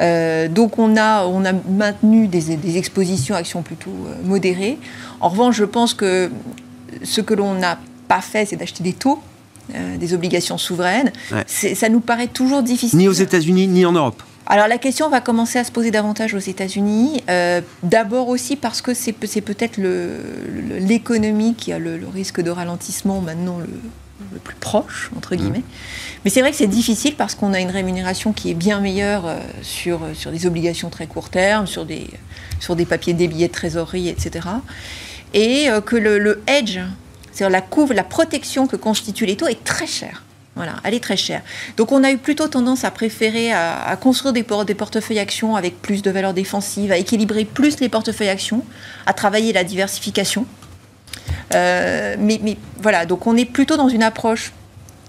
Euh, 0.01 0.49
donc, 0.49 0.79
on 0.79 0.97
a, 0.97 1.27
on 1.27 1.45
a 1.45 1.53
maintenu 1.53 2.27
des, 2.27 2.57
des 2.57 2.79
expositions 2.79 3.35
actions 3.35 3.61
plutôt 3.63 3.91
euh, 3.91 4.15
modérées. 4.25 4.79
En 5.21 5.29
revanche, 5.29 5.57
je 5.57 5.65
pense 5.65 5.93
que 5.93 6.31
ce 7.03 7.21
que 7.21 7.35
l'on 7.35 7.55
n'a 7.55 7.79
pas 8.09 8.23
fait, 8.23 8.47
c'est 8.47 8.57
d'acheter 8.57 8.83
des 8.83 8.95
taux. 8.95 9.21
des 9.99 10.13
obligations 10.15 10.59
souveraines. 10.59 11.13
Ça 11.47 11.89
nous 11.89 12.01
paraît 12.01 12.29
toujours 12.29 12.63
difficile. 12.63 12.99
Ni 12.99 13.09
aux 13.09 13.13
États-Unis, 13.13 13.69
ni 13.69 13.85
en 13.85 13.93
Europe. 13.93 14.23
Alors 14.47 14.67
la 14.67 14.79
question 14.79 15.09
va 15.09 15.21
commencer 15.21 15.59
à 15.59 15.65
se 15.65 15.71
poser 15.71 15.91
davantage 15.91 16.35
aux 16.35 16.39
États-Unis. 16.39 17.23
Euh, 17.31 17.61
d'abord 17.83 18.29
aussi 18.29 18.57
parce 18.57 18.83
que 18.83 18.93
c'est 18.93 19.13
peut-être 19.13 19.79
l'économie 19.79 21.55
qui 21.55 21.73
a 21.73 21.79
le, 21.79 22.01
risque 22.13 22.41
de 22.41 22.51
ralentissement 22.51 23.21
maintenant 23.21 23.59
le, 23.59 23.69
plus 24.45 24.57
proche, 24.57 25.11
entre 25.17 25.37
guillemets. 25.37 25.59
Mmh. 25.59 26.25
Mais 26.25 26.31
c'est 26.31 26.41
vrai 26.41 26.51
que 26.51 26.57
c'est 26.57 26.67
difficile 26.67 27.15
parce 27.17 27.35
qu'on 27.35 27.53
a 27.53 27.61
une 27.61 27.71
rémunération 27.71 28.33
qui 28.33 28.51
est 28.51 28.55
bien 28.55 28.81
meilleure 28.81 29.27
euh, 29.27 29.37
sur, 29.63 30.01
sur 30.15 30.31
des 30.31 30.47
obligations 30.47 30.89
très 30.91 31.07
court 31.07 31.29
terme, 31.29 31.67
sur 31.67 31.85
des, 31.85 32.09
sur 32.59 32.75
des 32.75 32.87
papiers 32.87 33.13
des 33.13 33.29
billets 33.29 33.49
de 33.49 33.53
trésorerie, 33.53 34.09
etc. 34.09 34.49
Et 35.35 35.69
euh, 35.69 35.81
que 35.81 35.97
le, 35.97 36.19
le 36.19 36.43
hedge, 36.47 36.79
c'est-à-dire 37.33 37.51
la 37.51 37.61
couve, 37.61 37.93
la 37.93 38.05
protection 38.05 38.67
que 38.67 38.77
constituent 38.77 39.27
les 39.27 39.37
taux 39.37 39.49
est 39.49 39.65
très 39.65 39.87
chère. 39.87 40.23
Voilà, 40.55 40.75
elle 40.85 40.93
est 40.93 41.03
très 41.03 41.17
chère. 41.17 41.41
Donc 41.79 41.93
on 41.93 42.05
a 42.05 42.11
eu 42.11 42.19
plutôt 42.19 42.47
tendance 42.47 42.85
à 42.85 42.91
préférer 42.91 43.53
à, 43.53 43.97
construire 44.01 44.35
des, 44.35 44.43
portefeuilles 44.43 45.19
actions 45.19 45.57
avec 45.57 45.81
plus 45.81 46.03
de 46.03 46.11
valeur 46.11 46.35
défensive, 46.35 46.93
à 46.93 46.99
équilibrer 46.99 47.47
plus 47.47 47.81
les 47.81 47.89
portefeuilles 47.89 48.29
actions, 48.29 48.63
à 49.07 49.15
travailler 49.15 49.53
la 49.55 49.65
diversification. 49.65 50.47
Euh, 51.55 52.17
mais, 52.19 52.41
voilà, 52.79 53.07
donc 53.07 53.27
on 53.27 53.37
est 53.37 53.47
plutôt 53.47 53.77
dans 53.77 53.89
une 53.89 54.03
approche 54.03 54.53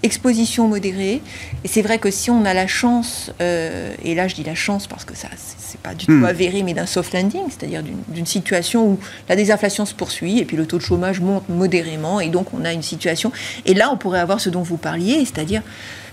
exposition 0.04 0.68
modérée. 0.68 1.20
Et 1.64 1.68
c'est 1.68 1.82
vrai 1.82 1.98
que 1.98 2.10
si 2.10 2.30
on 2.30 2.44
a 2.44 2.54
la 2.54 2.66
chance, 2.66 3.32
et 3.40 4.14
là 4.14 4.28
je 4.28 4.34
dis 4.34 4.44
la 4.44 4.54
chance 4.54 4.86
parce 4.86 5.04
que 5.04 5.16
ça 5.16 5.28
c'est 5.36 5.80
pas 5.80 5.94
du 5.94 6.06
tout 6.06 6.12
hmm. 6.12 6.24
avéré, 6.24 6.62
mais 6.62 6.74
d'un 6.74 6.86
soft 6.86 7.12
landing, 7.12 7.42
c'est-à-dire 7.48 7.82
d'une 7.82 8.26
situation 8.26 8.86
où 8.86 8.98
la 9.28 9.34
désinflation 9.34 9.86
se 9.86 9.94
poursuit 9.94 10.38
et 10.38 10.44
puis 10.44 10.56
le 10.56 10.66
taux 10.66 10.78
de 10.78 10.82
chômage 10.82 11.20
monte 11.20 11.48
modérément 11.48 12.20
et 12.20 12.28
donc 12.28 12.54
on 12.54 12.64
a 12.64 12.72
une 12.72 12.82
situation. 12.82 13.32
Et 13.64 13.74
là 13.74 13.90
on 13.90 13.96
pourrait 13.96 14.20
avoir 14.20 14.40
ce 14.40 14.50
dont 14.50 14.62
vous 14.62 14.76
parliez, 14.76 15.24
c'est-à-dire 15.24 15.62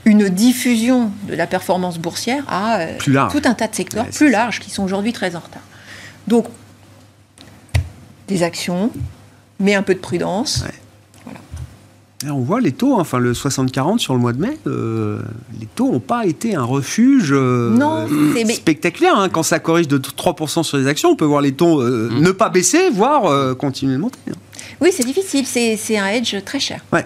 une 0.05 0.29
diffusion 0.29 1.11
de 1.27 1.35
la 1.35 1.45
performance 1.45 1.99
boursière 1.99 2.43
à 2.47 2.85
tout 2.97 3.41
un 3.45 3.53
tas 3.53 3.67
de 3.67 3.75
secteurs 3.75 4.07
plus 4.07 4.31
larges 4.31 4.59
qui 4.59 4.71
sont 4.71 4.83
aujourd'hui 4.83 5.13
très 5.13 5.35
en 5.35 5.39
retard. 5.39 5.61
Donc, 6.27 6.47
des 8.27 8.43
actions, 8.43 8.91
mais 9.59 9.75
un 9.75 9.83
peu 9.83 9.93
de 9.93 9.99
prudence. 9.99 10.63
On 12.29 12.39
voit 12.39 12.61
les 12.61 12.71
taux, 12.71 12.95
hein, 12.95 13.01
enfin 13.01 13.19
le 13.19 13.33
60-40 13.33 13.97
sur 13.99 14.13
le 14.13 14.19
mois 14.19 14.33
de 14.33 14.41
mai, 14.41 14.57
euh, 14.67 15.19
les 15.59 15.65
taux 15.65 15.91
n'ont 15.91 15.99
pas 15.99 16.25
été 16.25 16.55
un 16.55 16.63
refuge 16.63 17.31
euh, 17.31 18.05
spectaculaire. 18.49 19.17
Hein. 19.17 19.29
Quand 19.29 19.43
ça 19.43 19.59
corrige 19.59 19.87
de 19.87 19.97
3% 19.97 20.63
sur 20.63 20.77
les 20.77 20.87
actions, 20.87 21.09
on 21.09 21.15
peut 21.15 21.25
voir 21.25 21.41
les 21.41 21.53
taux 21.53 21.81
euh, 21.81 22.09
mm. 22.11 22.21
ne 22.21 22.31
pas 22.31 22.49
baisser, 22.49 22.89
voire 22.91 23.55
continuer 23.57 23.93
de 23.93 23.99
monter. 23.99 24.19
Hein. 24.29 24.35
Oui, 24.81 24.89
c'est 24.91 25.05
difficile, 25.05 25.45
c'est 25.45 25.97
un 25.97 26.07
hedge 26.07 26.35
très 26.43 26.59
cher. 26.59 26.81
Ouais. 26.91 27.05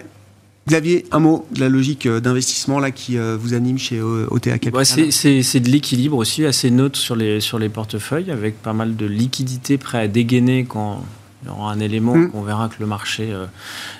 Xavier, 0.68 1.06
un 1.12 1.20
mot 1.20 1.46
de 1.52 1.60
la 1.60 1.70
logique 1.70 2.08
d'investissement 2.08 2.80
là 2.80 2.90
qui 2.90 3.20
euh, 3.20 3.38
vous 3.40 3.54
anime 3.54 3.78
chez 3.78 4.00
euh, 4.00 4.26
OTA 4.32 4.58
Capital? 4.58 5.12
C'est 5.12 5.60
de 5.60 5.70
l'équilibre 5.70 6.18
aussi 6.18 6.44
assez 6.44 6.72
neutre 6.72 6.98
sur 6.98 7.16
les, 7.16 7.40
sur 7.40 7.60
les 7.60 7.70
portefeuilles 7.70 8.32
avec 8.32 8.60
pas 8.64 8.74
mal 8.74 8.96
de 8.96 9.06
liquidités 9.06 9.78
prêt 9.78 10.00
à 10.00 10.08
dégainer 10.08 10.66
quand 10.66 11.04
il 11.46 11.50
y 11.50 11.52
aura 11.52 11.72
un 11.72 11.80
élément 11.80 12.16
mmh. 12.16 12.32
qu'on 12.32 12.42
verra 12.42 12.70
que 12.70 12.76
le 12.80 12.88
marché, 12.88 13.32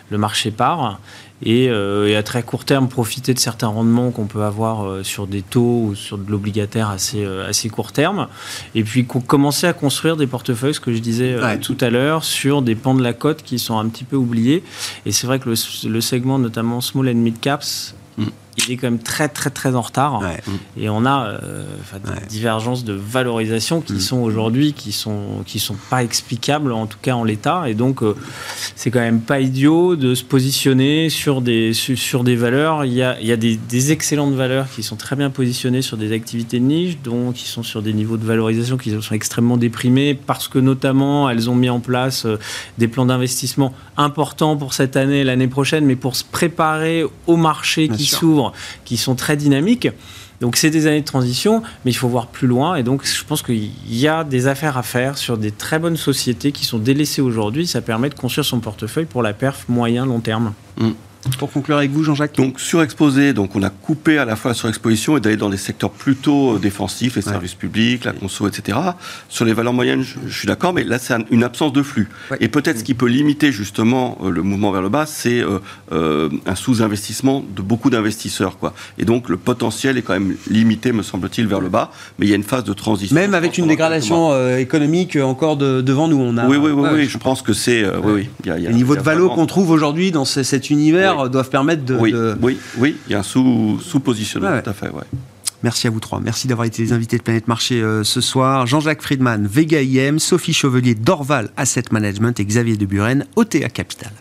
le 0.10 0.18
marché 0.18 0.52
part. 0.52 1.00
Euh, 1.46 2.08
et, 2.08 2.16
à 2.16 2.24
très 2.24 2.44
court 2.44 2.66
terme 2.66 2.88
profiter 2.88 3.34
de 3.34 3.40
certains 3.40 3.68
rendements 3.68 4.12
qu'on 4.12 4.26
peut 4.26 4.44
avoir 4.44 4.86
euh, 4.86 5.04
sur 5.04 5.28
des 5.28 5.42
taux 5.42 5.88
ou 5.88 5.96
sur 5.96 6.18
de 6.18 6.30
l'obligataire 6.32 6.90
assez, 6.90 7.24
euh, 7.24 7.48
assez 7.48 7.70
court 7.70 7.92
terme. 7.92 8.28
Et 8.74 8.84
puis 8.84 9.06
commencer 9.06 9.68
à 9.68 9.74
construire 9.74 10.18
des 10.18 10.28
portefeuilles, 10.28 10.74
ce 10.74 10.80
que 10.80 10.94
je 10.94 11.00
disais 11.00 11.38
tout 11.62 11.78
à 11.82 11.90
l'heure, 11.90 12.24
sur 12.24 12.62
des 12.62 12.76
pans 12.76 12.96
de 12.96 13.04
la 13.04 13.14
cote 13.14 13.44
qui 13.44 13.60
sont 13.60 13.78
un 13.78 13.88
petit 13.88 14.06
peu 14.06 14.16
oubliés. 14.16 14.64
Et 15.06 15.12
c'est 15.12 15.28
vrai 15.28 15.40
que 15.40 15.50
le, 15.50 15.90
le 15.90 16.02
segment, 16.02 16.40
notamment 16.40 16.82
small 16.82 17.10
and 17.10 17.16
mid 17.16 17.40
caps, 17.40 17.96
il 18.58 18.72
est 18.72 18.78
quand 18.78 18.88
même 18.88 19.00
très 19.00 19.28
très 19.28 19.50
très 19.50 19.76
en 19.76 19.82
retard. 19.82 20.22
Et 20.78 20.90
on 20.90 21.06
a 21.06 21.28
euh, 21.28 21.64
des 21.94 22.28
divergences 22.28 22.84
de 22.84 22.94
valorisation 22.94 23.82
qui 23.82 23.94
mm. 23.94 24.00
sont 24.00 24.18
aujourd'hui 24.18 24.74
qui 24.74 24.92
sont 24.92 25.44
qui 25.46 25.60
sont 25.60 25.76
pas 25.90 26.04
explicables 26.04 26.72
en 26.72 26.88
tout 26.88 26.98
cas 27.02 27.14
en 27.14 27.24
l'état. 27.24 27.70
Et 27.70 27.74
donc 27.74 28.02
euh, 28.02 28.16
c'est 28.76 28.92
quand 28.92 29.00
même 29.00 29.22
pas 29.22 29.40
idiot 29.40 29.96
de 29.96 30.16
se 30.16 30.24
positionner 30.24 31.10
sur 31.10 31.42
des 31.42 31.74
sur, 31.74 32.24
des 32.24 32.36
valeurs. 32.36 32.86
Il 32.86 32.94
y 32.94 33.04
a, 33.04 33.20
il 33.20 33.28
y 33.28 33.32
a 33.32 33.38
des, 33.38 33.58
des, 33.58 33.92
excellentes 33.92 34.34
valeurs 34.34 34.68
qui 34.74 34.84
sont 34.84 34.96
très 34.96 35.16
bien 35.16 35.30
positionnées 35.30 35.82
sur 35.82 35.98
des 35.98 36.12
activités 36.12 36.60
de 36.60 36.66
niche, 36.66 36.98
donc 37.02 37.36
qui 37.36 37.48
sont 37.48 37.64
sur 37.64 37.82
des 37.82 37.94
niveaux 37.94 38.18
de 38.18 38.26
valorisation 38.26 38.78
qui 38.78 38.92
sont 39.02 39.14
extrêmement 39.14 39.58
déprimés 39.58 40.16
parce 40.16 40.48
que 40.48 40.60
notamment 40.60 41.30
elles 41.30 41.50
ont 41.50 41.56
mis 41.56 41.70
en 41.70 41.80
place 41.80 42.26
euh, 42.26 42.40
des 42.78 42.88
plans 42.88 43.06
d'investissement 43.06 43.74
importants 43.98 44.58
pour 44.58 44.74
cette 44.74 44.98
année, 44.98 45.24
l'année 45.24 45.48
prochaine, 45.48 45.86
mais 45.86 45.96
pour 45.96 46.16
se 46.16 46.24
préparer 46.24 47.04
au 47.28 47.36
marché 47.36 47.88
qui 47.88 48.06
s'ouvre 48.06 48.45
qui 48.84 48.98
sont 48.98 49.16
très 49.16 49.38
dynamiques. 49.38 49.88
Donc 50.42 50.58
c'est 50.58 50.70
des 50.70 50.88
années 50.88 51.02
de 51.02 51.06
transition, 51.06 51.62
mais 51.84 51.92
il 51.92 51.96
faut 51.96 52.10
voir 52.10 52.28
plus 52.28 52.48
loin. 52.48 52.76
Et 52.76 52.84
donc 52.84 53.06
je 53.06 53.24
pense 53.24 53.42
qu'il 53.42 53.72
y 53.90 54.08
a 54.08 54.24
des 54.24 54.48
affaires 54.48 54.78
à 54.78 54.84
faire 54.84 55.18
sur 55.18 55.38
des 55.38 55.52
très 55.52 55.80
bonnes 55.80 55.98
sociétés 55.98 56.52
qui 56.52 56.66
sont 56.66 56.80
délaissées 56.80 57.22
aujourd'hui. 57.22 57.68
Ça 57.68 57.82
permet 57.82 58.10
de 58.10 58.16
construire 58.16 58.46
son 58.46 58.60
portefeuille 58.60 59.06
pour 59.06 59.24
la 59.24 59.34
perf 59.34 59.66
moyen-long 59.70 60.20
terme. 60.20 60.54
Mm. 60.78 60.92
Pour 61.38 61.52
conclure 61.52 61.78
avec 61.78 61.92
vous, 61.92 62.04
Jean-Jacques. 62.04 62.36
Donc 62.36 62.60
surexposé, 62.60 63.34
donc 63.34 63.56
on 63.56 63.64
a 63.64 63.70
coupé 63.70 64.18
à 64.18 64.26
la 64.26 64.36
fois 64.36 64.52
la 64.52 64.56
surexposition 64.56 65.18
et 65.18 65.20
d'aller 65.20 65.38
dans 65.38 65.50
des 65.50 65.58
secteurs 65.58 65.90
plutôt 65.90 66.56
euh, 66.56 66.60
défensifs, 66.60 67.16
les 67.16 67.22
services 67.22 67.56
publics, 67.56 68.06
la 68.06 68.14
conso, 68.14 68.48
etc. 68.48 68.78
Sur 69.28 69.44
les 69.44 69.54
valeurs 69.54 69.74
moyennes, 69.74 70.04
je, 70.04 70.34
suis 70.34 70.48
d'accord, 70.48 70.72
mais 70.74 70.84
là 70.84 71.00
c'est 71.00 71.16
une 71.32 71.44
absence 71.44 71.74
de 71.74 71.82
flux. 71.82 72.10
Et 72.40 72.48
peut-être 72.48 72.80
ce 72.80 72.84
qui 72.84 72.94
peut 72.94 73.08
limiter 73.08 73.52
justement 73.52 74.18
euh, 74.24 74.30
le 74.30 74.44
mouvement 74.44 74.72
vers 74.72 74.82
le 74.82 74.90
bas, 74.90 75.06
c'est 75.06 75.44
euh, 75.92 76.30
un 76.46 76.56
sous-investissement 76.56 77.44
de 77.56 77.62
beaucoup 77.62 77.90
d'investisseurs, 77.90 78.58
quoi. 78.58 78.74
Et 78.98 79.06
donc 79.06 79.28
le 79.28 79.38
potentiel 79.38 79.98
est 79.98 80.04
quand 80.04 80.14
même 80.14 80.36
limité, 80.50 80.92
me 80.92 81.04
semble-t-il, 81.04 81.48
vers 81.48 81.60
le 81.60 81.70
bas. 81.70 81.92
Mais 82.20 82.28
il 82.28 82.30
y 82.30 82.34
a 82.34 82.38
une 82.38 82.44
phase 82.44 82.64
de 82.64 82.74
transition. 82.74 83.16
Même 83.16 83.34
avec 83.34 83.58
une 83.58 83.68
dégradation 83.68 84.56
économique 84.58 85.18
encore 85.18 85.58
devant 85.58 86.08
nous, 86.08 86.20
on 86.20 86.38
a. 86.38 86.48
Oui, 86.48 86.58
oui, 86.58 86.72
oui, 86.72 86.90
oui 86.94 87.06
je 87.10 87.18
pense 87.18 87.42
que 87.42 87.54
c'est. 87.54 87.84
oui, 88.04 88.30
oui. 88.46 88.52
le 88.64 88.72
niveau 88.72 88.96
de 88.96 89.02
valo 89.02 89.30
qu'on 89.30 89.48
trouve 89.48 89.72
aujourd'hui 89.72 90.12
dans 90.12 90.26
cet 90.26 90.70
univers 90.70 91.15
doivent 91.30 91.50
permettre 91.50 91.84
de. 91.84 91.96
Oui, 91.96 92.14
oui, 92.42 92.58
oui, 92.78 92.98
il 93.08 93.12
y 93.12 93.16
a 93.16 93.20
un 93.20 93.24
sous-positionnement, 93.24 94.62
tout 94.62 94.70
à 94.70 94.74
fait, 94.74 94.92
Merci 95.64 95.88
à 95.88 95.90
vous 95.90 96.00
trois. 96.00 96.20
Merci 96.20 96.48
d'avoir 96.48 96.68
été 96.68 96.84
les 96.84 96.94
invités 96.94 97.18
de 97.18 97.24
Planète 97.24 97.48
Marché 97.48 97.82
euh, 97.82 98.04
ce 98.04 98.22
soir. 98.22 98.68
Jean-Jacques 98.68 99.02
Friedman, 99.02 99.48
Vega 99.48 99.82
IM, 99.82 100.20
Sophie 100.20 100.54
Chevelier, 100.54 100.94
Dorval 100.94 101.50
Asset 101.58 101.86
Management 101.90 102.40
et 102.40 102.46
Xavier 102.46 102.78
Deburen, 102.78 103.26
OTA 103.36 103.70
Capital. 103.70 104.12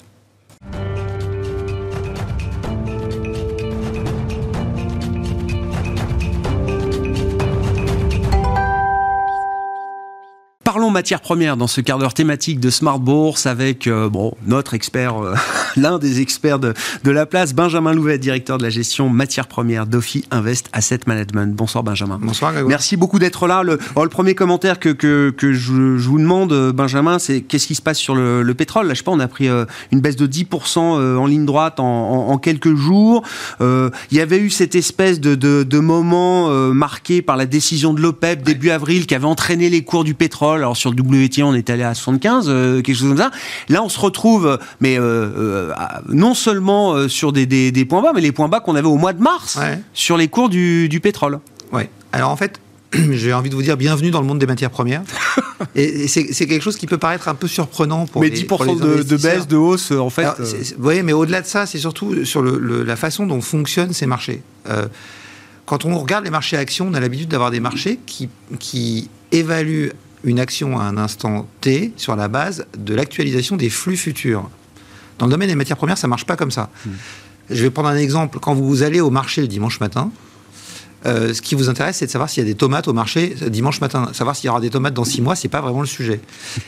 Matières 10.94 11.20
premières 11.20 11.56
dans 11.56 11.66
ce 11.66 11.80
quart 11.80 11.98
d'heure 11.98 12.14
thématique 12.14 12.60
de 12.60 12.70
Smart 12.70 13.00
Bourse 13.00 13.46
avec 13.46 13.88
euh, 13.88 14.08
bon, 14.08 14.32
notre 14.46 14.74
expert, 14.74 15.20
euh, 15.20 15.34
l'un 15.76 15.98
des 15.98 16.20
experts 16.20 16.60
de, 16.60 16.72
de, 17.02 17.10
la 17.10 17.26
place, 17.26 17.52
Benjamin 17.52 17.92
Louvet, 17.92 18.16
directeur 18.16 18.58
de 18.58 18.62
la 18.62 18.70
gestion 18.70 19.08
matières 19.08 19.48
premières 19.48 19.88
d'Ophi 19.88 20.24
Invest 20.30 20.68
Asset 20.72 21.00
Management. 21.08 21.52
Bonsoir 21.56 21.82
Benjamin. 21.82 22.20
Bonsoir 22.22 22.52
Grégoire. 22.52 22.68
Merci 22.68 22.96
beaucoup 22.96 23.18
d'être 23.18 23.48
là. 23.48 23.64
Le, 23.64 23.80
le, 24.00 24.08
premier 24.08 24.36
commentaire 24.36 24.78
que, 24.78 24.90
que, 24.90 25.34
que 25.36 25.52
je, 25.52 25.98
je, 25.98 26.08
vous 26.08 26.20
demande, 26.20 26.70
Benjamin, 26.72 27.18
c'est 27.18 27.40
qu'est-ce 27.40 27.66
qui 27.66 27.74
se 27.74 27.82
passe 27.82 27.98
sur 27.98 28.14
le, 28.14 28.42
le, 28.42 28.54
pétrole? 28.54 28.86
Là, 28.86 28.94
je 28.94 28.98
sais 28.98 29.04
pas, 29.04 29.10
on 29.10 29.18
a 29.18 29.26
pris 29.26 29.48
euh, 29.48 29.64
une 29.90 30.00
baisse 30.00 30.14
de 30.14 30.28
10% 30.28 30.78
en 30.78 31.26
ligne 31.26 31.44
droite 31.44 31.80
en, 31.80 31.84
en, 31.84 32.28
en 32.28 32.38
quelques 32.38 32.76
jours. 32.76 33.24
il 33.60 33.90
y 34.12 34.20
avait 34.20 34.38
eu 34.38 34.48
cette 34.48 34.76
espèce 34.76 35.18
de, 35.18 35.34
de, 35.34 35.64
de 35.64 35.78
moment 35.80 36.50
marqué 36.72 37.20
par 37.20 37.36
la 37.36 37.46
décision 37.46 37.94
de 37.94 38.00
l'OPEP 38.00 38.44
début 38.44 38.70
avril 38.70 39.06
qui 39.06 39.16
avait 39.16 39.24
entraîné 39.24 39.70
les 39.70 39.82
cours 39.82 40.04
du 40.04 40.14
pétrole 40.14 40.60
alors 40.60 40.76
sur 40.84 40.92
le 40.92 41.00
WTI, 41.00 41.42
on 41.42 41.54
est 41.54 41.70
allé 41.70 41.82
à 41.82 41.94
75, 41.94 42.46
euh, 42.48 42.82
quelque 42.82 42.94
chose 42.94 43.08
comme 43.08 43.16
ça. 43.16 43.30
Là, 43.70 43.82
on 43.82 43.88
se 43.88 43.98
retrouve, 43.98 44.58
mais 44.80 44.98
euh, 44.98 45.02
euh, 45.02 45.72
non 46.08 46.34
seulement 46.34 47.08
sur 47.08 47.32
des, 47.32 47.86
points 47.88 48.02
bas, 48.02 48.12
mais 48.14 48.20
les 48.20 48.32
points 48.32 48.48
bas 48.48 48.60
qu'on 48.60 48.74
avait 48.74 48.86
au 48.86 48.98
mois 48.98 49.14
de 49.14 49.22
mars 49.22 49.58
sur 49.94 50.18
les 50.18 50.28
cours 50.28 50.50
du, 50.50 51.00
pétrole. 51.02 51.40
Ouais. 51.72 51.88
Alors 52.12 52.30
en 52.30 52.36
fait, 52.36 52.60
j'ai 52.92 53.32
envie 53.32 53.48
de 53.48 53.54
vous 53.54 53.62
dire 53.62 53.78
bienvenue 53.78 54.10
dans 54.10 54.20
le 54.20 54.26
monde 54.26 54.38
des 54.38 54.46
matières 54.46 54.70
premières. 54.70 55.02
et, 55.74 56.06
c'est 56.06 56.26
quelque 56.46 56.60
chose 56.60 56.76
qui 56.76 56.86
peut 56.86 56.98
paraître 56.98 57.28
un 57.28 57.34
peu 57.34 57.48
surprenant 57.48 58.06
pour 58.06 58.20
mais 58.20 58.28
10% 58.28 58.78
de, 58.78 59.16
baisse, 59.16 59.48
de 59.48 59.56
hausse, 59.56 59.90
en 59.90 60.10
fait. 60.10 60.28
vous 60.76 60.82
voyez, 60.82 61.02
mais 61.02 61.14
au-delà 61.14 61.40
de 61.40 61.46
ça, 61.46 61.64
c'est 61.64 61.78
surtout 61.78 62.26
sur 62.26 62.42
la 62.42 62.96
façon 62.96 63.26
dont 63.26 63.40
fonctionnent 63.40 63.94
ces 63.94 64.06
marchés. 64.06 64.42
quand 65.64 65.86
on 65.86 65.98
regarde 65.98 66.24
les 66.24 66.30
marchés 66.30 66.58
actions, 66.58 66.88
on 66.90 66.94
a 66.94 67.00
l'habitude 67.00 67.28
d'avoir 67.28 67.50
des 67.50 67.60
marchés 67.60 67.98
qui, 68.04 68.28
qui 68.58 69.08
évaluent 69.32 69.92
une 70.24 70.40
action 70.40 70.78
à 70.78 70.84
un 70.84 70.96
instant 70.96 71.46
T 71.60 71.92
sur 71.96 72.16
la 72.16 72.28
base 72.28 72.66
de 72.76 72.94
l'actualisation 72.94 73.56
des 73.56 73.70
flux 73.70 73.96
futurs. 73.96 74.48
Dans 75.18 75.26
le 75.26 75.30
domaine 75.30 75.48
des 75.48 75.54
matières 75.54 75.76
premières, 75.76 75.98
ça 75.98 76.08
marche 76.08 76.26
pas 76.26 76.36
comme 76.36 76.50
ça. 76.50 76.70
Hmm. 76.84 76.90
Je 77.50 77.62
vais 77.62 77.70
prendre 77.70 77.88
un 77.88 77.96
exemple. 77.96 78.38
Quand 78.40 78.54
vous 78.54 78.82
allez 78.82 79.00
au 79.00 79.10
marché 79.10 79.42
le 79.42 79.48
dimanche 79.48 79.80
matin, 79.80 80.10
euh, 81.06 81.34
ce 81.34 81.42
qui 81.42 81.54
vous 81.54 81.68
intéresse, 81.68 81.98
c'est 81.98 82.06
de 82.06 82.10
savoir 82.10 82.30
s'il 82.30 82.42
y 82.42 82.46
a 82.46 82.48
des 82.48 82.56
tomates 82.56 82.88
au 82.88 82.94
marché 82.94 83.36
dimanche 83.48 83.80
matin. 83.80 84.08
Savoir 84.12 84.34
s'il 84.34 84.46
y 84.46 84.50
aura 84.50 84.60
des 84.60 84.70
tomates 84.70 84.94
dans 84.94 85.04
six 85.04 85.20
mois, 85.20 85.36
c'est 85.36 85.48
pas 85.48 85.60
vraiment 85.60 85.82
le 85.82 85.86
sujet. 85.86 86.20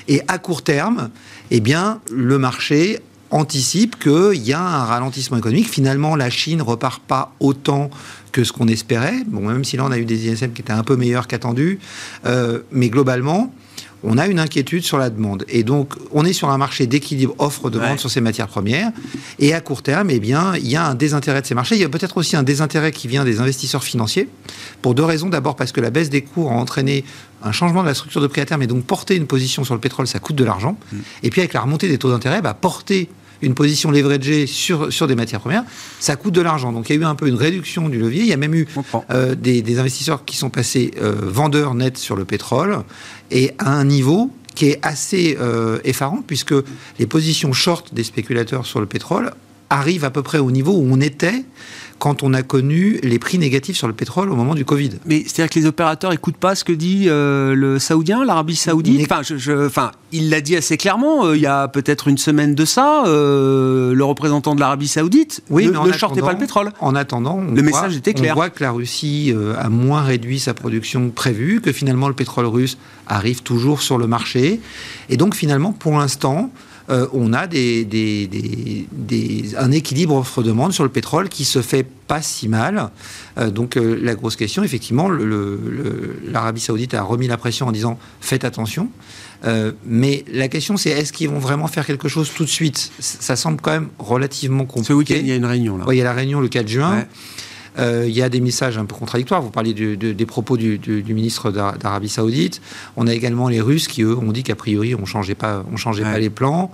Et 0.08 0.20
à 0.28 0.38
court 0.38 0.62
terme, 0.62 1.10
eh 1.50 1.60
bien, 1.60 2.00
le 2.10 2.38
marché 2.38 3.00
anticipe 3.30 3.98
qu'il 3.98 4.42
y 4.42 4.52
a 4.52 4.60
un 4.60 4.84
ralentissement 4.84 5.36
économique. 5.36 5.68
Finalement, 5.68 6.16
la 6.16 6.30
Chine 6.30 6.62
repart 6.62 7.02
pas 7.02 7.32
autant 7.40 7.90
que 8.32 8.44
ce 8.44 8.52
qu'on 8.52 8.68
espérait. 8.68 9.22
Bon, 9.26 9.40
même 9.40 9.64
si 9.64 9.76
là, 9.76 9.84
on 9.84 9.92
a 9.92 9.98
eu 9.98 10.04
des 10.04 10.28
ISM 10.28 10.52
qui 10.52 10.62
étaient 10.62 10.72
un 10.72 10.84
peu 10.84 10.96
meilleurs 10.96 11.26
qu'attendus. 11.26 11.78
Euh, 12.24 12.60
mais 12.70 12.88
globalement, 12.88 13.52
on 14.06 14.18
a 14.18 14.26
une 14.26 14.38
inquiétude 14.38 14.84
sur 14.84 14.98
la 14.98 15.10
demande. 15.10 15.44
Et 15.48 15.64
donc, 15.64 15.94
on 16.12 16.24
est 16.24 16.32
sur 16.32 16.48
un 16.48 16.58
marché 16.58 16.86
d'équilibre 16.86 17.34
offre-demande 17.38 17.98
sur 17.98 18.08
ces 18.08 18.20
matières 18.20 18.46
premières. 18.46 18.92
Et 19.40 19.52
à 19.52 19.60
court 19.60 19.82
terme, 19.82 20.10
eh 20.10 20.20
bien, 20.20 20.54
il 20.56 20.68
y 20.68 20.76
a 20.76 20.86
un 20.86 20.94
désintérêt 20.94 21.42
de 21.42 21.46
ces 21.46 21.54
marchés. 21.54 21.74
Il 21.74 21.80
y 21.80 21.84
a 21.84 21.88
peut-être 21.88 22.16
aussi 22.16 22.36
un 22.36 22.44
désintérêt 22.44 22.92
qui 22.92 23.08
vient 23.08 23.24
des 23.24 23.40
investisseurs 23.40 23.82
financiers, 23.82 24.28
pour 24.80 24.94
deux 24.94 25.04
raisons. 25.04 25.28
D'abord, 25.28 25.56
parce 25.56 25.72
que 25.72 25.80
la 25.80 25.90
baisse 25.90 26.08
des 26.08 26.22
cours 26.22 26.52
a 26.52 26.54
entraîné 26.54 27.04
un 27.42 27.52
changement 27.52 27.82
de 27.82 27.88
la 27.88 27.94
structure 27.94 28.20
de 28.20 28.28
prix 28.28 28.40
à 28.40 28.46
terme. 28.46 28.62
Et 28.62 28.68
donc, 28.68 28.84
porter 28.84 29.16
une 29.16 29.26
position 29.26 29.64
sur 29.64 29.74
le 29.74 29.80
pétrole, 29.80 30.06
ça 30.06 30.20
coûte 30.20 30.36
de 30.36 30.44
l'argent. 30.44 30.78
Mm. 30.92 30.96
Et 31.24 31.30
puis, 31.30 31.40
avec 31.40 31.52
la 31.52 31.60
remontée 31.60 31.88
des 31.88 31.98
taux 31.98 32.10
d'intérêt, 32.10 32.40
bah, 32.42 32.54
porter 32.54 33.08
une 33.42 33.54
position 33.54 33.90
leveragée 33.90 34.46
sur, 34.46 34.92
sur 34.92 35.06
des 35.06 35.14
matières 35.14 35.40
premières, 35.40 35.64
ça 36.00 36.16
coûte 36.16 36.34
de 36.34 36.40
l'argent. 36.40 36.72
Donc 36.72 36.88
il 36.88 36.96
y 36.96 36.98
a 36.98 37.02
eu 37.02 37.04
un 37.04 37.14
peu 37.14 37.28
une 37.28 37.34
réduction 37.34 37.88
du 37.88 37.98
levier. 37.98 38.22
Il 38.22 38.28
y 38.28 38.32
a 38.32 38.36
même 38.36 38.54
eu 38.54 38.66
euh, 39.10 39.34
des, 39.34 39.78
investisseurs 39.78 40.24
qui 40.24 40.36
sont 40.36 40.50
passés 40.50 40.92
euh, 41.00 41.14
vendeurs 41.20 41.74
nets 41.74 41.98
sur 41.98 42.16
le 42.16 42.24
pétrole 42.24 42.78
et 43.30 43.52
à 43.58 43.72
un 43.72 43.84
niveau 43.84 44.30
qui 44.54 44.66
est 44.66 44.78
assez 44.82 45.36
euh, 45.38 45.78
effarant 45.84 46.22
puisque 46.26 46.54
les 46.98 47.06
positions 47.06 47.52
short 47.52 47.92
des 47.92 48.04
spéculateurs 48.04 48.64
sur 48.64 48.80
le 48.80 48.86
pétrole 48.86 49.32
arrive 49.68 50.04
à 50.04 50.10
peu 50.10 50.22
près 50.22 50.38
au 50.38 50.50
niveau 50.50 50.72
où 50.72 50.88
on 50.90 51.00
était 51.00 51.44
quand 51.98 52.22
on 52.22 52.34
a 52.34 52.42
connu 52.42 52.98
les 53.02 53.18
prix 53.18 53.38
négatifs 53.38 53.76
sur 53.76 53.86
le 53.86 53.92
pétrole 53.92 54.30
au 54.30 54.36
moment 54.36 54.54
du 54.54 54.64
Covid. 54.64 54.90
Mais 55.06 55.22
c'est-à-dire 55.22 55.50
que 55.50 55.58
les 55.58 55.66
opérateurs 55.66 56.10
n'écoutent 56.10 56.36
pas 56.36 56.54
ce 56.54 56.64
que 56.64 56.72
dit 56.72 57.04
euh, 57.08 57.54
le 57.54 57.78
Saoudien, 57.78 58.24
l'Arabie 58.24 58.56
Saoudite? 58.56 59.10
Enfin, 59.10 59.22
je, 59.22 59.66
enfin, 59.66 59.92
il 60.12 60.30
l'a 60.30 60.40
dit 60.40 60.56
assez 60.56 60.76
clairement, 60.76 61.26
euh, 61.26 61.36
il 61.36 61.42
y 61.42 61.46
a 61.46 61.68
peut-être 61.68 62.08
une 62.08 62.18
semaine 62.18 62.54
de 62.54 62.64
ça, 62.64 63.04
euh, 63.06 63.94
le 63.94 64.04
représentant 64.04 64.54
de 64.54 64.60
l'Arabie 64.60 64.88
Saoudite 64.88 65.42
oui, 65.50 65.66
ne, 65.66 65.70
mais 65.72 65.78
ne 65.78 66.20
pas 66.20 66.32
le 66.32 66.38
pétrole. 66.38 66.72
En 66.80 66.94
attendant, 66.94 67.40
le 67.40 67.62
message 67.62 67.96
était 67.96 68.14
clair. 68.14 68.32
On 68.32 68.36
voit 68.36 68.50
que 68.50 68.62
la 68.62 68.70
Russie 68.70 69.34
a 69.58 69.68
moins 69.68 70.02
réduit 70.02 70.38
sa 70.38 70.54
production 70.54 71.10
prévue, 71.10 71.60
que 71.60 71.72
finalement 71.72 72.08
le 72.08 72.14
pétrole 72.14 72.46
russe 72.46 72.76
arrive 73.06 73.42
toujours 73.42 73.82
sur 73.82 73.98
le 73.98 74.06
marché. 74.06 74.60
Et 75.08 75.16
donc 75.16 75.34
finalement, 75.34 75.72
pour 75.72 75.98
l'instant, 75.98 76.50
euh, 76.88 77.06
on 77.12 77.32
a 77.32 77.48
un 79.58 79.72
équilibre 79.72 80.14
offre-demande 80.14 80.72
sur 80.72 80.84
le 80.84 80.90
pétrole 80.90 81.28
qui 81.28 81.44
se 81.44 81.62
fait 81.62 81.84
pas 82.06 82.22
si 82.22 82.48
mal. 82.48 82.90
Euh, 83.38 83.50
donc 83.50 83.76
euh, 83.76 83.98
la 84.00 84.14
grosse 84.14 84.36
question, 84.36 84.62
effectivement, 84.62 85.08
l'Arabie 85.08 86.60
saoudite 86.60 86.94
a 86.94 87.02
remis 87.02 87.26
la 87.26 87.36
pression 87.36 87.66
en 87.66 87.72
disant 87.72 87.98
faites 88.20 88.44
attention. 88.44 88.88
mais 89.84 90.24
la 90.32 90.48
question, 90.48 90.76
c'est 90.76 90.90
est-ce 90.90 91.12
qu'ils 91.12 91.28
vont 91.28 91.38
vraiment 91.38 91.66
faire 91.66 91.86
quelque 91.86 92.08
chose 92.08 92.30
tout 92.34 92.44
de 92.44 92.50
suite? 92.50 92.92
Ça 92.98 93.36
semble 93.36 93.60
quand 93.60 93.72
même 93.72 93.88
relativement 93.98 94.64
compliqué. 94.64 94.88
Ce 94.88 94.92
week-end, 94.92 95.16
il 95.20 95.26
y 95.26 95.32
a 95.32 95.36
une 95.36 95.44
réunion 95.44 95.76
là. 95.76 95.84
Oui, 95.86 95.96
il 95.96 95.98
y 95.98 96.02
a 96.02 96.04
la 96.04 96.12
réunion 96.12 96.40
le 96.40 96.48
4 96.48 96.68
juin. 96.68 97.04
Il 97.78 98.10
y 98.10 98.22
a 98.22 98.28
des 98.28 98.40
messages 98.40 98.78
un 98.78 98.84
peu 98.84 98.94
contradictoires. 98.94 99.42
Vous 99.42 99.50
parliez 99.50 99.74
des 99.74 100.26
propos 100.26 100.56
du, 100.56 101.04
ministre 101.08 101.50
d'Arabie 101.50 102.08
Saoudite. 102.08 102.60
On 102.96 103.06
a 103.06 103.14
également 103.14 103.48
les 103.48 103.60
Russes 103.60 103.88
qui, 103.88 104.02
eux, 104.02 104.16
ont 104.16 104.32
dit 104.32 104.42
qu'a 104.42 104.54
priori, 104.54 104.94
on 104.94 105.02
ne 105.02 105.06
changeait, 105.06 105.34
pas, 105.34 105.64
on 105.72 105.76
changeait 105.76 106.04
pas 106.04 106.18
les 106.18 106.30
plans. 106.30 106.70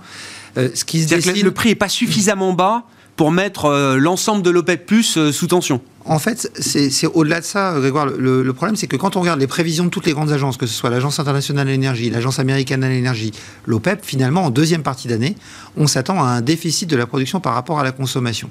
Euh, 0.57 0.69
ce 0.73 0.85
qui 0.85 1.01
se 1.03 1.09
décide... 1.09 1.43
Le 1.43 1.51
prix 1.51 1.69
n'est 1.69 1.75
pas 1.75 1.89
suffisamment 1.89 2.53
bas 2.53 2.83
pour 3.15 3.31
mettre 3.31 3.65
euh, 3.65 3.97
l'ensemble 3.97 4.43
de 4.43 4.49
l'OPEP 4.49 4.85
Plus 4.85 5.31
sous 5.31 5.47
tension. 5.47 5.81
En 6.05 6.19
fait, 6.19 6.51
c'est 6.59 7.07
au-delà 7.07 7.39
de 7.39 7.45
ça, 7.45 7.75
Grégoire. 7.79 8.07
Le, 8.07 8.43
le 8.43 8.53
problème, 8.53 8.75
c'est 8.75 8.87
que 8.87 8.97
quand 8.97 9.15
on 9.15 9.21
regarde 9.21 9.39
les 9.39 9.47
prévisions 9.47 9.85
de 9.85 9.89
toutes 9.89 10.05
les 10.05 10.11
grandes 10.11 10.31
agences, 10.31 10.57
que 10.57 10.65
ce 10.65 10.73
soit 10.73 10.89
l'Agence 10.89 11.19
internationale 11.19 11.65
de 11.65 11.71
l'énergie, 11.71 12.09
l'Agence 12.09 12.39
américaine 12.39 12.81
de 12.81 12.87
l'énergie, 12.87 13.31
l'OPEP, 13.65 13.99
finalement, 14.03 14.43
en 14.43 14.49
deuxième 14.49 14.83
partie 14.83 15.07
d'année, 15.07 15.35
on 15.77 15.87
s'attend 15.87 16.21
à 16.21 16.27
un 16.27 16.41
déficit 16.41 16.89
de 16.89 16.97
la 16.97 17.07
production 17.07 17.39
par 17.39 17.53
rapport 17.53 17.79
à 17.79 17.83
la 17.83 17.93
consommation. 17.93 18.49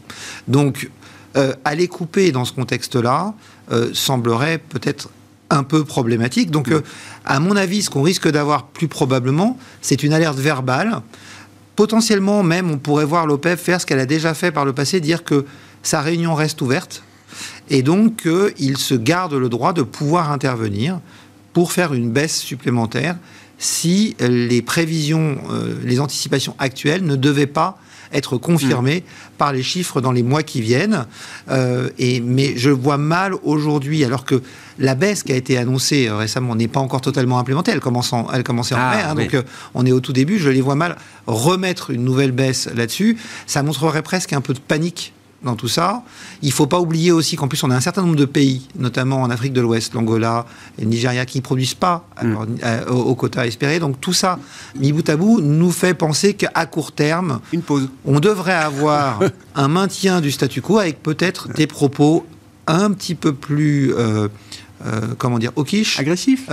Donc, 0.49 0.89
euh, 1.37 1.55
aller 1.65 1.89
couper 1.89 2.31
dans 2.31 2.45
ce 2.45 2.53
contexte-là 2.53 3.33
euh, 3.71 3.89
semblerait 3.95 4.59
peut-être 4.59 5.09
un 5.49 5.63
peu 5.63 5.83
problématique. 5.83 6.51
Donc, 6.51 6.69
euh, 6.69 6.83
à 7.25 7.41
mon 7.41 7.57
avis, 7.57 7.83
ce 7.83 7.89
qu'on 7.91 8.03
risque 8.03 8.29
d'avoir 8.29 8.67
plus 8.67 8.87
probablement, 8.87 9.59
c'est 9.81 10.03
une 10.03 10.13
alerte 10.13 10.39
verbale. 10.39 11.01
Potentiellement, 11.75 12.43
même, 12.43 12.71
on 12.71 12.77
pourrait 12.77 13.07
voir 13.07 13.27
l'OPEP 13.27 13.59
faire 13.59 13.81
ce 13.81 13.87
qu'elle 13.87 13.99
a 13.99 14.05
déjà 14.05 14.35
fait 14.35 14.51
par 14.51 14.67
le 14.67 14.75
passé, 14.75 15.01
dire 15.01 15.25
que 15.25 15.47
sa 15.83 16.03
réunion 16.03 16.35
reste 16.35 16.61
ouverte 16.61 17.03
et 17.71 17.83
donc 17.83 18.23
qu'il 18.23 18.77
se 18.77 18.95
garde 18.95 19.33
le 19.33 19.49
droit 19.49 19.73
de 19.73 19.83
pouvoir 19.83 20.31
intervenir 20.31 21.01
pour 21.55 21.73
faire 21.73 21.95
une 21.95 22.11
baisse 22.11 22.39
supplémentaire 22.41 23.17
si 23.59 24.17
les 24.21 24.61
prévisions, 24.61 25.39
les 25.83 25.99
anticipations 25.99 26.55
actuelles 26.59 27.05
ne 27.05 27.17
devaient 27.17 27.47
pas 27.47 27.79
être 28.13 28.37
confirmé 28.37 29.01
mm. 29.01 29.03
par 29.39 29.53
les 29.53 29.63
chiffres 29.63 30.01
dans 30.01 30.13
les 30.13 30.23
mois 30.23 30.43
qui 30.43 30.61
viennent. 30.61 31.07
Euh, 31.51 31.91
et, 31.99 32.21
mais 32.21 32.57
je 32.57 32.71
vois 32.71 32.99
mal 32.99 33.35
aujourd'hui, 33.43 34.05
alors 34.05 34.25
que 34.25 34.43
la 34.79 34.95
baisse 34.95 35.23
qui 35.23 35.33
a 35.33 35.37
été 35.37 35.59
annoncée 35.59 36.09
euh, 36.09 36.17
récemment 36.17 36.55
n'est 36.55 36.69
pas 36.69 36.81
encore 36.81 37.01
totalement 37.01 37.39
implémentée, 37.39 37.73
elle, 37.73 37.81
commence 37.81 38.13
en, 38.13 38.29
elle 38.33 38.43
commençait 38.43 38.75
en 38.75 38.79
ah, 38.81 38.97
mai, 38.97 39.03
hein, 39.03 39.15
donc 39.15 39.35
euh, 39.35 39.43
on 39.75 39.87
est 39.87 39.93
au 39.93 40.01
tout 40.01 40.13
début, 40.13 40.39
je 40.39 40.49
les 40.49 40.61
vois 40.61 40.75
mal 40.75 40.97
remettre 41.27 41.91
une 41.91 42.05
nouvelle 42.05 42.33
baisse 42.33 42.69
là-dessus. 42.75 43.17
Ça 43.47 43.63
montrerait 43.63 44.03
presque 44.03 44.33
un 44.33 44.41
peu 44.41 44.55
de 44.55 44.61
panique 44.61 45.13
dans 45.45 45.57
tout 45.57 45.69
ça. 45.69 46.03
Il 46.43 46.49
ne 46.49 46.53
faut 46.53 46.67
pas 46.67 46.81
oublier 46.81 47.13
aussi 47.13 47.37
qu'en 47.37 47.49
plus, 47.49 47.63
on 47.65 47.71
a 47.71 47.77
un 47.77 47.81
certain 47.81 48.03
nombre 48.03 48.17
de 48.17 48.25
pays, 48.25 48.69
notamment 48.79 49.23
en 49.23 49.31
Afrique 49.31 49.53
de 49.53 49.61
l'Ouest, 49.61 49.95
l'Angola 49.95 50.47
et 50.79 50.83
le 50.83 50.89
Nigeria, 50.89 51.27
qui 51.27 51.39
ne 51.39 51.43
produisent 51.43 51.75
pas 51.75 52.07
mm. 52.23 52.37
euh, 52.65 52.87
au, 52.87 53.15
quota 53.15 53.47
espéré. 53.47 53.79
Donc 53.79 54.01
tout 54.01 54.13
ça, 54.13 54.39
mis 54.77 54.93
bout 54.93 55.09
à 55.09 55.17
bout, 55.17 55.41
nous 55.41 55.71
fait 55.71 55.95
penser 55.95 56.35
qu'à 56.35 56.67
court 56.67 56.93
terme, 56.93 57.41
Une 57.53 57.63
pause. 57.63 57.89
on 58.05 58.21
devrait 58.21 58.53
avoir 58.53 59.21
un 59.55 59.69
maintien 59.69 60.21
du 60.21 60.31
statu 60.31 60.61
quo 60.61 60.79
avec 60.79 61.03
peut-être 61.03 61.49
des 61.53 61.67
propos 61.67 62.27
un 62.67 62.93
petit 62.93 63.17
peu 63.17 63.33
plus, 63.33 63.93
euh, 63.95 64.29
euh, 64.87 65.01
comment 65.19 65.39
dire, 65.39 65.53
hawkish. 65.57 65.99
Agressif. 65.99 66.49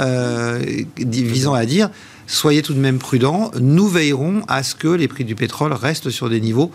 visant 0.97 1.53
à 1.53 1.65
dire, 1.65 1.91
soyez 2.25 2.63
tout 2.63 2.73
de 2.73 2.79
même 2.79 2.97
prudents, 2.97 3.51
nous 3.59 3.87
veillerons 3.87 4.41
à 4.47 4.63
ce 4.63 4.73
que 4.73 4.87
les 4.87 5.07
prix 5.07 5.25
du 5.25 5.35
pétrole 5.35 5.73
restent 5.73 6.09
sur 6.09 6.29
des 6.29 6.41
niveaux 6.41 6.71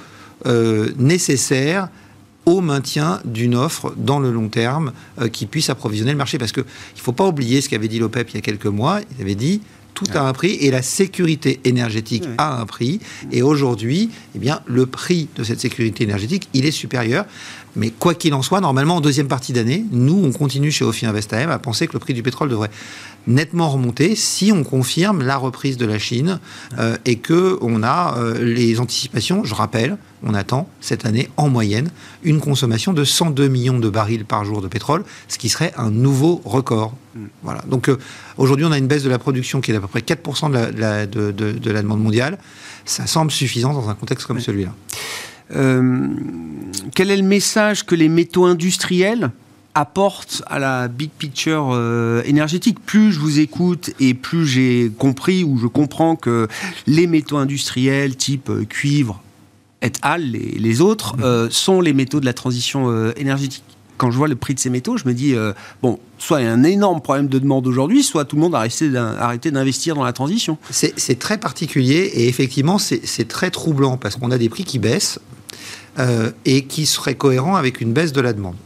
nécessaires 0.98 1.88
au 2.46 2.60
maintien 2.60 3.20
d'une 3.24 3.54
offre 3.54 3.94
dans 3.96 4.18
le 4.18 4.30
long 4.30 4.48
terme 4.48 4.92
euh, 5.20 5.28
qui 5.28 5.46
puisse 5.46 5.70
approvisionner 5.70 6.12
le 6.12 6.18
marché. 6.18 6.38
Parce 6.38 6.52
qu'il 6.52 6.64
ne 6.64 7.00
faut 7.00 7.12
pas 7.12 7.26
oublier 7.26 7.60
ce 7.60 7.68
qu'avait 7.68 7.88
dit 7.88 7.98
l'OPEP 7.98 8.30
il 8.30 8.34
y 8.34 8.38
a 8.38 8.42
quelques 8.42 8.66
mois. 8.66 9.00
Il 9.16 9.22
avait 9.22 9.34
dit 9.34 9.60
tout 9.94 10.06
a 10.14 10.20
un 10.20 10.32
prix 10.32 10.54
et 10.60 10.70
la 10.70 10.82
sécurité 10.82 11.60
énergétique 11.64 12.24
a 12.36 12.60
un 12.60 12.66
prix. 12.66 13.00
Et 13.32 13.42
aujourd'hui, 13.42 14.10
eh 14.34 14.38
bien, 14.38 14.60
le 14.66 14.86
prix 14.86 15.28
de 15.36 15.44
cette 15.44 15.60
sécurité 15.60 16.04
énergétique, 16.04 16.48
il 16.52 16.66
est 16.66 16.72
supérieur. 16.72 17.24
Mais 17.76 17.90
quoi 17.90 18.14
qu'il 18.14 18.34
en 18.34 18.42
soit, 18.42 18.60
normalement, 18.60 18.96
en 18.96 19.00
deuxième 19.00 19.28
partie 19.28 19.52
d'année, 19.52 19.84
nous, 19.90 20.22
on 20.24 20.32
continue 20.32 20.70
chez 20.70 20.84
Ophi 20.84 21.06
Invest 21.06 21.32
AM 21.32 21.50
à 21.50 21.58
penser 21.58 21.86
que 21.86 21.92
le 21.94 21.98
prix 21.98 22.14
du 22.14 22.22
pétrole 22.22 22.48
devrait 22.48 22.70
nettement 23.26 23.70
remonter 23.70 24.14
si 24.16 24.52
on 24.52 24.64
confirme 24.64 25.22
la 25.22 25.36
reprise 25.36 25.76
de 25.76 25.86
la 25.86 25.98
Chine 25.98 26.40
euh, 26.78 26.96
et 27.04 27.16
que 27.16 27.58
on 27.62 27.82
a 27.82 28.16
euh, 28.18 28.44
les 28.44 28.80
anticipations. 28.80 29.44
Je 29.44 29.54
rappelle, 29.54 29.96
on 30.22 30.34
attend 30.34 30.68
cette 30.80 31.06
année 31.06 31.30
en 31.36 31.48
moyenne 31.48 31.90
une 32.22 32.40
consommation 32.40 32.92
de 32.92 33.04
102 33.04 33.48
millions 33.48 33.78
de 33.78 33.88
barils 33.88 34.24
par 34.24 34.44
jour 34.44 34.60
de 34.60 34.68
pétrole, 34.68 35.04
ce 35.28 35.38
qui 35.38 35.48
serait 35.48 35.72
un 35.76 35.90
nouveau 35.90 36.42
record. 36.44 36.94
Voilà. 37.42 37.62
Donc 37.68 37.88
euh, 37.88 37.98
aujourd'hui, 38.36 38.66
on 38.66 38.72
a 38.72 38.78
une 38.78 38.88
baisse 38.88 39.02
de 39.02 39.10
la 39.10 39.18
production 39.18 39.60
qui 39.60 39.70
est 39.70 39.74
d'à 39.74 39.80
peu 39.80 39.88
près 39.88 40.00
4% 40.00 40.50
de 40.50 40.80
la, 40.80 41.06
de, 41.06 41.70
la, 41.70 41.82
demande 41.82 42.02
mondiale. 42.02 42.38
Ça 42.84 43.06
semble 43.06 43.30
suffisant 43.30 43.72
dans 43.72 43.88
un 43.88 43.94
contexte 43.94 44.26
comme 44.26 44.40
celui-là. 44.40 44.74
Quel 45.50 47.10
est 47.10 47.16
le 47.16 47.22
message 47.22 47.84
que 47.84 47.94
les 47.94 48.08
métaux 48.08 48.44
industriels 48.44 49.30
apporte 49.74 50.42
à 50.46 50.58
la 50.58 50.88
big 50.88 51.10
picture 51.10 51.70
euh, 51.72 52.22
énergétique? 52.24 52.78
Plus 52.84 53.12
je 53.12 53.18
vous 53.18 53.40
écoute 53.40 53.90
et 54.00 54.14
plus 54.14 54.46
j'ai 54.46 54.90
compris 54.98 55.44
ou 55.44 55.58
je 55.58 55.66
comprends 55.66 56.16
que 56.16 56.48
les 56.86 57.06
métaux 57.06 57.36
industriels 57.36 58.16
type 58.16 58.50
euh, 58.50 58.64
cuivre 58.64 59.20
et 59.82 59.92
al, 60.00 60.22
les, 60.22 60.52
les 60.58 60.80
autres, 60.80 61.16
mmh. 61.16 61.22
euh, 61.24 61.50
sont 61.50 61.80
les 61.82 61.92
métaux 61.92 62.20
de 62.20 62.24
la 62.24 62.32
transition 62.32 63.12
énergétique. 63.16 63.73
Quand 63.96 64.10
je 64.10 64.16
vois 64.16 64.28
le 64.28 64.34
prix 64.34 64.54
de 64.54 64.60
ces 64.60 64.70
métaux, 64.70 64.96
je 64.96 65.06
me 65.06 65.14
dis, 65.14 65.34
bon, 65.82 66.00
soit 66.18 66.40
il 66.40 66.44
y 66.44 66.48
a 66.48 66.52
un 66.52 66.64
énorme 66.64 67.00
problème 67.00 67.28
de 67.28 67.38
demande 67.38 67.66
aujourd'hui, 67.66 68.02
soit 68.02 68.24
tout 68.24 68.36
le 68.36 68.42
monde 68.42 68.54
a 68.54 68.66
arrêté 69.20 69.50
d'investir 69.50 69.94
dans 69.94 70.02
la 70.02 70.12
transition. 70.12 70.58
C'est 70.70 71.18
très 71.18 71.38
particulier 71.38 72.10
et 72.14 72.28
effectivement, 72.28 72.78
c'est 72.78 73.28
très 73.28 73.50
troublant 73.50 73.96
parce 73.96 74.16
qu'on 74.16 74.32
a 74.32 74.38
des 74.38 74.48
prix 74.48 74.64
qui 74.64 74.80
baissent 74.80 75.20
et 76.44 76.64
qui 76.64 76.86
seraient 76.86 77.14
cohérents 77.14 77.54
avec 77.54 77.80
une 77.80 77.92
baisse 77.92 78.12
de 78.12 78.20
la 78.20 78.32
demande. 78.32 78.56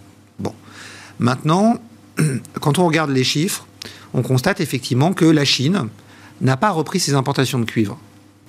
Maintenant, 1.19 1.79
quand 2.61 2.79
on 2.79 2.87
regarde 2.87 3.11
les 3.11 3.25
chiffres, 3.25 3.67
on 4.15 4.23
constate 4.23 4.61
effectivement 4.61 5.13
que 5.13 5.25
la 5.25 5.45
Chine 5.45 5.89
n'a 6.41 6.57
pas 6.57 6.71
repris 6.71 7.01
ses 7.01 7.15
importations 7.15 7.59
de 7.59 7.65
cuivre. 7.65 7.99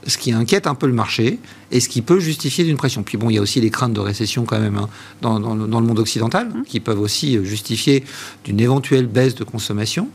Ce 0.07 0.17
qui 0.17 0.31
inquiète 0.31 0.65
un 0.65 0.75
peu 0.75 0.87
le 0.87 0.93
marché 0.93 1.39
et 1.71 1.79
ce 1.79 1.89
qui 1.89 2.01
peut 2.01 2.19
justifier 2.19 2.63
d'une 2.63 2.77
pression. 2.77 3.03
Puis 3.03 3.17
bon, 3.17 3.29
il 3.29 3.35
y 3.35 3.37
a 3.37 3.41
aussi 3.41 3.59
les 3.61 3.69
craintes 3.69 3.93
de 3.93 3.99
récession 3.99 4.45
quand 4.45 4.59
même 4.59 4.77
hein, 4.77 4.89
dans, 5.21 5.39
le 5.39 5.85
monde 5.85 5.99
occidental 5.99 6.47
mmh. 6.47 6.63
qui 6.63 6.79
peuvent 6.79 7.01
aussi 7.01 7.43
justifier 7.45 8.03
d'une 8.45 8.59
éventuelle 8.59 9.07
baisse 9.07 9.35
de 9.35 9.43
consommation. 9.43 10.09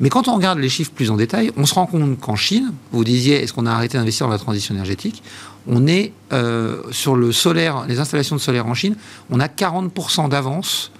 Mais 0.00 0.08
quand 0.08 0.28
on 0.28 0.34
regarde 0.34 0.58
les 0.58 0.68
chiffres 0.68 0.90
plus 0.92 1.10
en 1.10 1.16
détail, 1.16 1.52
on 1.56 1.66
se 1.66 1.74
rend 1.74 1.86
compte 1.86 2.18
qu'en 2.18 2.36
Chine, 2.36 2.72
vous 2.92 3.04
disiez, 3.04 3.42
est-ce 3.42 3.52
qu'on 3.52 3.66
a 3.66 3.72
arrêté 3.72 3.96
d'investir 3.96 4.26
dans 4.26 4.32
la 4.32 4.38
transition 4.38 4.74
énergétique? 4.74 5.22
On 5.66 5.86
est 5.86 6.12
euh, 6.32 6.82
sur 6.90 7.14
le 7.14 7.32
solaire, 7.32 7.84
les 7.86 8.00
installations 8.00 8.36
de 8.36 8.40
solaire 8.40 8.66
en 8.66 8.74
Chine, 8.74 8.96
on 9.30 9.40
a 9.40 9.46
40% 9.46 10.28
d'avance 10.28 10.90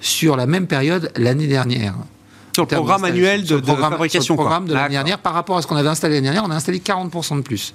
sur 0.00 0.36
la 0.36 0.46
même 0.46 0.66
période 0.66 1.10
l'année 1.16 1.46
dernière. 1.46 1.94
Sur 2.54 2.64
le 2.64 2.68
programme 2.68 3.04
annuel 3.04 3.44
de, 3.44 3.60
fabrication. 3.60 4.20
Sur 4.20 4.34
le 4.34 4.40
programme 4.40 4.66
de 4.66 4.74
l'année 4.74 4.90
dernière, 4.90 5.18
par 5.18 5.32
rapport 5.32 5.56
à 5.56 5.62
ce 5.62 5.66
qu'on 5.66 5.76
avait 5.76 5.88
installé 5.88 6.16
l'année 6.16 6.24
dernière, 6.24 6.44
on 6.44 6.50
a 6.50 6.54
installé 6.54 6.80
40% 6.80 7.36
de 7.36 7.40
plus. 7.40 7.72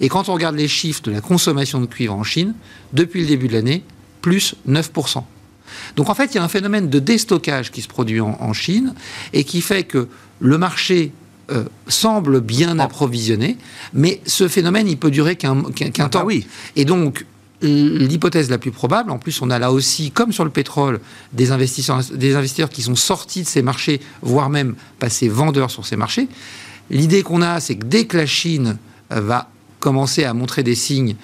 Et 0.00 0.08
quand 0.08 0.28
on 0.28 0.34
regarde 0.34 0.56
les 0.56 0.68
chiffres 0.68 1.02
de 1.02 1.12
la 1.12 1.20
consommation 1.20 1.80
de 1.80 1.86
cuivre 1.86 2.14
en 2.14 2.24
Chine, 2.24 2.54
depuis 2.92 3.20
le 3.20 3.26
début 3.26 3.46
de 3.48 3.52
l'année, 3.52 3.84
plus 4.22 4.56
9%. 4.68 5.22
Donc 5.94 6.08
en 6.08 6.14
fait, 6.14 6.34
il 6.34 6.36
y 6.36 6.38
a 6.38 6.44
un 6.44 6.48
phénomène 6.48 6.88
de 6.88 6.98
déstockage 6.98 7.70
qui 7.70 7.82
se 7.82 7.88
produit 7.88 8.20
en, 8.20 8.52
Chine 8.52 8.94
et 9.32 9.44
qui 9.44 9.60
fait 9.60 9.84
que 9.84 10.08
le 10.40 10.58
marché 10.58 11.12
euh, 11.50 11.64
semble 11.86 12.40
bien 12.40 12.78
approvisionné, 12.78 13.56
mais 13.92 14.20
ce 14.26 14.48
phénomène, 14.48 14.88
il 14.88 14.96
peut 14.96 15.10
durer 15.10 15.36
qu'un 15.36 15.62
ah 15.98 16.08
temps. 16.08 16.24
oui. 16.24 16.46
Et 16.74 16.84
donc, 16.84 17.24
l'hypothèse 17.62 18.50
la 18.50 18.58
plus 18.58 18.70
probable, 18.70 19.10
en 19.10 19.18
plus 19.18 19.40
on 19.42 19.50
a 19.50 19.58
là 19.58 19.72
aussi, 19.72 20.10
comme 20.10 20.32
sur 20.32 20.44
le 20.44 20.50
pétrole, 20.50 21.00
des 21.32 21.52
investisseurs, 21.52 22.70
qui 22.70 22.82
sont 22.82 22.94
sortis 22.94 23.42
de 23.42 23.48
ces 23.48 23.62
marchés, 23.62 24.00
voire 24.22 24.50
même 24.50 24.74
passés 24.98 25.28
vendeurs 25.28 25.70
sur 25.70 25.86
ces 25.86 25.96
marchés. 25.96 26.28
L'idée 26.90 27.22
qu'on 27.22 27.42
a, 27.42 27.60
c'est 27.60 27.76
que 27.76 27.84
dès 27.84 28.04
que 28.04 28.16
la 28.16 28.26
Chine 28.26 28.76
va 29.10 29.48
commencer 29.80 30.24
à 30.24 30.34
montrer 30.34 30.62
des 30.62 30.74
signes 30.74 31.16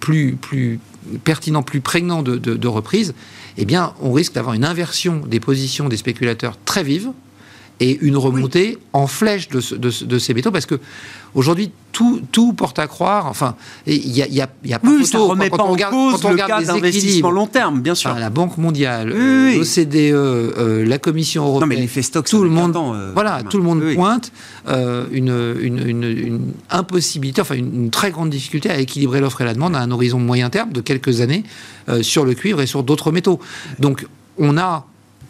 plus, 0.00 0.36
plus 0.40 0.78
pertinents, 1.24 1.62
plus 1.62 1.80
prégnants 1.80 2.22
de, 2.22 2.36
de 2.36 2.68
reprise, 2.68 3.14
eh 3.56 3.64
bien, 3.64 3.94
on 4.00 4.12
risque 4.12 4.34
d'avoir 4.34 4.54
une 4.54 4.64
inversion 4.64 5.22
des 5.26 5.40
positions 5.40 5.88
des 5.88 5.96
spéculateurs 5.96 6.56
très 6.64 6.82
vive 6.82 7.10
et 7.82 7.98
une 8.00 8.16
remontée 8.16 8.78
en 8.92 9.08
flèche 9.08 9.48
de, 9.48 10.18
ces 10.18 10.34
métaux 10.34 10.52
parce 10.52 10.66
que 10.66 10.78
aujourd'hui 11.34 11.72
tout, 11.90 12.22
tout, 12.30 12.52
porte 12.52 12.78
à 12.78 12.86
croire 12.86 13.26
enfin 13.26 13.56
il 13.86 14.16
y 14.16 14.22
a, 14.22 14.28
y 14.28 14.40
a, 14.40 14.48
y 14.64 14.72
a 14.72 14.78
pas 14.78 14.88
oui, 14.88 15.04
photo, 15.04 15.26
remet 15.26 15.50
quand 15.50 15.56
pas 15.56 15.64
on 15.64 15.72
regarde, 15.72 15.94
en 15.94 16.12
cause 16.12 16.20
quand 16.20 16.28
on 16.28 16.32
regarde 16.32 16.64
le 16.64 17.30
long 17.30 17.46
terme 17.46 17.80
bien 17.80 17.96
sûr. 17.96 18.14
La 18.14 18.30
Banque 18.30 18.56
mondiale 18.56 19.08
l'OCDE 19.08 19.96
euh, 19.96 20.86
la 20.86 20.98
Commission 20.98 21.44
européenne 21.44 21.80
non, 21.80 21.88
mais 21.94 22.02
stock 22.02 22.26
tout 22.28 22.44
le 22.44 22.50
monde 22.50 22.76
euh, 22.76 23.10
voilà 23.14 23.42
tout 23.42 23.58
le 23.58 23.64
monde 23.64 23.82
pointe 23.94 24.30
euh, 24.68 25.06
une, 25.10 25.56
une, 25.60 25.88
une, 25.88 26.52
impossibilité 26.70 27.40
enfin 27.40 27.56
une, 27.56 27.90
très 27.90 28.12
grande 28.12 28.30
difficulté 28.30 28.70
à 28.70 28.78
équilibrer 28.78 29.20
l'offre 29.20 29.40
et 29.40 29.44
la 29.44 29.54
demande 29.54 29.74
à 29.74 29.80
un 29.80 29.90
horizon 29.90 30.20
moyen 30.20 30.50
terme 30.50 30.72
de 30.72 30.80
quelques 30.80 31.20
années 31.20 31.42
sur 32.02 32.24
le 32.24 32.34
cuivre 32.34 32.60
et 32.60 32.66
sur 32.66 32.84
d'autres 32.84 33.10
métaux. 33.10 33.40
Donc 33.80 34.06
on 34.38 34.56
a 34.56 34.86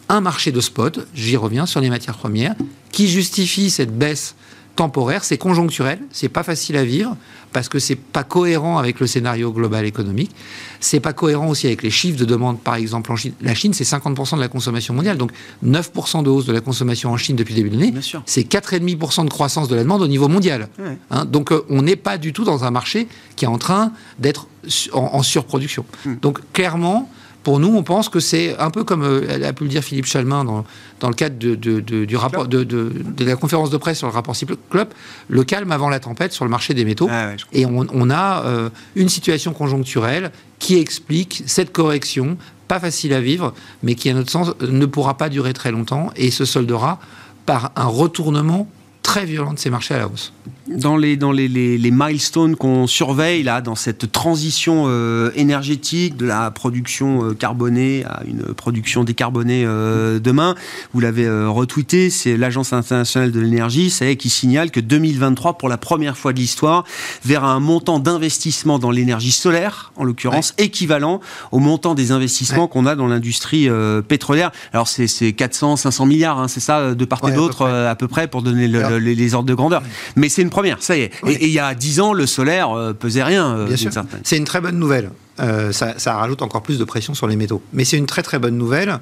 un 0.09 0.21
marché 0.21 0.51
de 0.51 0.61
spot, 0.61 1.07
j'y 1.13 1.37
reviens, 1.37 1.65
sur 1.65 1.81
les 1.81 1.89
matières 1.89 2.17
premières, 2.17 2.55
qui 2.91 3.07
justifie 3.07 3.69
cette 3.69 3.97
baisse 3.97 4.35
temporaire. 4.75 5.23
C'est 5.23 5.37
conjoncturel, 5.37 5.99
c'est 6.11 6.29
pas 6.29 6.43
facile 6.43 6.77
à 6.77 6.83
vivre 6.83 7.15
parce 7.51 7.69
que 7.69 7.77
c'est 7.79 7.95
pas 7.95 8.23
cohérent 8.23 8.79
avec 8.79 8.99
le 8.99 9.07
scénario 9.07 9.51
global 9.51 9.85
économique. 9.85 10.31
C'est 10.79 10.99
pas 10.99 11.13
cohérent 11.13 11.47
aussi 11.47 11.67
avec 11.67 11.83
les 11.83 11.91
chiffres 11.91 12.17
de 12.17 12.25
demande, 12.25 12.59
par 12.59 12.75
exemple 12.75 13.11
en 13.11 13.15
Chine. 13.15 13.33
La 13.41 13.53
Chine, 13.53 13.73
c'est 13.73 13.83
50% 13.83 14.35
de 14.35 14.41
la 14.41 14.47
consommation 14.47 14.93
mondiale, 14.93 15.17
donc 15.17 15.31
9% 15.63 16.23
de 16.23 16.29
hausse 16.29 16.45
de 16.45 16.51
la 16.51 16.61
consommation 16.61 17.11
en 17.11 17.17
Chine 17.17 17.35
depuis 17.35 17.53
le 17.53 17.63
début 17.63 17.75
de 17.75 17.79
l'année. 17.79 17.93
C'est 18.25 18.41
4,5% 18.41 19.25
de 19.25 19.29
croissance 19.29 19.67
de 19.67 19.75
la 19.75 19.83
demande 19.83 20.01
au 20.01 20.07
niveau 20.07 20.27
mondial. 20.27 20.67
Hein, 21.11 21.25
donc 21.25 21.51
euh, 21.51 21.63
on 21.69 21.83
n'est 21.83 21.95
pas 21.95 22.17
du 22.17 22.33
tout 22.33 22.43
dans 22.43 22.63
un 22.63 22.71
marché 22.71 23.07
qui 23.35 23.45
est 23.45 23.47
en 23.47 23.59
train 23.59 23.91
d'être 24.17 24.47
en, 24.93 25.21
surproduction. 25.21 25.85
Hmm. 26.05 26.15
Donc 26.21 26.39
clairement, 26.53 27.09
pour 27.43 27.59
nous, 27.59 27.75
on 27.75 27.83
pense 27.83 28.09
que 28.09 28.19
c'est 28.19 28.57
un 28.57 28.69
peu 28.69 28.83
comme 28.83 29.03
euh, 29.03 29.47
a 29.47 29.53
pu 29.53 29.63
le 29.63 29.69
dire 29.69 29.83
Philippe 29.83 30.05
Chalmin 30.05 30.45
dans, 30.45 30.65
dans 31.01 31.09
le 31.09 31.13
cadre 31.13 31.37
de, 31.37 31.55
du 31.55 32.15
rapport, 32.15 32.47
de, 32.47 32.91
la 33.19 33.35
conférence 33.35 33.69
de 33.69 33.77
presse 33.77 33.97
sur 33.97 34.07
le 34.07 34.13
rapport 34.13 34.35
Club, 34.69 34.87
le 35.27 35.43
calme 35.43 35.71
avant 35.71 35.89
la 35.89 35.99
tempête 35.99 36.31
sur 36.31 36.45
le 36.45 36.51
marché 36.51 36.73
des 36.73 36.85
métaux. 36.85 37.07
Ah 37.11 37.31
et 37.51 37.65
on, 37.65 38.09
a 38.09 38.43
euh, 38.45 38.69
une 38.95 39.09
situation 39.09 39.53
conjoncturelle 39.53 40.31
qui 40.59 40.79
explique 40.79 41.43
cette 41.45 41.71
correction, 41.71 42.37
pas 42.67 42.79
facile 42.79 43.13
à 43.13 43.21
vivre, 43.21 43.53
mais 43.83 43.95
qui, 43.95 44.09
à 44.09 44.13
notre 44.13 44.31
sens, 44.31 44.53
ne 44.61 44.85
pourra 44.85 45.17
pas 45.17 45.29
durer 45.29 45.53
très 45.53 45.71
longtemps 45.71 46.11
et 46.15 46.31
se 46.31 46.45
soldera 46.45 46.99
par 47.45 47.71
un 47.75 47.85
retournement 47.85 48.67
très 49.03 49.25
violent 49.25 49.53
de 49.53 49.59
ces 49.59 49.69
marchés 49.69 49.93
à 49.93 49.99
la 49.99 50.07
hausse. 50.07 50.33
Dans 50.67 50.95
les, 50.95 51.17
dans 51.17 51.33
les, 51.33 51.49
les, 51.49 51.91
milestones 51.91 52.55
qu'on 52.55 52.87
surveille 52.87 53.43
là, 53.43 53.59
dans 53.59 53.75
cette 53.75 54.13
transition 54.13 54.85
euh, 54.87 55.29
énergétique 55.35 56.15
de 56.15 56.25
la 56.25 56.49
production 56.51 57.25
euh, 57.25 57.33
carbonée 57.33 58.05
à 58.05 58.23
une 58.25 58.53
production 58.53 59.03
décarbonée 59.03 59.65
euh, 59.65 60.19
demain, 60.19 60.55
vous 60.93 61.01
l'avez 61.01 61.29
retweeté, 61.29 62.09
c'est 62.09 62.37
l'Agence 62.37 62.71
internationale 62.71 63.31
de 63.31 63.41
l'énergie, 63.41 63.89
c'est 63.89 64.15
qui 64.15 64.29
signale 64.29 64.71
que 64.71 64.79
2023, 64.79 65.57
pour 65.57 65.67
la 65.67 65.77
première 65.77 66.17
fois 66.17 66.31
de 66.31 66.39
l'histoire, 66.39 66.85
verra 67.25 67.51
un 67.51 67.59
montant 67.59 67.99
d'investissement 67.99 68.79
dans 68.79 68.89
l'énergie 68.89 69.31
solaire, 69.31 69.91
en 69.97 70.05
l'occurrence, 70.05 70.53
équivalent 70.57 71.19
au 71.51 71.59
montant 71.59 71.93
des 71.93 72.11
investissements 72.11 72.67
qu'on 72.67 72.85
a 72.85 72.95
dans 72.95 73.07
l'industrie 73.07 73.67
pétrolière. 74.07 74.51
Alors 74.71 74.87
c'est 74.87 75.33
400, 75.33 75.75
500 75.75 76.05
milliards, 76.05 76.39
hein, 76.39 76.47
c'est 76.47 76.61
ça, 76.61 76.95
de 76.95 77.05
part 77.05 77.19
et 77.27 77.33
d'autre 77.33 77.67
à, 77.67 77.95
peu 77.95 78.07
près 78.07 78.27
pour 78.27 78.41
donner 78.41 78.67
les, 78.99 79.15
les, 79.15 79.33
ordres 79.33 79.47
de 79.47 79.53
grandeur. 79.53 79.83
Mais 80.15 80.29
c'est 80.29 80.41
une 80.41 80.49
première, 80.49 80.81
ça 80.81 80.97
y 80.97 81.01
est. 81.01 81.11
Et, 81.27 81.45
il 81.45 81.51
y 81.51 81.59
a 81.59 81.73
dix 81.75 81.99
ans, 81.99 82.13
le 82.13 82.25
solaire 82.25 82.71
euh, 82.71 82.93
pesait 82.93 83.23
rien. 83.23 83.55
Euh, 83.55 83.67
Bien 83.67 83.77
sûr. 83.77 83.91
C'est 84.23 84.37
une 84.37 84.45
très 84.45 84.61
bonne 84.61 84.77
nouvelle. 84.77 85.11
Euh, 85.39 85.71
ça, 85.71 85.95
ça, 85.97 86.15
rajoute 86.15 86.41
encore 86.41 86.61
plus 86.61 86.77
de 86.77 86.83
pression 86.83 87.13
sur 87.13 87.27
les 87.27 87.35
métaux. 87.35 87.61
Mais 87.73 87.85
c'est 87.85 87.97
une 87.97 88.05
très 88.05 88.21
très 88.21 88.39
bonne 88.39 88.57
nouvelle. 88.57 88.99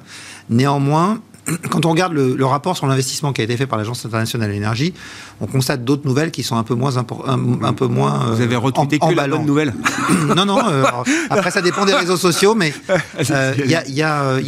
Néanmoins, 0.48 1.20
quand 1.70 1.86
on 1.86 1.90
regarde 1.90 2.12
le, 2.12 2.44
rapport 2.44 2.76
sur 2.76 2.86
l'investissement 2.86 3.32
qui 3.32 3.40
a 3.40 3.44
été 3.44 3.56
fait 3.56 3.66
par 3.66 3.78
l'Agence 3.78 4.04
internationale 4.04 4.48
de 4.48 4.54
l'énergie, 4.54 4.94
on 5.40 5.46
constate 5.46 5.84
d'autres 5.84 6.06
nouvelles 6.06 6.30
qui 6.30 6.42
sont 6.42 6.56
un 6.56 6.62
peu 6.62 6.74
moins 6.74 6.96
un, 6.96 7.04
un, 7.62 7.72
peu 7.72 7.86
moins. 7.86 8.32
Vous 8.32 8.40
avez 8.40 8.56
retweeté 8.56 8.98
que 8.98 9.12
la 9.12 9.26
bonne 9.26 9.46
nouvelle 9.46 9.74
Non, 10.36 10.44
non. 10.44 10.60
Euh, 10.64 10.84
après, 11.30 11.50
ça 11.50 11.60
dépend 11.60 11.84
des 11.84 11.94
réseaux 11.94 12.16
sociaux, 12.16 12.54
mais 12.54 12.72
euh, 13.30 13.54
il 13.58 13.70
y, 13.70 13.94
y, 13.94 14.02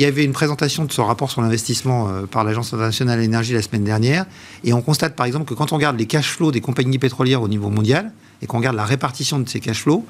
avait 0.04 0.24
une 0.24 0.32
présentation 0.32 0.84
de 0.84 0.92
ce 0.92 1.00
rapport 1.00 1.30
sur 1.30 1.42
l'investissement 1.42 2.08
euh, 2.08 2.26
par 2.26 2.44
l'Agence 2.44 2.72
internationale 2.72 3.18
de 3.18 3.22
l'énergie 3.22 3.54
la 3.54 3.62
semaine 3.62 3.84
dernière, 3.84 4.26
et 4.62 4.72
on 4.72 4.82
constate 4.82 5.16
par 5.16 5.26
exemple 5.26 5.46
que 5.46 5.54
quand 5.54 5.72
on 5.72 5.76
regarde 5.76 5.98
les 5.98 6.06
cash 6.06 6.30
flows 6.30 6.52
des 6.52 6.60
compagnies 6.60 6.98
pétrolières 6.98 7.42
au 7.42 7.48
niveau 7.48 7.70
mondial 7.70 8.12
et 8.42 8.46
qu'on 8.46 8.58
regarde 8.58 8.76
la 8.76 8.84
répartition 8.84 9.38
de 9.38 9.48
ces 9.48 9.60
cash 9.60 9.82
flows, 9.82 10.04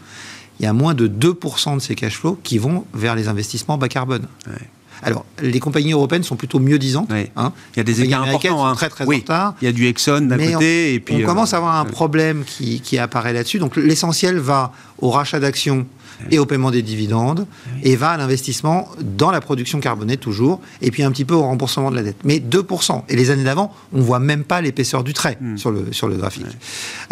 il 0.61 0.64
y 0.64 0.66
a 0.66 0.72
moins 0.72 0.95
de 0.95 1.09
2% 1.09 1.76
de 1.76 1.80
ces 1.80 1.95
cash 1.95 2.18
flows 2.18 2.39
qui 2.43 2.59
vont 2.59 2.85
vers 2.95 3.14
les 3.14 3.28
investissements 3.28 3.78
bas 3.78 3.89
carbone. 3.89 4.26
Alors, 5.03 5.24
les 5.42 5.61
compagnies 5.61 5.92
européennes 5.92 6.22
sont 6.22 6.36
plutôt 6.36 6.59
mieux 6.59 6.78
disantes. 6.78 7.11
Hein. 7.36 7.53
Il 7.74 7.78
y 7.78 7.80
a 7.80 7.84
des 7.84 8.03
écarts 8.03 8.22
importants. 8.22 8.66
Hein. 8.66 8.74
Très, 8.74 8.88
très 8.88 9.05
retard. 9.05 9.55
Il 9.61 9.66
y 9.66 9.68
a 9.68 9.72
du 9.72 9.86
Exxon 9.86 10.22
d'un 10.22 10.36
côté. 10.36 10.90
On, 10.92 10.95
et 10.95 11.01
puis, 11.01 11.16
on 11.16 11.26
commence 11.26 11.55
à 11.55 11.59
avoir 11.59 11.76
un 11.76 11.84
problème 11.84 12.45
qui, 12.45 12.80
qui 12.80 12.99
apparaît 12.99 13.32
là-dessus. 13.32 13.59
Donc, 13.59 13.76
l'essentiel 13.76 14.38
va 14.38 14.72
au 14.99 15.11
rachat 15.11 15.40
d'actions 15.40 15.86
et 16.30 16.38
au 16.38 16.47
paiement 16.47 16.70
des 16.70 16.82
dividendes, 16.82 17.47
et 17.82 17.97
va 17.97 18.11
à 18.11 18.16
l'investissement 18.16 18.88
dans 19.01 19.30
la 19.30 19.40
production 19.40 19.80
carbonée 19.80 20.16
toujours, 20.16 20.61
et 20.80 20.90
puis 20.90 21.03
un 21.03 21.11
petit 21.11 21.24
peu 21.24 21.34
au 21.34 21.42
remboursement 21.42 21.90
de 21.90 21.97
la 21.97 22.03
dette. 22.03 22.16
Mais 22.24 22.38
2%. 22.38 23.03
Et 23.09 23.16
les 23.16 23.30
années 23.30 23.45
d'avant, 23.45 23.74
on 23.92 24.01
voit 24.01 24.18
même 24.20 24.45
pas 24.45 24.61
l'épaisseur 24.61 25.05
du 25.05 25.12
trait 25.12 25.38
hmm. 25.40 25.57
sur, 25.57 25.70
le, 25.70 25.92
sur 25.92 26.09
le 26.09 26.16
graphique. 26.16 26.47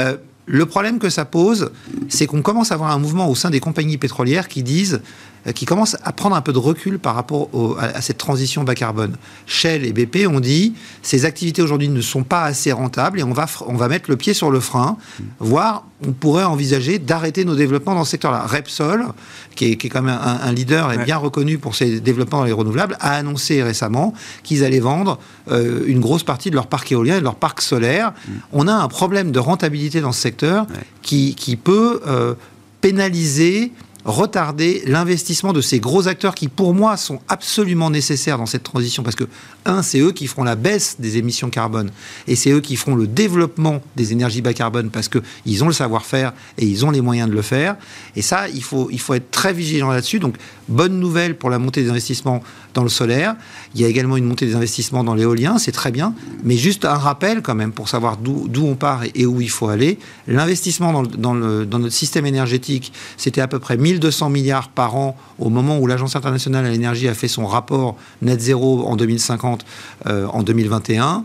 Euh, 0.00 0.16
le 0.46 0.66
problème 0.66 0.98
que 0.98 1.08
ça 1.08 1.24
pose, 1.24 1.70
c'est 2.08 2.26
qu'on 2.26 2.42
commence 2.42 2.72
à 2.72 2.74
avoir 2.74 2.90
un 2.90 2.98
mouvement 2.98 3.28
au 3.28 3.34
sein 3.34 3.50
des 3.50 3.60
compagnies 3.60 3.96
pétrolières 3.96 4.48
qui 4.48 4.62
disent 4.62 4.94
euh, 4.94 5.31
qui 5.54 5.64
commence 5.64 5.96
à 6.04 6.12
prendre 6.12 6.36
un 6.36 6.40
peu 6.40 6.52
de 6.52 6.58
recul 6.58 6.98
par 6.98 7.14
rapport 7.14 7.48
à, 7.80 8.00
cette 8.00 8.18
transition 8.18 8.62
bas 8.62 8.74
carbone. 8.74 9.16
Shell 9.46 9.84
et 9.84 9.92
BP 9.92 10.28
ont 10.28 10.40
dit 10.40 10.74
ces 11.02 11.24
activités 11.24 11.62
aujourd'hui 11.62 11.88
ne 11.88 12.00
sont 12.00 12.22
pas 12.22 12.44
assez 12.44 12.70
rentables 12.70 13.18
et 13.18 13.22
on 13.22 13.32
va, 13.32 13.46
on 13.66 13.74
va 13.74 13.88
mettre 13.88 14.10
le 14.10 14.16
pied 14.16 14.34
sur 14.34 14.50
le 14.50 14.60
frein, 14.60 14.96
voire 15.40 15.84
on 16.06 16.12
pourrait 16.12 16.44
envisager 16.44 16.98
d'arrêter 16.98 17.44
nos 17.44 17.54
développements 17.54 17.94
dans 17.94 18.04
ce 18.04 18.12
secteur-là. 18.12 18.44
Repsol, 18.46 19.06
qui 19.54 19.72
est, 19.72 19.76
qui 19.76 19.86
est, 19.86 19.90
quand 19.90 20.02
même 20.02 20.18
un, 20.20 20.52
leader 20.52 20.92
et 20.92 20.98
bien 20.98 21.16
reconnu 21.16 21.58
pour 21.58 21.74
ses 21.74 22.00
développements 22.00 22.40
dans 22.40 22.44
les 22.44 22.52
renouvelables, 22.52 22.96
a 23.00 23.12
annoncé 23.12 23.62
récemment 23.62 24.12
qu'ils 24.42 24.64
allaient 24.64 24.80
vendre 24.80 25.18
euh, 25.50 25.84
une 25.86 26.00
grosse 26.00 26.24
partie 26.24 26.50
de 26.50 26.56
leur 26.56 26.66
parc 26.66 26.90
éolien 26.90 27.16
et 27.16 27.20
de 27.20 27.24
leur 27.24 27.36
parc 27.36 27.60
solaire. 27.60 28.12
Mm. 28.12 28.32
On 28.52 28.68
a 28.68 28.74
un 28.74 28.88
problème 28.88 29.30
de 29.30 29.38
rentabilité 29.38 30.00
dans 30.00 30.12
ce 30.12 30.20
secteur 30.20 30.66
qui, 31.02 31.34
qui, 31.34 31.56
peut 31.56 32.00
euh, 32.06 32.34
pénaliser 32.80 33.72
retarder 34.04 34.82
l'investissement 34.86 35.52
de 35.52 35.60
ces 35.60 35.78
gros 35.78 36.08
acteurs 36.08 36.34
qui, 36.34 36.48
pour 36.48 36.74
moi, 36.74 36.96
sont 36.96 37.20
absolument 37.28 37.90
nécessaires 37.90 38.38
dans 38.38 38.46
cette 38.46 38.64
transition 38.64 39.02
parce 39.02 39.16
que, 39.16 39.24
un, 39.64 39.82
c'est 39.82 40.00
eux 40.00 40.12
qui 40.12 40.26
feront 40.26 40.42
la 40.42 40.56
baisse 40.56 40.96
des 40.98 41.18
émissions 41.18 41.50
carbone 41.50 41.90
et 42.26 42.34
c'est 42.34 42.50
eux 42.50 42.60
qui 42.60 42.76
feront 42.76 42.96
le 42.96 43.06
développement 43.06 43.80
des 43.94 44.12
énergies 44.12 44.42
bas 44.42 44.54
carbone 44.54 44.90
parce 44.90 45.08
qu'ils 45.08 45.62
ont 45.62 45.68
le 45.68 45.72
savoir-faire 45.72 46.32
et 46.58 46.66
ils 46.66 46.84
ont 46.84 46.90
les 46.90 47.00
moyens 47.00 47.28
de 47.28 47.34
le 47.34 47.42
faire. 47.42 47.76
Et 48.16 48.22
ça, 48.22 48.48
il 48.48 48.62
faut, 48.62 48.88
il 48.90 48.98
faut 48.98 49.14
être 49.14 49.30
très 49.30 49.52
vigilant 49.52 49.90
là-dessus. 49.90 50.18
Donc, 50.18 50.36
bonne 50.68 50.98
nouvelle 50.98 51.36
pour 51.36 51.50
la 51.50 51.58
montée 51.58 51.82
des 51.82 51.90
investissements 51.90 52.42
dans 52.74 52.82
le 52.82 52.88
solaire. 52.88 53.36
Il 53.74 53.80
y 53.80 53.84
a 53.84 53.88
également 53.88 54.16
une 54.16 54.24
montée 54.24 54.46
des 54.46 54.54
investissements 54.54 55.04
dans 55.04 55.14
l'éolien, 55.14 55.58
c'est 55.58 55.72
très 55.72 55.90
bien. 55.90 56.14
Mais 56.44 56.56
juste 56.56 56.84
un 56.84 56.94
rappel 56.94 57.42
quand 57.42 57.54
même 57.54 57.72
pour 57.72 57.88
savoir 57.88 58.16
d'où 58.16 58.48
on 58.64 58.74
part 58.74 59.02
et, 59.14 59.26
où 59.26 59.40
il 59.40 59.50
faut 59.50 59.68
aller. 59.68 59.98
L'investissement 60.26 61.02
dans, 61.02 61.34
notre 61.34 61.90
système 61.90 62.26
énergétique, 62.26 62.92
c'était 63.16 63.40
à 63.40 63.48
peu 63.48 63.58
près 63.58 63.76
1000 63.76 63.92
1200 63.92 64.30
milliards 64.30 64.68
par 64.68 64.96
an 64.96 65.16
au 65.38 65.50
moment 65.50 65.78
où 65.78 65.86
l'Agence 65.86 66.16
internationale 66.16 66.64
à 66.64 66.70
l'énergie 66.70 67.08
a 67.08 67.14
fait 67.14 67.28
son 67.28 67.46
rapport 67.46 67.96
net 68.22 68.40
zéro 68.40 68.86
en 68.86 68.96
2050 68.96 69.64
euh, 70.06 70.26
en 70.26 70.42
2021. 70.42 71.24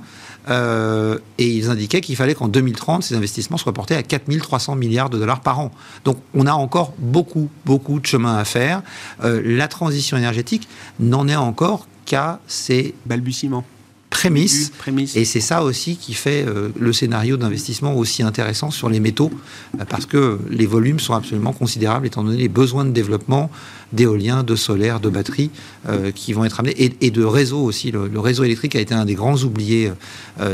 Euh, 0.50 1.18
et 1.38 1.48
ils 1.48 1.70
indiquaient 1.70 2.02
qu'il 2.02 2.16
fallait 2.16 2.36
qu'en 2.36 2.48
2030, 2.48 3.04
ces 3.04 3.16
investissements 3.16 3.58
soient 3.58 3.74
portés 3.74 3.96
à 3.96 4.04
4300 4.04 4.76
milliards 4.76 5.10
de 5.10 5.18
dollars 5.18 5.42
par 5.42 5.60
an. 5.60 5.72
Donc 6.06 6.18
on 6.34 6.46
a 6.46 6.54
encore 6.54 6.94
beaucoup, 6.98 7.50
beaucoup 7.66 8.00
de 8.00 8.06
chemin 8.06 8.38
à 8.38 8.46
faire. 8.46 8.82
Euh, 9.24 9.42
la 9.44 9.68
transition 9.68 10.18
énergétique 10.18 10.68
n'en 11.00 11.28
est 11.28 11.36
encore 11.36 11.88
qu'à 12.06 12.40
ses 12.48 12.96
balbutiements 13.06 13.66
prémisse. 14.10 14.72
Et 15.16 15.26
c'est 15.26 15.42
ça 15.42 15.64
aussi 15.64 15.98
qui 15.98 16.14
fait 16.14 16.44
euh, 16.48 16.70
le 16.80 16.94
scénario 16.94 17.38
d'investissement 17.38 17.94
aussi 17.96 18.24
intéressant 18.24 18.72
sur 18.72 18.90
les 18.90 19.00
métaux, 19.00 19.32
parce 19.90 20.06
que 20.06 20.40
les 20.50 20.66
volumes 20.66 21.00
sont 21.00 21.14
absolument 21.14 21.54
considérables 21.54 22.08
étant 22.08 22.24
donné 22.24 22.38
les 22.38 22.48
besoins 22.48 22.86
de 22.86 22.92
développement 22.92 23.52
d'éolien, 23.94 24.44
de 24.44 24.56
solaire, 24.56 25.00
de 25.00 25.10
batteries 25.10 25.50
euh, 25.88 26.12
qui 26.12 26.34
vont 26.34 26.46
être 26.46 26.60
amenés, 26.60 26.96
et, 27.00 27.12
de 27.12 27.24
réseau 27.24 27.60
aussi. 27.60 27.92
Le, 27.92 28.20
réseau 28.20 28.44
électrique 28.44 28.76
a 28.76 28.80
été 28.80 28.94
un 28.94 29.06
des 29.06 29.16
grands 29.16 29.38
oubliés 29.38 29.92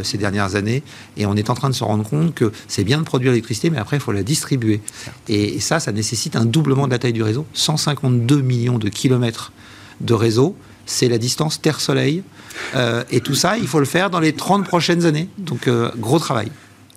ces 0.04 0.18
dernières 0.18 0.56
années, 0.56 0.84
et 1.18 1.26
on 1.26 1.36
est 1.36 1.50
en 1.50 1.56
train 1.56 1.70
de 1.70 1.76
se 1.76 1.84
rendre 1.84 2.08
compte 2.08 2.34
que 2.34 2.52
c'est 2.68 2.84
bien 2.84 3.00
de 3.00 3.04
produire 3.04 3.32
l'électricité, 3.32 3.70
mais 3.70 3.78
après 3.78 3.98
il 3.98 4.00
faut 4.00 4.12
la 4.12 4.24
distribuer. 4.24 4.82
Et, 5.28 5.60
ça, 5.60 5.80
ça 5.80 5.92
nécessite 5.92 6.36
un 6.36 6.46
doublement 6.46 6.86
de 6.86 6.92
la 6.92 7.00
taille 7.00 7.14
du 7.14 7.24
réseau, 7.24 7.46
152 7.54 8.42
millions 8.42 8.78
de 8.78 8.90
kilomètres 8.90 9.52
de 10.02 10.14
réseau 10.14 10.56
c'est 10.86 11.10
la 11.10 11.18
distance 11.18 11.62
Terre-Soleil. 11.62 12.24
Euh, 12.76 13.04
et 13.12 13.22
tout 13.22 13.36
ça, 13.36 13.58
il 13.58 13.68
faut 13.68 13.80
le 13.80 13.86
faire 13.86 14.10
dans 14.10 14.20
les 14.20 14.34
30 14.34 14.66
prochaines 14.66 15.06
années. 15.06 15.30
Donc, 15.38 15.68
euh, 15.68 15.90
gros 15.98 16.20
travail. 16.20 16.52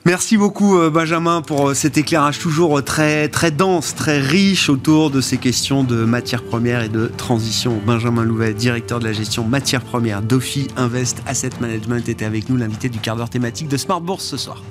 Merci 0.07 0.36
beaucoup 0.36 0.78
euh, 0.78 0.88
Benjamin 0.88 1.42
pour 1.42 1.70
euh, 1.70 1.74
cet 1.74 1.98
éclairage 1.98 2.38
toujours 2.38 2.80
très 2.84 3.28
très 3.28 3.50
dense, 3.50 3.96
très 3.96 4.20
riche 4.20 4.68
autour 4.68 5.11
de 5.11 5.20
ces 5.20 5.36
questions 5.36 5.82
de 5.82 6.04
matières 6.04 6.44
premières 6.44 6.84
et 6.84 6.88
de 6.88 7.09
transition. 7.09 7.80
Benjamin 7.84 8.22
Louvet, 8.22 8.54
directeur 8.54 9.00
de 9.00 9.04
la 9.04 9.12
gestion 9.12 9.42
matières 9.42 9.82
premières 9.82 10.22
d'Ophi 10.22 10.68
Invest 10.76 11.24
Asset 11.26 11.50
Management, 11.61 12.09
était 12.09 12.24
avec 12.24 12.48
nous, 12.48 12.57
l'invité 12.57 12.88
du 12.88 13.00
quart 13.00 13.16
d'heure 13.16 13.30
thématique 13.30 13.66
de 13.66 13.76
Smart 13.76 14.00
Bourse 14.00 14.26
ce 14.26 14.36
soir. 14.36 14.62